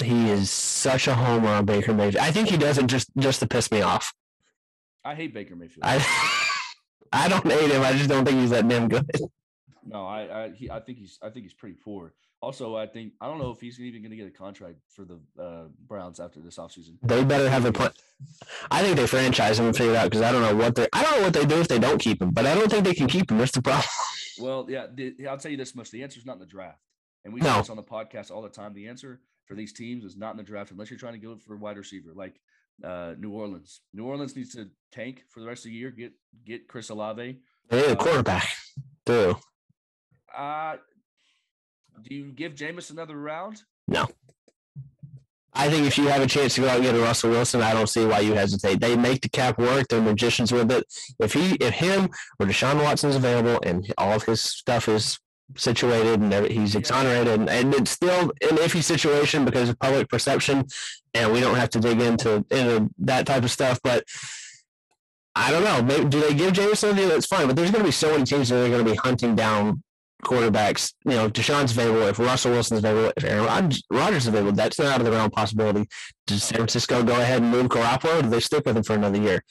[0.03, 2.17] He is such a homer on Baker Mayfield.
[2.25, 4.13] I think he does it just just to piss me off.
[5.05, 5.85] I hate Baker Mayfield.
[5.85, 6.05] I
[7.13, 7.83] I don't hate him.
[7.83, 9.09] I just don't think he's that damn good.
[9.85, 12.15] No, I I, he, I think he's I think he's pretty poor.
[12.41, 15.05] Also, I think I don't know if he's even going to get a contract for
[15.05, 16.97] the uh, Browns after this offseason.
[17.03, 17.93] They better have a plan.
[18.69, 20.89] I think they franchise him and figure it out because I don't know what they
[20.93, 22.85] I don't know what they do if they don't keep him, but I don't think
[22.85, 23.39] they can keep him.
[23.39, 23.87] That's the problem.
[24.41, 26.81] Well, yeah, the, I'll tell you this much: the answer is not in the draft,
[27.25, 27.53] and we No.
[27.53, 28.73] say this on the podcast all the time.
[28.75, 29.21] The answer
[29.53, 31.59] for these teams is not in the draft unless you're trying to go for a
[31.59, 32.41] wide receiver, like
[32.83, 33.83] uh, New Orleans.
[33.93, 35.91] New Orleans needs to tank for the rest of the year.
[35.91, 36.13] Get
[36.47, 37.39] get Chris Olave.
[37.69, 38.49] They need a quarterback
[39.05, 39.37] too.
[40.35, 40.77] Uh,
[42.03, 43.63] do you give Jameis another round?
[43.87, 44.09] No.
[45.53, 47.61] I think if you have a chance to go out and get a Russell Wilson,
[47.61, 48.81] I don't see why you hesitate.
[48.81, 49.87] They make the cap work.
[49.89, 50.87] They're magicians with it.
[51.21, 52.09] If he, if him
[52.41, 55.19] or Deshaun Watson is available and all of his stuff is
[55.57, 60.67] situated and he's exonerated, and, and it's still an iffy situation because of public perception,
[61.15, 63.79] and we don't have to dig into into that type of stuff.
[63.83, 64.05] But
[65.35, 65.83] I don't know.
[65.83, 67.47] Maybe, do they give Jameis something that's fine?
[67.47, 69.83] But there's going to be so many teams that are going to be hunting down
[70.23, 70.95] quarterbacks.
[71.05, 72.03] You know, Deshaun's available.
[72.03, 75.31] If Russell Wilson's available, if Aaron Rodgers is available, that's not out of the realm
[75.31, 75.89] possibility.
[76.27, 78.95] Does San Francisco go ahead and move Garoppolo, or do they stick with him for
[78.95, 79.43] another year?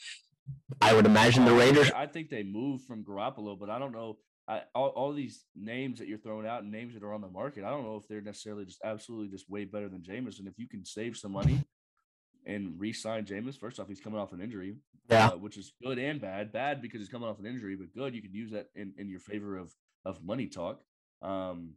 [0.80, 1.90] I would imagine the Raiders.
[1.94, 4.18] I think they move from Garoppolo, but I don't know.
[4.48, 7.28] I, all, all these names that you're throwing out and names that are on the
[7.28, 10.38] market, I don't know if they're necessarily just absolutely just way better than Jameis.
[10.38, 11.64] And if you can save some money
[12.46, 14.76] and re-sign Jameis, first off, he's coming off an injury,
[15.08, 16.52] yeah, uh, which is good and bad.
[16.52, 19.08] Bad because he's coming off an injury, but good you can use that in, in
[19.08, 19.72] your favor of
[20.04, 20.80] of money talk,
[21.22, 21.74] um,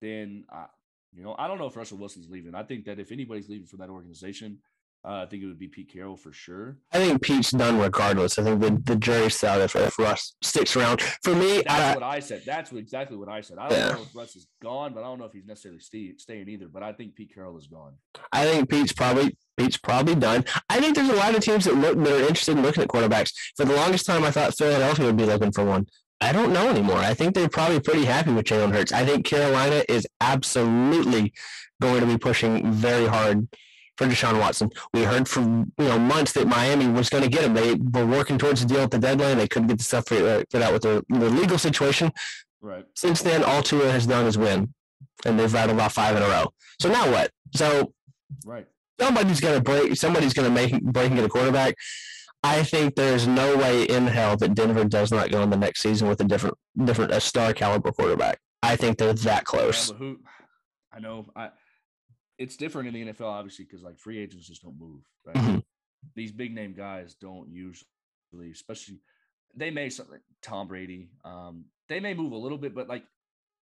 [0.00, 0.66] then I,
[1.14, 2.54] you know, I don't know if Russell Wilson's leaving.
[2.54, 4.58] I think that if anybody's leaving from that organization,
[5.02, 6.76] uh, I think it would be Pete Carroll for sure.
[6.92, 8.38] I think Pete's done regardless.
[8.38, 11.00] I think the, the jury's out if, if Russ sticks around.
[11.22, 12.42] For me, that's what I said.
[12.44, 13.56] That's what, exactly what I said.
[13.58, 13.92] I don't yeah.
[13.92, 16.68] know if Russ is gone, but I don't know if he's necessarily stay, staying either.
[16.68, 17.94] But I think Pete Carroll is gone.
[18.30, 20.44] I think Pete's probably Pete's probably done.
[20.68, 22.90] I think there's a lot of teams that look that are interested in looking at
[22.90, 23.32] quarterbacks.
[23.56, 25.86] For the longest time, I thought Philadelphia would be looking for one.
[26.20, 26.98] I don't know anymore.
[26.98, 28.92] I think they're probably pretty happy with Jalen Hurts.
[28.92, 31.32] I think Carolina is absolutely
[31.80, 33.48] going to be pushing very hard
[34.00, 34.70] for Deshaun Watson.
[34.94, 37.52] We heard for you know months that Miami was going to get him.
[37.52, 39.36] They were working towards the deal at the deadline.
[39.36, 42.10] They couldn't get the stuff uh, figured out with the, the legal situation.
[42.62, 42.86] Right.
[42.94, 44.72] Since then, all Tua has done is win,
[45.26, 46.46] and they've rattled off five in a row.
[46.80, 47.30] So now what?
[47.54, 47.92] So
[48.46, 48.66] right.
[48.98, 49.96] Somebody's going to break.
[49.96, 51.74] Somebody's going to make break and get a quarterback.
[52.42, 55.82] I think there's no way in hell that Denver does not go in the next
[55.82, 58.38] season with a different, different, a star caliber quarterback.
[58.62, 59.90] I think they're that close.
[59.90, 60.20] Yeah, who,
[60.90, 61.50] I know, I,
[62.40, 65.02] it's different in the NFL, obviously, because like free agents just don't move.
[65.26, 65.36] Right?
[65.36, 65.58] Mm-hmm.
[66.16, 67.86] These big name guys don't usually,
[68.50, 69.00] especially
[69.54, 71.10] they may something Tom Brady.
[71.22, 73.04] Um, they may move a little bit, but like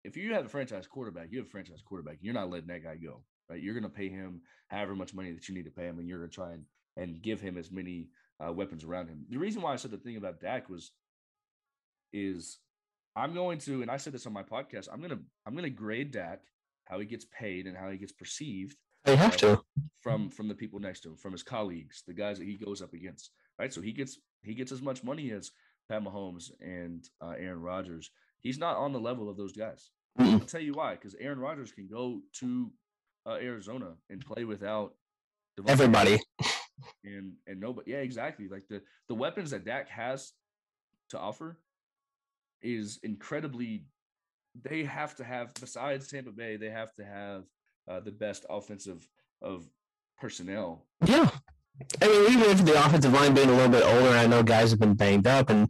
[0.02, 2.18] if you have a franchise quarterback, you have a franchise quarterback.
[2.20, 3.62] You're not letting that guy go, right?
[3.62, 6.08] You're going to pay him however much money that you need to pay him, and
[6.08, 6.64] you're going to try and
[6.96, 8.08] and give him as many
[8.44, 9.26] uh, weapons around him.
[9.30, 10.90] The reason why I said the thing about Dak was
[12.12, 12.58] is
[13.14, 14.88] I'm going to, and I said this on my podcast.
[14.92, 16.40] I'm gonna I'm gonna grade Dak
[16.86, 18.76] how he gets paid and how he gets perceived.
[19.04, 19.62] They have uh, to
[20.02, 22.82] from from the people next to him, from his colleagues, the guys that he goes
[22.82, 23.30] up against.
[23.58, 25.50] Right, so he gets he gets as much money as
[25.88, 28.10] Pat Mahomes and uh, Aaron Rodgers.
[28.40, 29.90] He's not on the level of those guys.
[30.18, 30.94] I'll tell you why.
[30.94, 32.70] Because Aaron Rodgers can go to
[33.26, 34.94] uh, Arizona and play without
[35.66, 36.18] everybody
[37.04, 37.92] and and nobody.
[37.92, 38.48] Yeah, exactly.
[38.48, 40.32] Like the the weapons that Dak has
[41.10, 41.58] to offer
[42.62, 43.86] is incredibly.
[44.62, 47.44] They have to have besides Tampa Bay, they have to have
[47.88, 49.06] uh, the best offensive
[49.42, 49.68] of
[50.18, 50.86] personnel.
[51.04, 51.30] Yeah,
[52.00, 54.70] I mean, even if the offensive line being a little bit older, I know guys
[54.70, 55.68] have been banged up, and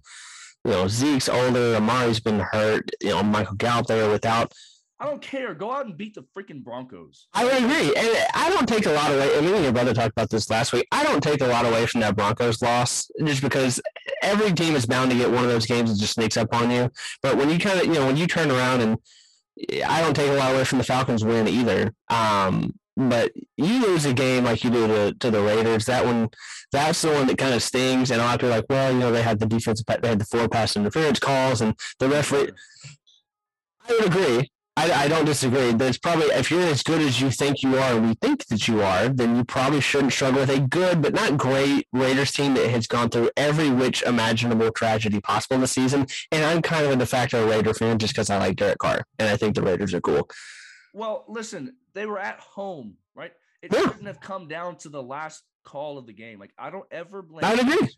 [0.65, 2.91] you know Zeke's older, Amari's been hurt.
[3.01, 4.53] You know Michael Gallup there without
[4.99, 5.53] I don't care.
[5.53, 7.29] Go out and beat the freaking Broncos.
[7.35, 7.95] I agree.
[7.95, 9.37] And I don't take a lot away.
[9.37, 10.89] I mean, your brother talked about this last week.
[10.91, 13.79] I don't take a lot away from that Broncos loss just because
[14.27, 16.71] every team is bound to get one of those games that just sneaks up on
[16.71, 16.91] you.
[17.23, 18.99] But when you kind of, you know, when you turn around and
[19.87, 21.95] I don't take a lot away from the Falcons win either.
[22.09, 25.85] Um, but you lose a game like you do to, to the Raiders.
[25.87, 26.31] That one,
[26.73, 28.11] that's the one that kind of stings.
[28.11, 30.09] And a lot of people are like, well, you know, they had the defensive, they
[30.09, 32.51] had the four pass interference calls and the referee.
[33.89, 34.51] I would agree.
[34.79, 35.73] I, I don't disagree.
[35.73, 38.69] There's probably if you're as good as you think you are, and we think that
[38.69, 42.55] you are, then you probably shouldn't struggle with a good but not great Raiders team
[42.55, 46.07] that has gone through every which imaginable tragedy possible this season.
[46.31, 49.07] And I'm kind of a de facto Raider fan just because I like Derek Carr
[49.19, 50.29] and I think the Raiders are cool.
[50.93, 53.33] Well, listen, they were at home, right?
[53.63, 53.81] It yeah.
[53.81, 56.39] shouldn't have come down to the last call of the game.
[56.39, 57.45] Like I don't ever blame.
[57.47, 57.89] I agree.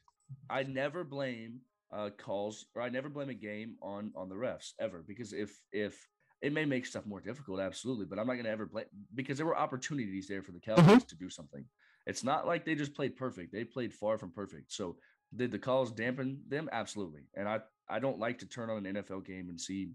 [0.49, 1.61] I never blame
[1.93, 5.59] uh, calls or I never blame a game on on the refs ever because if
[5.73, 6.07] if
[6.41, 8.85] it may make stuff more difficult, absolutely, but I'm not going to ever play
[9.15, 10.99] because there were opportunities there for the Cowboys mm-hmm.
[10.99, 11.65] to do something.
[12.07, 14.73] It's not like they just played perfect; they played far from perfect.
[14.73, 14.97] So,
[15.35, 16.69] did the calls dampen them?
[16.73, 17.23] Absolutely.
[17.35, 19.91] And I I don't like to turn on an NFL game and see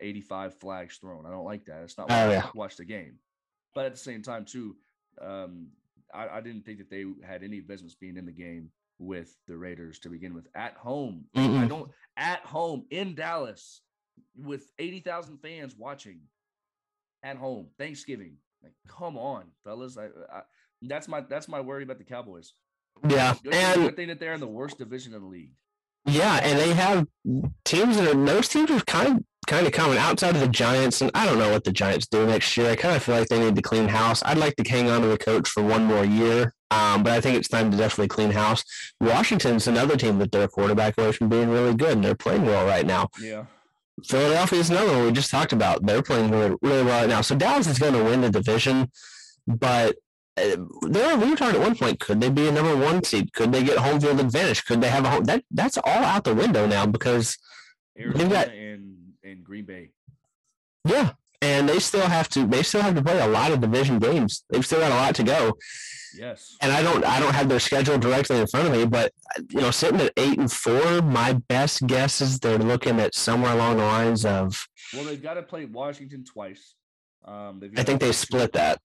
[0.00, 1.26] 85 flags thrown.
[1.26, 1.82] I don't like that.
[1.82, 2.44] It's not oh, yeah.
[2.46, 3.16] I watch the game.
[3.74, 4.76] But at the same time, too,
[5.20, 5.68] um,
[6.14, 9.56] I, I, didn't think that they had any business being in the game with the
[9.56, 10.46] Raiders to begin with.
[10.54, 13.80] At home, mm I don't at home in Dallas
[14.36, 16.20] with 80,000 fans watching
[17.22, 18.36] at home Thanksgiving.
[18.62, 19.96] Like, come on, fellas.
[19.96, 20.42] I, I,
[20.82, 22.52] that's my that's my worry about the Cowboys.
[23.08, 25.52] Yeah, good, and good thing that they're in the worst division in the league.
[26.06, 27.06] Yeah, and they have
[27.64, 31.00] teams that are those teams are kind of kind of coming outside of the Giants,
[31.00, 32.70] and I don't know what the Giants do next year.
[32.70, 34.22] I kind of feel like they need to clean house.
[34.24, 37.20] I'd like to hang on to the coach for one more year, um, but I
[37.20, 38.64] think it's time to definitely clean house.
[39.00, 42.66] Washington's another team that their quarterback away from being really good, and they're playing well
[42.66, 43.08] right now.
[43.20, 43.44] Yeah.
[44.06, 45.84] Philadelphia is another one we just talked about.
[45.84, 47.20] They're playing really, really well right now.
[47.20, 48.90] So Dallas is going to win the division,
[49.46, 49.96] but
[50.36, 52.00] uh, there we were talking at one point.
[52.00, 53.32] Could they be a number one seed?
[53.32, 54.64] Could they get home field advantage?
[54.64, 55.24] Could they have a home?
[55.24, 57.38] That that's all out the window now because
[57.98, 59.90] Arizona got, and and Green Bay.
[60.84, 61.12] Yeah,
[61.42, 62.46] and they still have to.
[62.46, 64.44] They still have to play a lot of division games.
[64.50, 65.58] They've still got a lot to go.
[66.16, 66.56] Yes.
[66.60, 67.04] And I don't.
[67.04, 69.12] I don't have their schedule directly in front of me, but
[69.50, 73.52] you know, sitting at eight and four, my best guess is they're looking at somewhere
[73.52, 74.66] along the lines of.
[74.94, 76.74] Well, they've got to play Washington twice.
[77.24, 78.80] Um, I think they split that.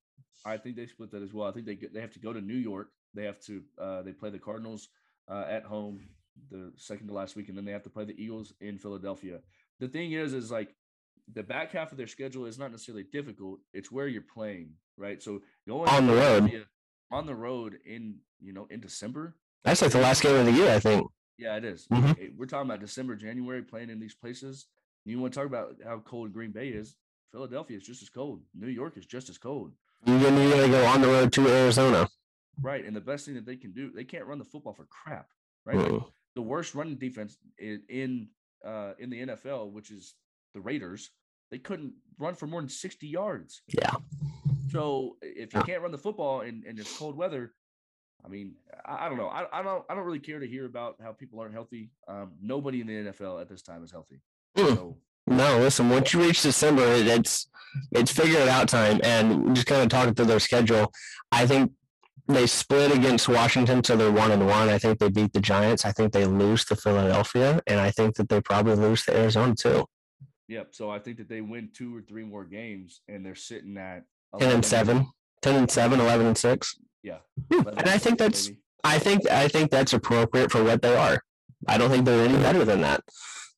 [0.46, 1.48] I think they split that as well.
[1.48, 2.90] I think they they have to go to New York.
[3.14, 4.90] They have to uh, they play the Cardinals
[5.30, 6.02] uh, at home
[6.50, 9.40] the second to last week, and then they have to play the Eagles in Philadelphia.
[9.80, 10.76] The thing is, is like
[11.32, 13.60] the back half of their schedule is not necessarily difficult.
[13.74, 15.22] It's where you're playing, right?
[15.22, 16.66] So going on the road,
[17.14, 19.36] on the road in you know in December.
[19.64, 21.08] That's like the last game of the year, I think.
[21.38, 21.88] Yeah, it is.
[21.88, 22.38] Mm-hmm.
[22.38, 24.68] We're talking about December, January, playing in these places.
[25.06, 26.96] You want to talk about how cold Green Bay is?
[27.32, 28.42] Philadelphia is just as cold.
[28.54, 29.72] New York is just as cold.
[30.06, 32.08] You're gonna go on the road to Arizona.
[32.62, 34.86] Right, and the best thing that they can do, they can't run the football for
[34.86, 35.28] crap.
[35.66, 36.02] Right, like
[36.36, 38.28] the worst running defense in in,
[38.66, 40.16] uh, in the NFL, which is
[40.54, 41.10] the Raiders,
[41.52, 43.62] they couldn't run for more than sixty yards.
[43.68, 43.96] Yeah.
[44.74, 47.54] So if you can't run the football in, in this cold weather,
[48.26, 48.54] I mean,
[48.86, 49.28] I, I don't know.
[49.28, 51.92] I, I, don't I don't really care to hear about how people aren't healthy.
[52.08, 54.22] Um, nobody in the NFL at this time is healthy.
[54.58, 54.76] Mm.
[54.76, 54.98] So
[55.28, 55.90] no, listen.
[55.90, 57.48] Once you reach December, it's
[57.92, 60.92] it's figure it out time, and just kind of talking through their schedule.
[61.32, 61.72] I think
[62.28, 64.70] they split against Washington, so they're one and one.
[64.70, 65.86] I think they beat the Giants.
[65.86, 69.56] I think they lose to Philadelphia, and I think that they probably lose to Arizona
[69.56, 69.86] too.
[70.50, 70.76] Yep.
[70.76, 74.04] So I think that they win two or three more games, and they're sitting at
[74.40, 75.08] 10 and 7
[75.42, 77.18] 10 and 7 11 and 6 yeah
[77.52, 78.60] and i think that's maybe.
[78.84, 81.22] i think i think that's appropriate for what they are
[81.68, 83.02] i don't think they're any better than that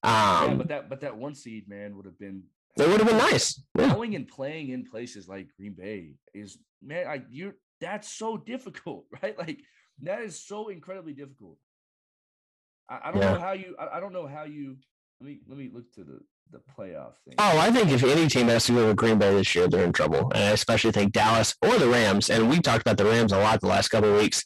[0.06, 0.12] um,
[0.50, 2.44] yeah, but that but that one seed man would have been.
[2.78, 3.60] They would have been nice.
[3.78, 3.92] Yeah.
[3.92, 9.06] Going and playing in places like Green Bay is man, like you that's so difficult,
[9.24, 9.38] right?
[9.38, 9.62] Like
[10.04, 11.58] that is so incredibly difficult.
[12.88, 13.34] I, I don't yeah.
[13.34, 13.76] know how you.
[13.80, 14.78] I, I, don't know how you.
[15.20, 16.20] Let me let me look to the
[16.52, 17.36] the playoff thing.
[17.38, 19.84] Oh, I think if any team has to go to Green Bay this year, they're
[19.84, 22.30] in trouble, and I especially think Dallas or the Rams.
[22.30, 24.44] And we talked about the Rams a lot the last couple of weeks.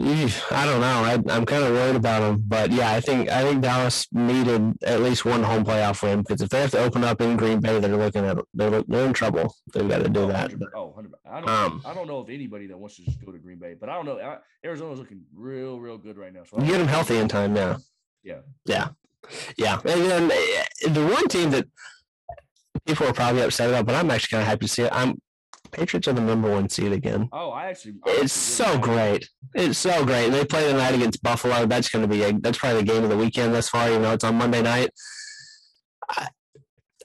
[0.00, 1.04] I don't know.
[1.04, 4.72] I, am kind of worried about them, but yeah, I think I think Dallas needed
[4.82, 7.60] at least one home playoff win because if they have to open up in Green
[7.60, 9.54] Bay, they're looking at they're they're in trouble.
[9.74, 10.50] They've got to do oh, that.
[10.74, 13.32] Oh, 100 I don't um, I don't know if anybody that wants to just go
[13.32, 14.38] to Green Bay, but I don't know.
[14.64, 16.44] Arizona's looking real real good right now.
[16.44, 17.76] So get them healthy in time, yeah.
[18.22, 18.40] Yeah.
[18.64, 18.88] Yeah.
[19.56, 19.78] Yeah.
[19.84, 21.66] And then eh, the one team that
[22.86, 24.90] people are probably upset about, but I'm actually kind of happy to see it.
[24.92, 25.20] I'm
[25.72, 27.30] Patriots are the number one seed again.
[27.32, 27.94] Oh, I actually.
[28.06, 29.28] I it's so great.
[29.54, 30.26] It's so great.
[30.26, 31.64] And they play tonight against Buffalo.
[31.64, 33.90] That's going to be a, that's probably the game of the weekend thus far.
[33.90, 34.90] You know, it's on Monday night.
[36.10, 36.28] I,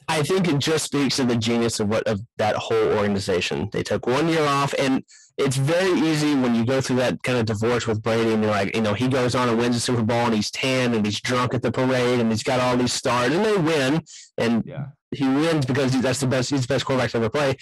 [0.09, 3.69] I think it just speaks to the genius of what of that whole organization.
[3.71, 5.03] They took one year off, and
[5.37, 8.51] it's very easy when you go through that kind of divorce with Brady, and you're
[8.51, 11.05] like, you know, he goes on and wins the Super Bowl, and he's tan, and
[11.05, 14.03] he's drunk at the parade, and he's got all these stars, and they win,
[14.37, 14.87] and yeah.
[15.11, 16.49] he wins because that's the best.
[16.49, 17.55] He's the best quarterback to ever play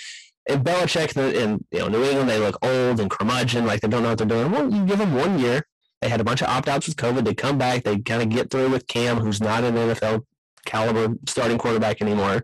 [0.47, 4.03] and Belichick and you know New England, they look old and curmudgeon, like they don't
[4.03, 4.51] know what they're doing.
[4.51, 5.65] Well, you give them one year.
[6.01, 7.23] They had a bunch of opt outs with COVID.
[7.23, 7.83] They come back.
[7.83, 10.25] They kind of get through with Cam, who's not an NFL
[10.65, 12.43] caliber starting quarterback anymore.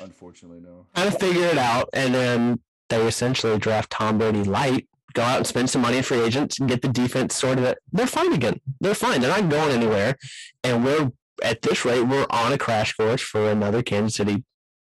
[0.00, 0.86] Unfortunately, no.
[0.94, 4.88] Kind of figure it out, and then they essentially draft Tom Brady light.
[5.14, 7.64] Go out and spend some money in free agents and get the defense sorted.
[7.64, 7.78] Out.
[7.92, 8.60] They're fine again.
[8.80, 9.20] They're fine.
[9.20, 10.16] They're not going anywhere.
[10.62, 11.10] And we're
[11.42, 14.44] at this rate, we're on a crash course for another Kansas City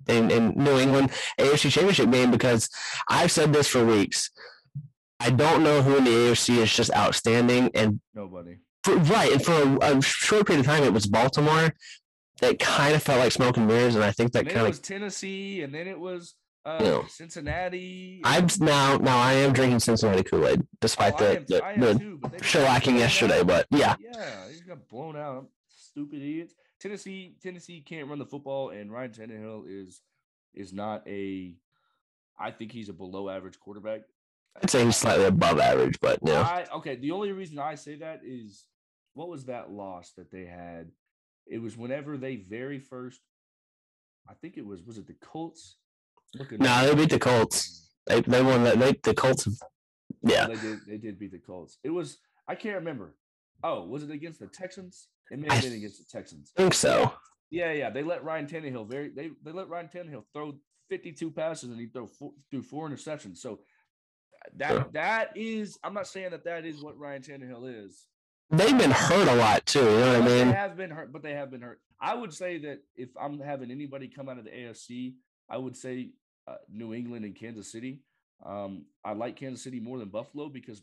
[0.08, 2.68] in, in New England AFC Championship game because
[3.08, 4.30] I've said this for weeks.
[5.20, 8.56] I don't know who in the AFC is just outstanding and nobody.
[8.82, 11.72] For, right, and for a, a, short period of time, it was Baltimore.
[12.40, 14.80] That kind of felt like smoke and mirrors, and I think that kind of was
[14.80, 16.34] Tennessee, and then it was
[16.64, 18.20] uh, know, Cincinnati.
[18.24, 21.98] I'm now now I am drinking Cincinnati Kool Aid, despite oh, the, am, the, the
[21.98, 23.40] too, shellacking yesterday.
[23.40, 23.46] Out.
[23.46, 25.48] But yeah, yeah, he got blown out.
[25.68, 26.54] Stupid idiots.
[26.80, 30.00] Tennessee Tennessee can't run the football, and Ryan Tannehill is
[30.54, 31.54] is not a.
[32.38, 34.02] I think he's a below average quarterback.
[34.62, 36.42] I'd say he's slightly above average, but yeah.
[36.42, 38.66] I, okay, the only reason I say that is
[39.14, 40.90] what was that loss that they had?
[41.46, 43.20] It was whenever they very first.
[44.28, 45.76] I think it was was it the Colts?
[46.34, 47.90] No, nah, they beat the Colts.
[48.06, 48.78] They they won that.
[48.78, 49.48] They the Colts.
[50.22, 50.78] Yeah, they did.
[50.86, 51.78] They did beat the Colts.
[51.84, 52.18] It was
[52.48, 53.14] I can't remember
[53.64, 55.08] Oh, was it against the Texans?
[55.30, 56.52] It may have been against the Texans.
[56.56, 57.12] I think so.
[57.50, 57.90] Yeah, yeah.
[57.90, 60.54] They let Ryan Tannehill very they they let Ryan Tannehill throw
[60.90, 63.38] 52 passes and he throw four, threw four interceptions.
[63.38, 63.60] So
[64.56, 64.86] that Sure.
[64.92, 68.06] that is I'm not saying that that is what Ryan Tannehill is.
[68.50, 69.80] They've been hurt a lot too.
[69.80, 70.48] You know what I mean?
[70.48, 71.80] They have been hurt, but they have been hurt.
[72.00, 75.14] I would say that if I'm having anybody come out of the AFC,
[75.48, 76.10] I would say
[76.46, 78.00] uh, New England and Kansas City.
[78.44, 80.82] Um, I like Kansas City more than Buffalo because,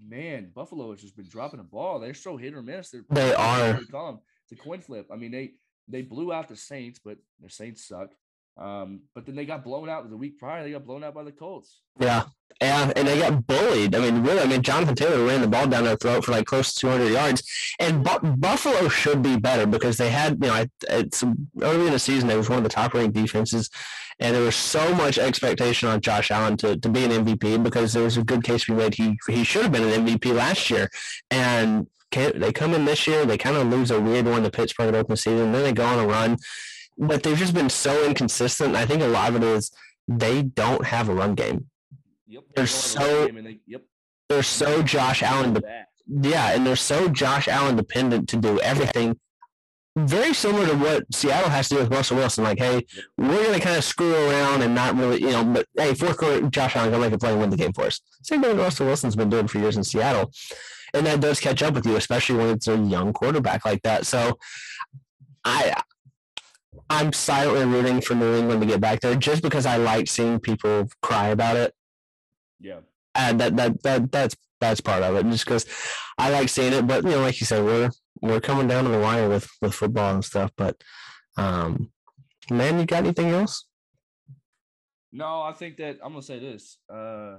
[0.00, 1.98] man, Buffalo has just been dropping the ball.
[1.98, 2.90] They're so hit or miss.
[2.90, 3.72] They're They are.
[3.72, 4.18] what we call 'em.
[4.48, 5.08] It's a coin flip.
[5.12, 5.52] I mean, they
[5.88, 8.10] they blew out the Saints, but the Saints suck.
[8.58, 10.64] Um, but then they got blown out the week prior.
[10.64, 11.80] They got blown out by the Colts.
[12.00, 12.24] Yeah.
[12.60, 13.94] Yeah, and they got bullied.
[13.94, 16.46] I mean, really, I mean, Jonathan Taylor ran the ball down their throat for like
[16.46, 17.42] close to 200 yards.
[17.78, 21.22] And Bu- Buffalo should be better because they had, you know, it's
[21.62, 23.70] early in the season, they was one of the top ranked defenses.
[24.18, 27.92] And there was so much expectation on Josh Allen to, to be an MVP because
[27.92, 28.94] there was a good case be made.
[28.94, 30.90] He, he should have been an MVP last year.
[31.30, 34.92] And they come in this year, they kind of lose a weird one to Pittsburgh
[34.92, 35.52] to open season.
[35.52, 36.38] Then they go on a run.
[36.98, 38.74] But they've just been so inconsistent.
[38.74, 39.70] I think a lot of it is
[40.08, 41.70] they don't have a run game.
[42.26, 42.42] Yep.
[42.54, 43.82] They're going on the so- they, yep.
[44.28, 45.62] They're so Josh Allen de-
[46.06, 49.18] yeah, and they're so Josh Allen dependent to do everything.
[49.96, 52.44] Very similar to what Seattle has to do with Russell Wilson.
[52.44, 55.94] Like, hey, we're gonna kind of screw around and not really, you know, but hey,
[55.94, 58.00] fourth quarter, Josh Allen gonna make a play and win the game for us.
[58.22, 60.30] Same thing Russell Wilson's been doing for years in Seattle,
[60.94, 64.06] and that does catch up with you, especially when it's a young quarterback like that.
[64.06, 64.38] So,
[65.44, 65.82] I,
[66.90, 70.40] I'm silently rooting for New England to get back there just because I like seeing
[70.40, 71.74] people cry about it
[72.60, 72.80] Yeah.
[73.14, 75.24] and that that that that's that's part of it.
[75.30, 75.66] Just because
[76.18, 77.90] I like seeing it, but you know, like you said, we're
[78.22, 80.50] we're coming down to the wire with with football and stuff.
[80.56, 80.82] But
[81.36, 81.90] um,
[82.50, 83.66] man, you got anything else?
[85.12, 86.78] No, I think that I'm gonna say this.
[86.92, 87.38] Uh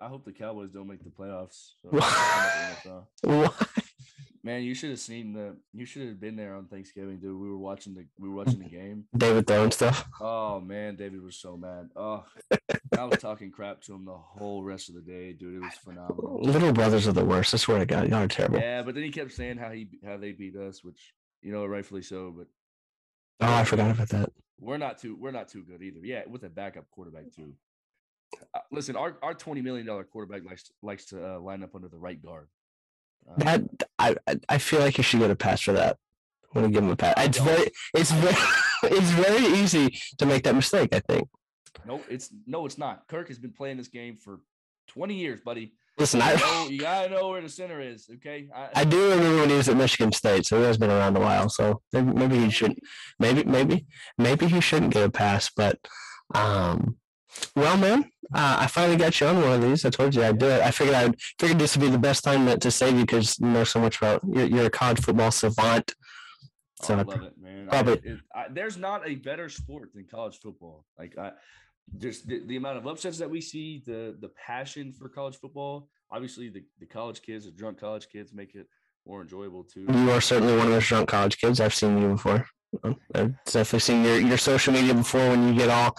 [0.00, 1.74] I hope the Cowboys don't make the playoffs.
[1.80, 1.90] So
[3.28, 3.50] I'm
[4.44, 5.56] Man, you should have seen the.
[5.72, 7.40] You should have been there on Thanksgiving, dude.
[7.40, 8.06] We were watching the.
[8.18, 9.04] We were watching the game.
[9.16, 10.04] David throwing stuff.
[10.20, 11.90] Oh man, David was so mad.
[11.94, 12.24] Oh,
[12.98, 15.54] I was talking crap to him the whole rest of the day, dude.
[15.54, 16.40] It was phenomenal.
[16.42, 17.54] Little brothers are the worst.
[17.54, 18.58] I swear to God, y'all are terrible.
[18.58, 21.64] Yeah, but then he kept saying how he how they beat us, which you know,
[21.64, 22.34] rightfully so.
[22.36, 22.46] But
[23.40, 24.30] Oh, I forgot about that.
[24.58, 26.00] we're not too we're not too good either.
[26.02, 27.52] Yeah, with a backup quarterback too.
[28.54, 31.76] Uh, listen, our, our twenty million dollar quarterback likes to, likes to uh, line up
[31.76, 32.48] under the right guard.
[33.38, 33.62] That
[33.98, 35.96] I I- I feel like you should get a pass for that.
[36.54, 37.14] I'm gonna give him a pass.
[37.18, 38.36] It's very it's very
[38.96, 40.94] it's very easy to make that mistake.
[40.94, 41.28] I think.
[41.86, 43.06] no, it's no, it's not.
[43.08, 44.40] Kirk has been playing this game for
[44.86, 45.72] twenty years, buddy.
[45.98, 46.34] Listen, You, I.
[46.36, 48.08] know, you gotta know where the center is.
[48.14, 51.16] Okay, I do remember when he was at Michigan State, so he has been around
[51.16, 51.48] a while.
[51.50, 52.80] So maybe, maybe he shouldn't.
[53.18, 53.86] Maybe maybe
[54.18, 55.50] maybe he shouldn't get a pass.
[55.54, 55.78] But
[56.34, 56.96] um,
[57.56, 58.04] well, man,
[58.34, 59.84] uh, I finally got you on one of these.
[59.84, 60.60] I told you I'd do it.
[60.62, 63.38] I figured I figured this would be the best time to, to save you because
[63.38, 64.20] you know so much about.
[64.30, 65.94] You're, you're a college football savant.
[66.82, 67.68] Oh, So I I love it, man.
[67.70, 70.84] I- it- I- there's not a better sport than college football.
[70.98, 71.32] Like I,
[71.98, 75.88] just the, the amount of upsets that we see, the the passion for college football.
[76.10, 78.66] Obviously, the, the college kids, the drunk college kids, make it
[79.06, 79.86] more enjoyable too.
[79.88, 81.58] You are certainly one of those drunk college kids.
[81.60, 82.46] I've seen you before.
[83.14, 85.96] I've definitely seen your, your social media before when you get all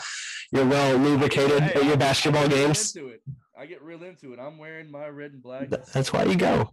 [0.52, 2.96] you're well lubricated Hey, at your basketball games.
[2.96, 3.22] Into it.
[3.58, 4.40] I get real into it.
[4.40, 5.70] I'm wearing my red and black.
[5.70, 6.70] That's why you go.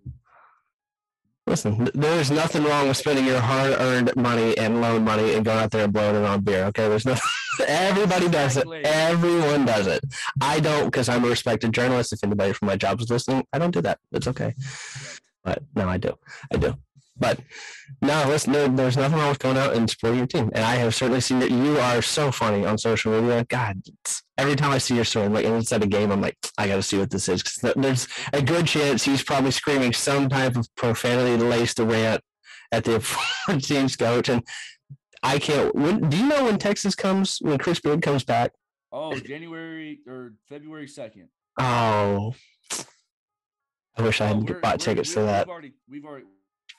[1.46, 5.70] Listen, there's nothing wrong with spending your hard-earned money and loan money and going out
[5.70, 6.64] there and blowing it on beer.
[6.66, 7.16] Okay, there's no.
[7.66, 8.68] Everybody does it.
[8.84, 10.04] Everyone does it.
[10.40, 12.12] I don't because I'm a respected journalist.
[12.12, 13.98] If anybody from my job is listening, I don't do that.
[14.12, 14.54] It's okay.
[15.42, 16.16] But no, I do.
[16.52, 16.76] I do.
[17.20, 17.38] But
[18.02, 20.50] no, listen, there, there's nothing wrong with going out and supporting your team.
[20.54, 23.44] And I have certainly seen that you are so funny on social media.
[23.44, 23.82] God,
[24.38, 26.66] every time I see your story, like, and it's at a game, I'm like, I
[26.66, 27.42] got to see what this is.
[27.42, 32.22] Because there's a good chance he's probably screaming some type of profanity laced rant
[32.72, 32.98] at the
[33.62, 34.28] team's coach.
[34.28, 34.42] And
[35.22, 35.74] I can't.
[35.74, 38.52] When, do you know when Texas comes, when Chris Beard comes back?
[38.92, 41.28] Oh, January or February second.
[41.60, 42.34] Oh,
[43.96, 45.46] I wish I Oh, had bought tickets to that.
[45.46, 46.24] We've already, we've already,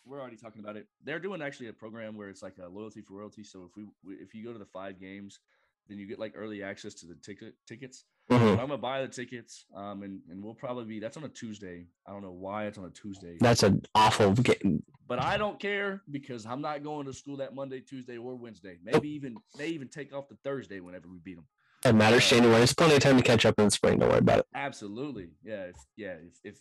[0.05, 0.87] we're already talking about it.
[1.03, 3.43] They're doing actually a program where it's like a loyalty for royalty.
[3.43, 5.39] So if we, if you go to the five games,
[5.87, 8.05] then you get like early access to the ticket tickets.
[8.29, 8.39] Mhm.
[8.39, 10.99] But I'm gonna buy the tickets, um, and and we'll probably be.
[10.99, 11.87] That's on a Tuesday.
[12.07, 14.83] I don't know why it's on a Tuesday, That's an awful game.
[15.07, 18.77] but I don't care because I'm not going to school that Monday, Tuesday, or Wednesday.
[18.83, 21.47] Maybe even may even take off the Thursday whenever we beat them.
[21.83, 22.57] It matters January.
[22.59, 23.97] There's plenty of time to catch up in the spring.
[23.99, 24.45] Don't worry about it.
[24.53, 26.13] Absolutely, yeah, if, yeah.
[26.13, 26.59] If, if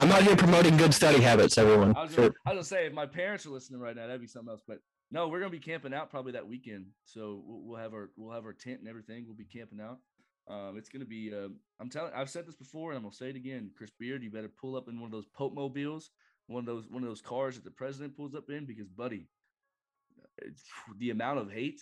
[0.00, 1.96] I'm not here promoting good study habits, everyone.
[1.96, 4.20] I was, gonna, I was gonna say if my parents are listening right now, that'd
[4.20, 4.62] be something else.
[4.66, 4.78] But
[5.10, 6.86] no, we're gonna be camping out probably that weekend.
[7.04, 9.24] So we'll, we'll have our we'll have our tent and everything.
[9.26, 9.98] We'll be camping out.
[10.48, 11.32] Um, it's gonna be.
[11.34, 11.48] Uh,
[11.80, 12.12] I'm telling.
[12.14, 13.70] I've said this before, and I'm gonna say it again.
[13.76, 16.10] Chris Beard, you better pull up in one of those Pope mobiles
[16.46, 19.28] one of those one of those cars that the president pulls up in because, buddy,
[20.98, 21.80] the amount of hate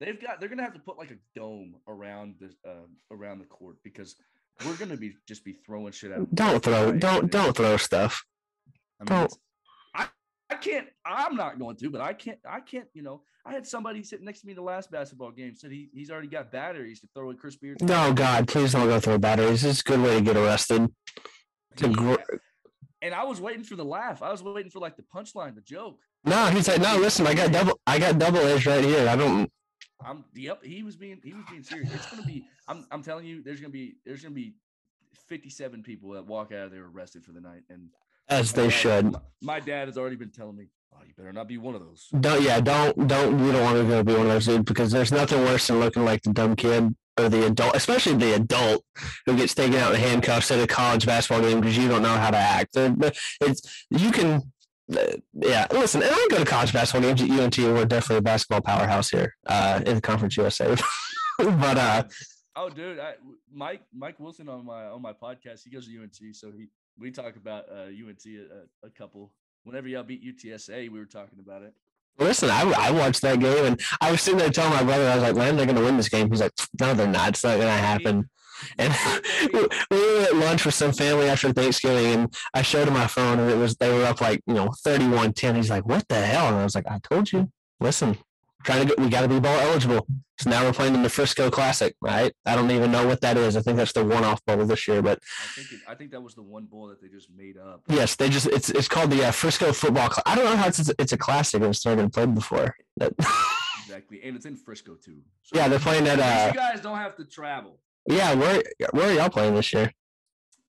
[0.00, 3.46] they've got, they're gonna have to put like a dome around the uh, around the
[3.46, 4.16] court because
[4.64, 6.34] we're gonna be just be throwing shit at.
[6.34, 8.24] Don't throw, don't don't throw stuff.
[9.00, 9.36] I mean, don't.
[9.94, 10.06] I
[10.50, 10.86] I can't.
[11.04, 12.38] I'm not going to, but I can't.
[12.48, 12.86] I can't.
[12.94, 15.88] You know, I had somebody sitting next to me the last basketball game said he,
[15.92, 17.82] he's already got batteries to throw at Chris Beard.
[17.82, 19.64] No, God, please don't go throw batteries.
[19.64, 20.88] It's a good way to get arrested.
[21.76, 22.14] Gr-
[23.02, 24.22] and I was waiting for the laugh.
[24.22, 25.98] I was waiting for like the punchline, the joke.
[26.24, 29.08] No, he's like, no, listen, I got double, I got double edge right here.
[29.08, 29.50] I don't.
[30.04, 30.62] I'm yep.
[30.64, 31.92] He was being he was being serious.
[31.94, 32.44] It's gonna be.
[32.68, 34.54] I'm I'm telling you, there's gonna be there's gonna be
[35.28, 37.88] 57 people that walk out of there arrested for the night, and
[38.28, 39.12] as they dad, should.
[39.12, 41.80] My, my, dad has already been telling me, "Oh, you better not be one of
[41.80, 44.64] those." Don't yeah, don't don't you don't want to go be one of those dudes
[44.64, 48.34] because there's nothing worse than looking like the dumb kid or the adult, especially the
[48.34, 48.84] adult
[49.26, 52.16] who gets taken out in handcuffs at a college basketball game because you don't know
[52.16, 52.70] how to act.
[53.40, 54.42] It's you can.
[54.92, 57.58] Uh, yeah, listen, and I go to college basketball games at UNT.
[57.58, 60.76] We're definitely a basketball powerhouse here uh, in the Conference USA.
[61.38, 62.04] but uh,
[62.56, 63.14] oh, dude, I,
[63.52, 66.66] Mike Mike Wilson on my on my podcast, he goes to UNT, so he
[66.98, 69.32] we talk about uh, UNT a, a couple.
[69.64, 71.72] Whenever y'all beat UTSA, we were talking about it.
[72.18, 75.14] Listen, I, I watched that game and I was sitting there telling my brother, I
[75.14, 76.30] was like, man, they're going to win this game.
[76.30, 77.30] He's like, no, they're not.
[77.30, 78.30] It's not going to happen.
[78.78, 78.94] And
[79.90, 83.40] we were at lunch with some family after Thanksgiving and I showed him my phone
[83.40, 85.56] and it was, they were up like, you know, 31 10.
[85.56, 86.48] He's like, what the hell?
[86.48, 87.50] And I was like, I told you,
[87.80, 88.16] listen,
[88.64, 90.06] trying to get, we got to be bowl eligible.
[90.38, 92.32] So now we're playing in the Frisco Classic, right?
[92.44, 93.56] I don't even know what that is.
[93.56, 96.20] I think that's the one-off bowl this year, but I think it, I think that
[96.20, 97.82] was the one bowl that they just made up.
[97.88, 100.10] Yes, they just it's it's called the uh, Frisco Football.
[100.10, 101.62] Cl- I don't know how it's it's a classic.
[101.62, 102.74] It's never been played before.
[103.00, 105.18] exactly, and it's in Frisco too.
[105.42, 106.18] So yeah, they're playing at.
[106.18, 107.78] Uh, you guys don't have to travel.
[108.06, 109.92] Yeah, where where are y'all playing this year?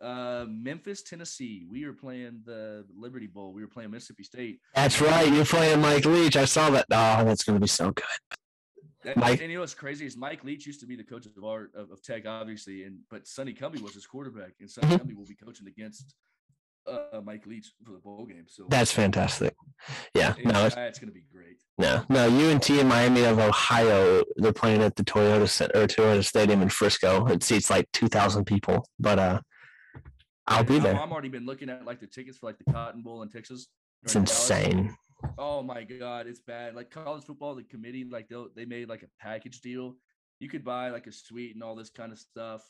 [0.01, 1.65] Uh, Memphis, Tennessee.
[1.69, 3.53] We were playing the Liberty Bowl.
[3.53, 4.59] We were playing Mississippi State.
[4.73, 5.31] That's right.
[5.31, 6.38] You're playing Mike Leach.
[6.38, 6.85] I saw that.
[6.91, 8.05] Oh, that's going to be so good.
[9.05, 11.27] And, Mike, and you know what's crazy is Mike Leach used to be the coach
[11.27, 14.88] of our of, of Tech, obviously, and but Sonny Cumbie was his quarterback, and Sonny
[14.88, 15.07] mm-hmm.
[15.07, 16.15] Cumbie will be coaching against
[16.88, 18.45] uh, Mike Leach for the bowl game.
[18.47, 19.55] So that's fantastic.
[20.15, 21.57] Yeah, it's, no, it's, it's going to be great.
[21.77, 26.23] No, no, UNT and Miami of Ohio, they're playing at the Toyota Center, or Toyota
[26.26, 27.27] Stadium in Frisco.
[27.27, 29.41] It seats like two thousand people, but uh,
[30.47, 30.95] I'll be there.
[30.99, 33.67] I'm already been looking at like the tickets for like the Cotton Bowl in Texas.
[34.03, 34.95] It's insane.
[35.38, 36.76] Oh my god, it's bad.
[36.76, 39.95] Like college football, the committee like they they made like a package deal.
[40.39, 42.63] You could buy like a suite and all this kind of stuff.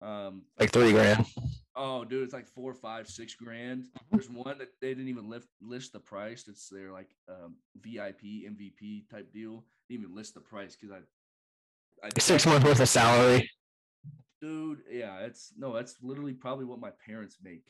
[0.00, 1.26] Um, like three grand.
[1.74, 3.82] Oh, dude, it's like four, five, six grand.
[3.82, 4.16] Mm-hmm.
[4.16, 6.44] There's one that they didn't even lift list the price.
[6.46, 9.64] It's their like um, VIP MVP type deal.
[9.88, 10.96] They didn't even list the price because
[12.02, 13.50] I, I six months worth of salary
[14.40, 14.82] dude.
[14.90, 17.64] Yeah, it's no, that's literally probably what my parents make.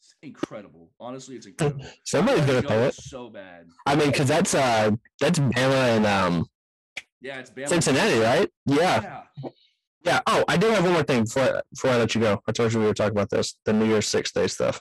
[0.00, 0.90] It's incredible.
[1.00, 1.84] Honestly, it's incredible.
[2.04, 2.94] Somebody's gonna pay it.
[2.94, 3.66] So bad.
[3.86, 4.90] I mean, because that's uh,
[5.20, 6.46] that's Bama and um,
[7.20, 7.68] yeah, it's Bama.
[7.68, 8.50] Cincinnati, right?
[8.66, 9.22] Yeah.
[9.42, 9.50] yeah.
[10.04, 10.20] Yeah.
[10.26, 12.40] Oh, I do have one more thing before before I let you go.
[12.46, 14.80] I told you we were talking about this, the New Year's Six Day stuff.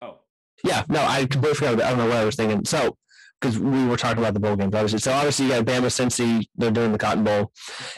[0.00, 0.18] Oh.
[0.64, 0.84] Yeah.
[0.88, 1.74] No, I completely forgot.
[1.74, 2.64] about, I don't know what I was thinking.
[2.64, 2.96] So
[3.46, 4.98] because we were talking about the bowl games, obviously.
[4.98, 7.52] So obviously you got Bama, Cincy, they're doing the Cotton Bowl.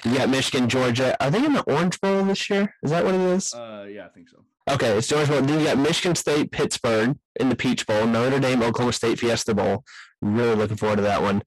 [0.04, 1.16] You got Michigan, Georgia.
[1.22, 2.74] Are they in the Orange Bowl this year?
[2.82, 3.54] Is that what it is?
[3.54, 4.44] Uh, yeah, I think so.
[4.70, 5.40] Okay, it's Orange Bowl.
[5.40, 9.54] Then you got Michigan State, Pittsburgh in the Peach Bowl, Notre Dame, Oklahoma State Fiesta
[9.54, 9.84] Bowl.
[10.20, 11.42] Really looking forward to that one.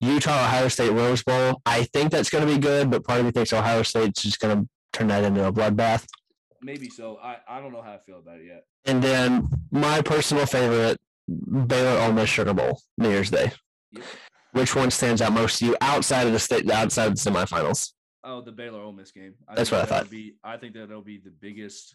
[0.00, 1.60] Utah, Ohio State Rose Bowl.
[1.66, 4.38] I think that's going to be good, but part of me thinks Ohio State's just
[4.38, 6.06] going to turn that into a bloodbath.
[6.62, 7.18] Maybe so.
[7.22, 8.64] I, I don't know how I feel about it yet.
[8.84, 10.98] And then my personal favorite,
[11.30, 13.52] Baylor Ole Miss Sugar Bowl, New Year's Day.
[13.92, 14.04] Yep.
[14.52, 17.92] Which one stands out most to you outside of the state, outside of the semifinals?
[18.24, 19.34] Oh, the Baylor Ole Miss game.
[19.48, 20.10] I That's what I thought.
[20.10, 21.94] Be, I think that it'll be the biggest.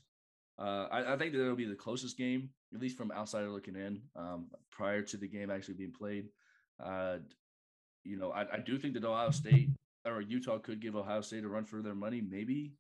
[0.58, 3.76] Uh, I, I, think that it'll be the closest game, at least from outsider looking
[3.76, 6.30] in, um, prior to the game actually being played.
[6.82, 7.18] Uh,
[8.06, 9.70] you know, I, I do think that Ohio State
[10.06, 12.22] or Utah could give Ohio State a run for their money.
[12.22, 12.72] Maybe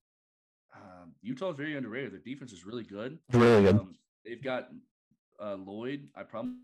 [0.73, 2.13] um, Utah is very underrated.
[2.13, 3.19] Their defense is really good.
[3.31, 3.75] Really good.
[3.75, 4.69] Um, they've got
[5.41, 6.09] uh, Lloyd.
[6.15, 6.55] I promise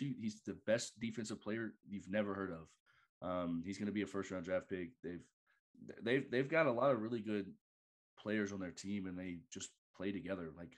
[0.00, 3.28] you, he's the best defensive player you've never heard of.
[3.28, 4.90] Um, he's going to be a first round draft pick.
[5.02, 5.24] They've
[6.02, 7.46] they've they've got a lot of really good
[8.18, 10.50] players on their team, and they just play together.
[10.56, 10.70] Like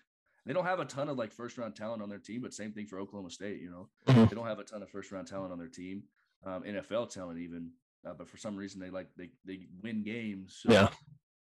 [0.47, 2.73] they don't have a ton of like first round talent on their team, but same
[2.73, 3.61] thing for Oklahoma State.
[3.61, 4.25] You know, mm-hmm.
[4.25, 6.03] they don't have a ton of first round talent on their team,
[6.45, 7.71] um, NFL talent even.
[8.05, 10.59] Uh, but for some reason, they like they they win games.
[10.63, 10.89] So, yeah.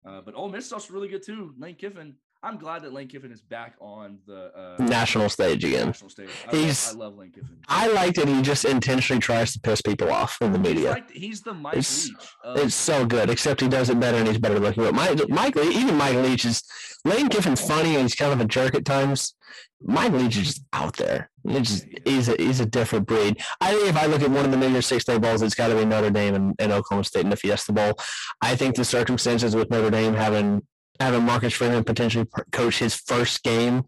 [0.05, 1.53] Uh, but Ole Miss is also really good too.
[1.57, 2.15] Lane Kiffin.
[2.45, 5.87] I'm glad that Lane Kiffin is back on the uh, national stage again.
[5.87, 6.29] national stage.
[6.51, 7.57] I, He's- love, I love Lane Kiffin.
[7.67, 10.89] I like that he just intentionally tries to piss people off in the He's, media.
[10.91, 12.27] like, he's the Mike It's- Leach.
[12.43, 14.83] Of, It's so good, except he does it better and he's better looking.
[14.83, 16.61] But Mike, Mike, Le- even Mike Leach is
[17.03, 19.33] Lane Kiffin's funny and he's kind of a jerk at times.
[19.81, 21.29] Mike Leach is just out there.
[21.47, 23.41] He's just he's a he's a different breed.
[23.61, 25.67] I think if I look at one of the major Six Day bowls, it's got
[25.67, 27.93] to be Notre Dame and, and Oklahoma State in the Fiesta Bowl.
[28.41, 30.65] I think the circumstances with Notre Dame having
[30.99, 33.85] having Marcus Freeman potentially coach his first game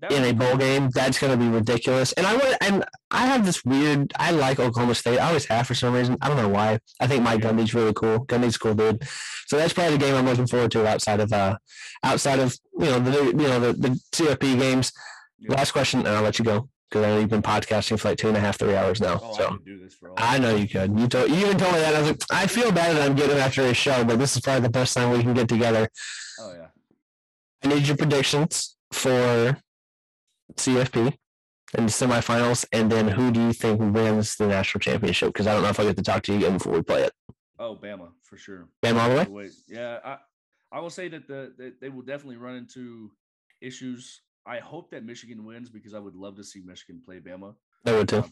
[0.00, 0.90] that in a bowl game.
[0.94, 2.12] That's going to be ridiculous.
[2.12, 4.12] And I would, and I have this weird.
[4.18, 5.18] I like Oklahoma State.
[5.18, 6.16] I always have for some reason.
[6.22, 6.78] I don't know why.
[7.00, 8.24] I think Mike Gundy's really cool.
[8.26, 9.02] Gundy's a cool dude.
[9.46, 11.56] So that's probably the game I'm looking forward to outside of uh
[12.02, 14.92] outside of you know the you know the, the CFP games.
[15.38, 15.56] Yeah.
[15.56, 18.18] Last question, and I'll let you go because I know you've been podcasting for like
[18.18, 19.20] two and a half, three hours now.
[19.22, 19.48] Oh, I so.
[19.50, 20.16] could do this for all.
[20.18, 20.98] I know you could.
[20.98, 21.94] You told you even told me that.
[21.94, 24.42] I was like, I feel bad that I'm getting after his show, but this is
[24.42, 25.88] probably the best time we can get together.
[26.40, 26.66] oh yeah.
[27.62, 29.56] I need your predictions for
[30.54, 31.16] CFP
[31.76, 35.28] and the semifinals, and then who do you think wins the national championship?
[35.28, 37.02] Because I don't know if I get to talk to you again before we play
[37.02, 37.12] it.
[37.58, 38.68] Oh, Bama for sure.
[38.80, 39.50] Bam all the way.
[39.68, 40.16] Yeah, I
[40.72, 43.10] I will say that the that they will definitely run into
[43.60, 44.22] issues.
[44.50, 47.54] I hope that Michigan wins because I would love to see Michigan play Bama,
[47.86, 48.24] I would too.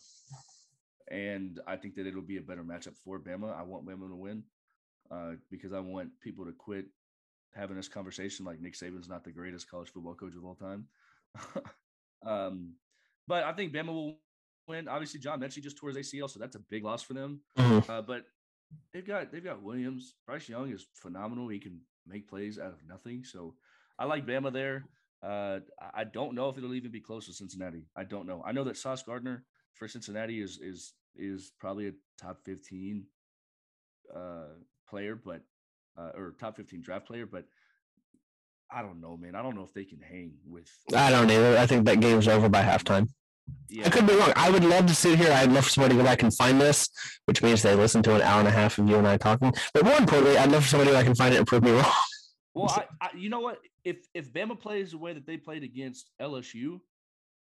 [1.12, 3.56] and I think that it'll be a better matchup for Bama.
[3.56, 4.42] I want Bama to win
[5.12, 6.86] uh, because I want people to quit
[7.54, 10.86] having this conversation like Nick Saban's not the greatest college football coach of all time.
[12.26, 12.74] um,
[13.28, 14.18] but I think Bama will
[14.66, 14.88] win.
[14.88, 17.42] Obviously, John Metchie just tore his ACL, so that's a big loss for them.
[17.56, 17.88] Mhm.
[17.88, 18.24] Uh, but
[18.92, 20.14] they've got they've got Williams.
[20.26, 21.46] Bryce Young is phenomenal.
[21.48, 23.22] He can make plays out of nothing.
[23.22, 23.54] So
[24.00, 24.84] I like Bama there.
[25.22, 25.60] Uh,
[25.94, 27.84] I- don't know if it'll even be close to Cincinnati.
[27.96, 28.42] I don't know.
[28.46, 33.04] I know that Sauce Gardner for Cincinnati is is is probably a top fifteen
[34.14, 34.54] uh,
[34.88, 35.42] player, but
[35.98, 37.44] uh, or top fifteen draft player, but
[38.70, 39.34] I don't know, man.
[39.34, 40.68] I don't know if they can hang with.
[40.94, 41.58] I don't either.
[41.58, 43.08] I think that game's over by halftime.
[43.68, 44.32] Yeah, I could be wrong.
[44.36, 45.32] I would love to sit here.
[45.32, 46.88] I'd love for somebody to go back and find this,
[47.24, 49.52] which means they listen to an hour and a half of you and I talking.
[49.72, 51.72] But more importantly, I'd love for somebody that I can find it and prove me
[51.72, 51.92] wrong.
[52.58, 53.60] Well, I, I, you know what?
[53.84, 56.80] If if Bama plays the way that they played against LSU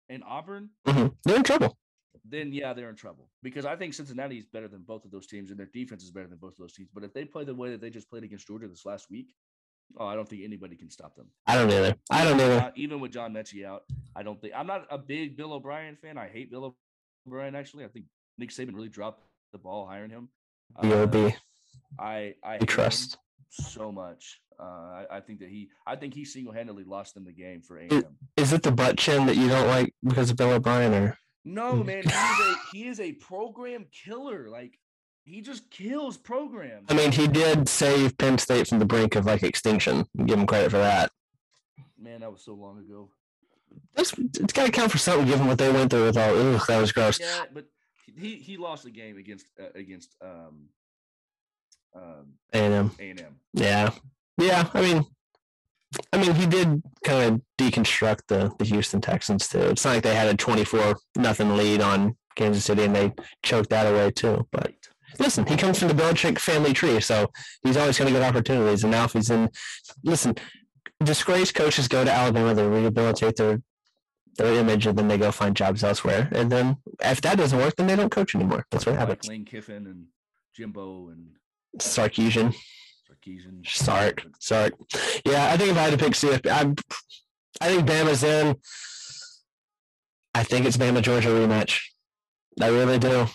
[0.08, 1.14] and Auburn, Mhm.
[1.24, 1.76] They're in trouble.
[2.24, 5.26] then yeah, they're in trouble because I think Cincinnati is better than both of those
[5.26, 6.88] teams, and their defense is better than both of those teams.
[6.92, 9.28] But if they play the way that they just played against Georgia this last week,
[9.98, 11.28] oh, I don't think anybody can stop them.
[11.46, 11.94] I don't either.
[12.10, 12.60] I don't either.
[12.60, 13.84] Uh, even with John Metchie out,
[14.16, 16.18] I don't think I'm not a big Bill O'Brien fan.
[16.18, 16.76] I hate Bill
[17.26, 17.84] O'Brien actually.
[17.84, 19.22] I think Nick Saban really dropped
[19.52, 20.28] the ball hiring him.
[20.76, 21.34] Uh, B.O.B.
[21.98, 23.16] I I We him trust.
[23.50, 24.40] So much.
[24.60, 27.62] Uh, I, I think that he I think he single handedly lost them the game
[27.62, 28.04] for A&M.
[28.36, 31.18] Is it the butt chin that you don't like because of Bill O'Brien or?
[31.44, 34.48] No, man, he is a he is a program killer.
[34.48, 34.78] Like
[35.24, 36.86] he just kills programs.
[36.88, 40.06] I mean, he did save Penn State from the brink of like extinction.
[40.26, 41.10] Give him credit for that.
[41.98, 43.10] man, that was so long ago.
[43.94, 46.34] That's it's got to count for something, given what they went through with all.
[46.36, 47.20] Ugh, that was gross.
[47.20, 47.66] Yeah, but
[48.16, 50.68] he he lost the game against uh, against um
[51.94, 53.40] um And um, A and M.
[53.52, 53.90] yeah,
[54.38, 54.68] yeah.
[54.74, 55.04] I mean,
[56.12, 59.60] I mean, he did kind of deconstruct the the Houston Texans too.
[59.60, 63.12] It's not like they had a twenty four nothing lead on Kansas City and they
[63.42, 64.46] choked that away too.
[64.52, 64.72] But
[65.18, 67.30] listen, he comes from the Belichick family tree, so
[67.64, 68.84] he's always going to get opportunities.
[68.84, 69.48] And now if he's in,
[70.04, 70.34] listen,
[71.02, 73.60] disgraced coaches go to Alabama, they rehabilitate their
[74.36, 76.28] their image, and then they go find jobs elsewhere.
[76.32, 78.66] And then if that doesn't work, then they don't coach anymore.
[78.70, 79.28] That's what Like happens.
[79.28, 80.06] Lane Kiffin and
[80.54, 81.30] Jimbo and
[81.78, 82.54] Sarkisian,
[83.10, 83.66] Sarkisian.
[83.66, 84.74] Sark, Sark.
[85.24, 86.74] Yeah, I think if I had to pick CFP, I,
[87.64, 88.56] I think Bama's in.
[90.34, 91.80] I think it's Bama Georgia rematch.
[92.60, 93.26] I really do.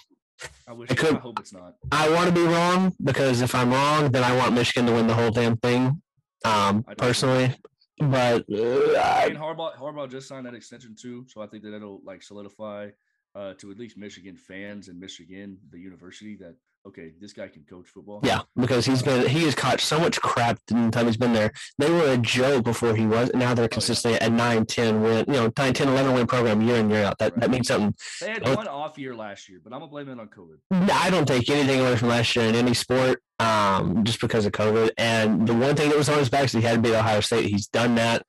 [0.68, 0.90] I wish.
[0.92, 1.76] it could- I hope it's not.
[1.92, 5.08] I want to be wrong because if I'm wrong, then I want Michigan to win
[5.08, 6.02] the whole damn thing.
[6.46, 7.56] Um, I personally,
[8.00, 11.72] but uh, I- And Harbaugh Harbaugh just signed that extension too, so I think that
[11.72, 12.90] that'll like solidify
[13.36, 16.56] uh, to at least Michigan fans and Michigan, the university, that
[16.86, 18.20] okay, this guy can coach football.
[18.24, 21.34] yeah, because he's been he has caught so much crap in the time he's been
[21.34, 21.52] there.
[21.78, 23.30] They were a joke before he was.
[23.30, 26.62] and Now they're consistently at 9, 10 win, you know, 9, 10, 11 win program
[26.62, 27.18] year in year out.
[27.20, 27.94] That that means something.
[28.22, 28.56] They had Oh.
[28.56, 30.90] one off year last year, but I'm gonna blame it on COVID.
[30.92, 34.52] I don't take anything away from last year in any sport, um, just because of
[34.52, 34.92] COVID.
[34.98, 37.20] And the one thing that was on his back is he had to beat Ohio
[37.22, 37.46] State.
[37.50, 38.26] He's done that.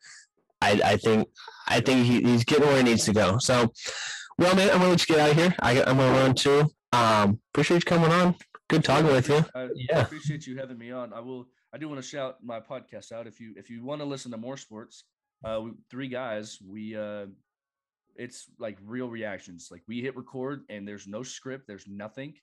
[0.62, 1.28] I, I think
[1.66, 3.38] I think he, he's getting where he needs to go.
[3.38, 3.72] So,
[4.38, 5.54] well, man, I'm gonna let you get out of here.
[5.60, 6.70] I, I'm gonna run too.
[6.94, 8.36] Um, appreciate you coming on.
[8.68, 9.44] Good talking with you.
[9.54, 10.02] I Yeah.
[10.02, 11.12] appreciate you having me on.
[11.12, 11.48] I will.
[11.72, 13.26] I do want to shout my podcast out.
[13.26, 15.04] If you if you want to listen to more sports,
[15.44, 16.58] uh, we, three guys.
[16.64, 17.26] We uh,
[18.14, 19.68] it's like real reactions.
[19.72, 21.66] Like we hit record and there's no script.
[21.66, 22.34] There's nothing.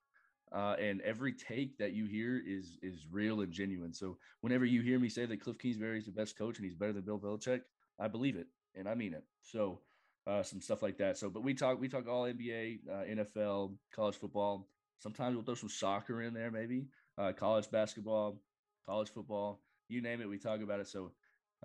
[0.53, 3.94] Uh, and every take that you hear is is real and genuine.
[3.94, 6.76] So whenever you hear me say that Cliff Kingsbury is the best coach and he's
[6.76, 7.61] better than Bill Belichick,
[7.99, 9.23] I believe it and I mean it.
[9.44, 9.80] So
[10.27, 11.18] uh, some stuff like that.
[11.18, 14.68] So, but we talk we talk all NBA, uh, NFL, college football.
[14.99, 16.85] Sometimes we'll throw some soccer in there, maybe
[17.18, 18.39] uh, college basketball,
[18.85, 20.30] college football, you name it.
[20.30, 20.88] We talk about it.
[20.88, 21.11] So,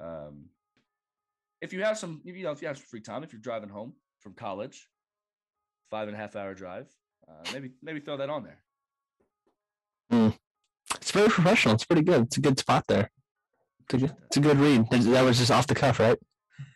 [0.00, 0.46] um,
[1.60, 3.68] if you have some, you know, if you have some free time, if you're driving
[3.68, 4.88] home from college,
[5.90, 6.88] five and a half hour drive,
[7.28, 8.58] uh, maybe maybe throw that on there.
[10.12, 10.36] Mm.
[10.94, 11.74] It's very professional.
[11.74, 12.22] It's pretty good.
[12.22, 13.10] It's a good spot there.
[13.84, 14.88] It's a good, it's a good read.
[14.90, 16.18] That was just off the cuff, right?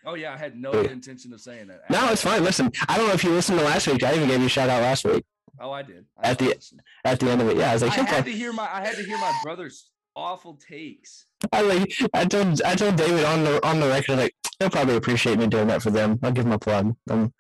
[0.04, 1.82] Oh yeah, I had no intention of saying that.
[1.90, 2.42] No, it's fine.
[2.42, 4.02] Listen, I don't know if you listened to last week.
[4.02, 5.24] I even gave you a shout out last week.
[5.58, 6.06] Oh, I did.
[6.16, 6.80] I at the listen.
[7.04, 8.84] at the end of it, yeah, I was like, I had to hear my I
[8.84, 11.26] had to hear my brother's awful takes.
[11.52, 14.96] I like I told I told David on the on the record like he'll probably
[14.96, 16.18] appreciate me doing that for them.
[16.22, 16.94] I'll give him a plug.
[17.08, 17.32] I'm,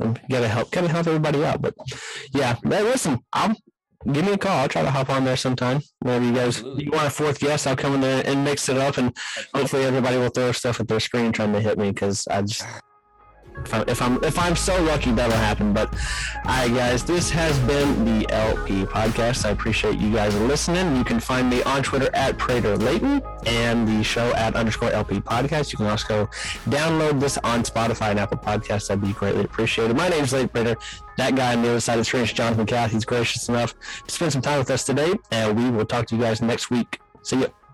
[0.00, 1.62] I'm gotta help gotta help everybody out.
[1.62, 1.74] But
[2.32, 3.56] yeah, listen, I'm
[4.12, 4.58] give me a call.
[4.58, 5.80] I'll try to hop on there sometime.
[6.00, 6.84] Whenever you guys Absolutely.
[6.84, 9.16] you want a fourth guest, I'll come in there and mix it up, and
[9.54, 12.64] hopefully everybody will throw stuff at their screen trying to hit me because I just
[13.64, 15.72] if I'm, if I'm if I'm so lucky, that'll happen.
[15.72, 15.92] But
[16.44, 19.44] all right, guys, this has been the LP podcast.
[19.44, 20.96] I appreciate you guys listening.
[20.96, 25.20] You can find me on Twitter at Prater Layton and the show at underscore LP
[25.20, 25.72] podcast.
[25.72, 26.26] You can also
[26.66, 28.88] download this on Spotify and Apple Podcasts.
[28.88, 29.96] That'd be greatly appreciated.
[29.96, 30.76] My name is Leighton Prater.
[31.16, 32.92] That guy on the other side of the screen is Jonathan Kath.
[32.92, 33.74] He's gracious enough
[34.06, 36.70] to spend some time with us today, and we will talk to you guys next
[36.70, 37.00] week.
[37.22, 37.65] See you.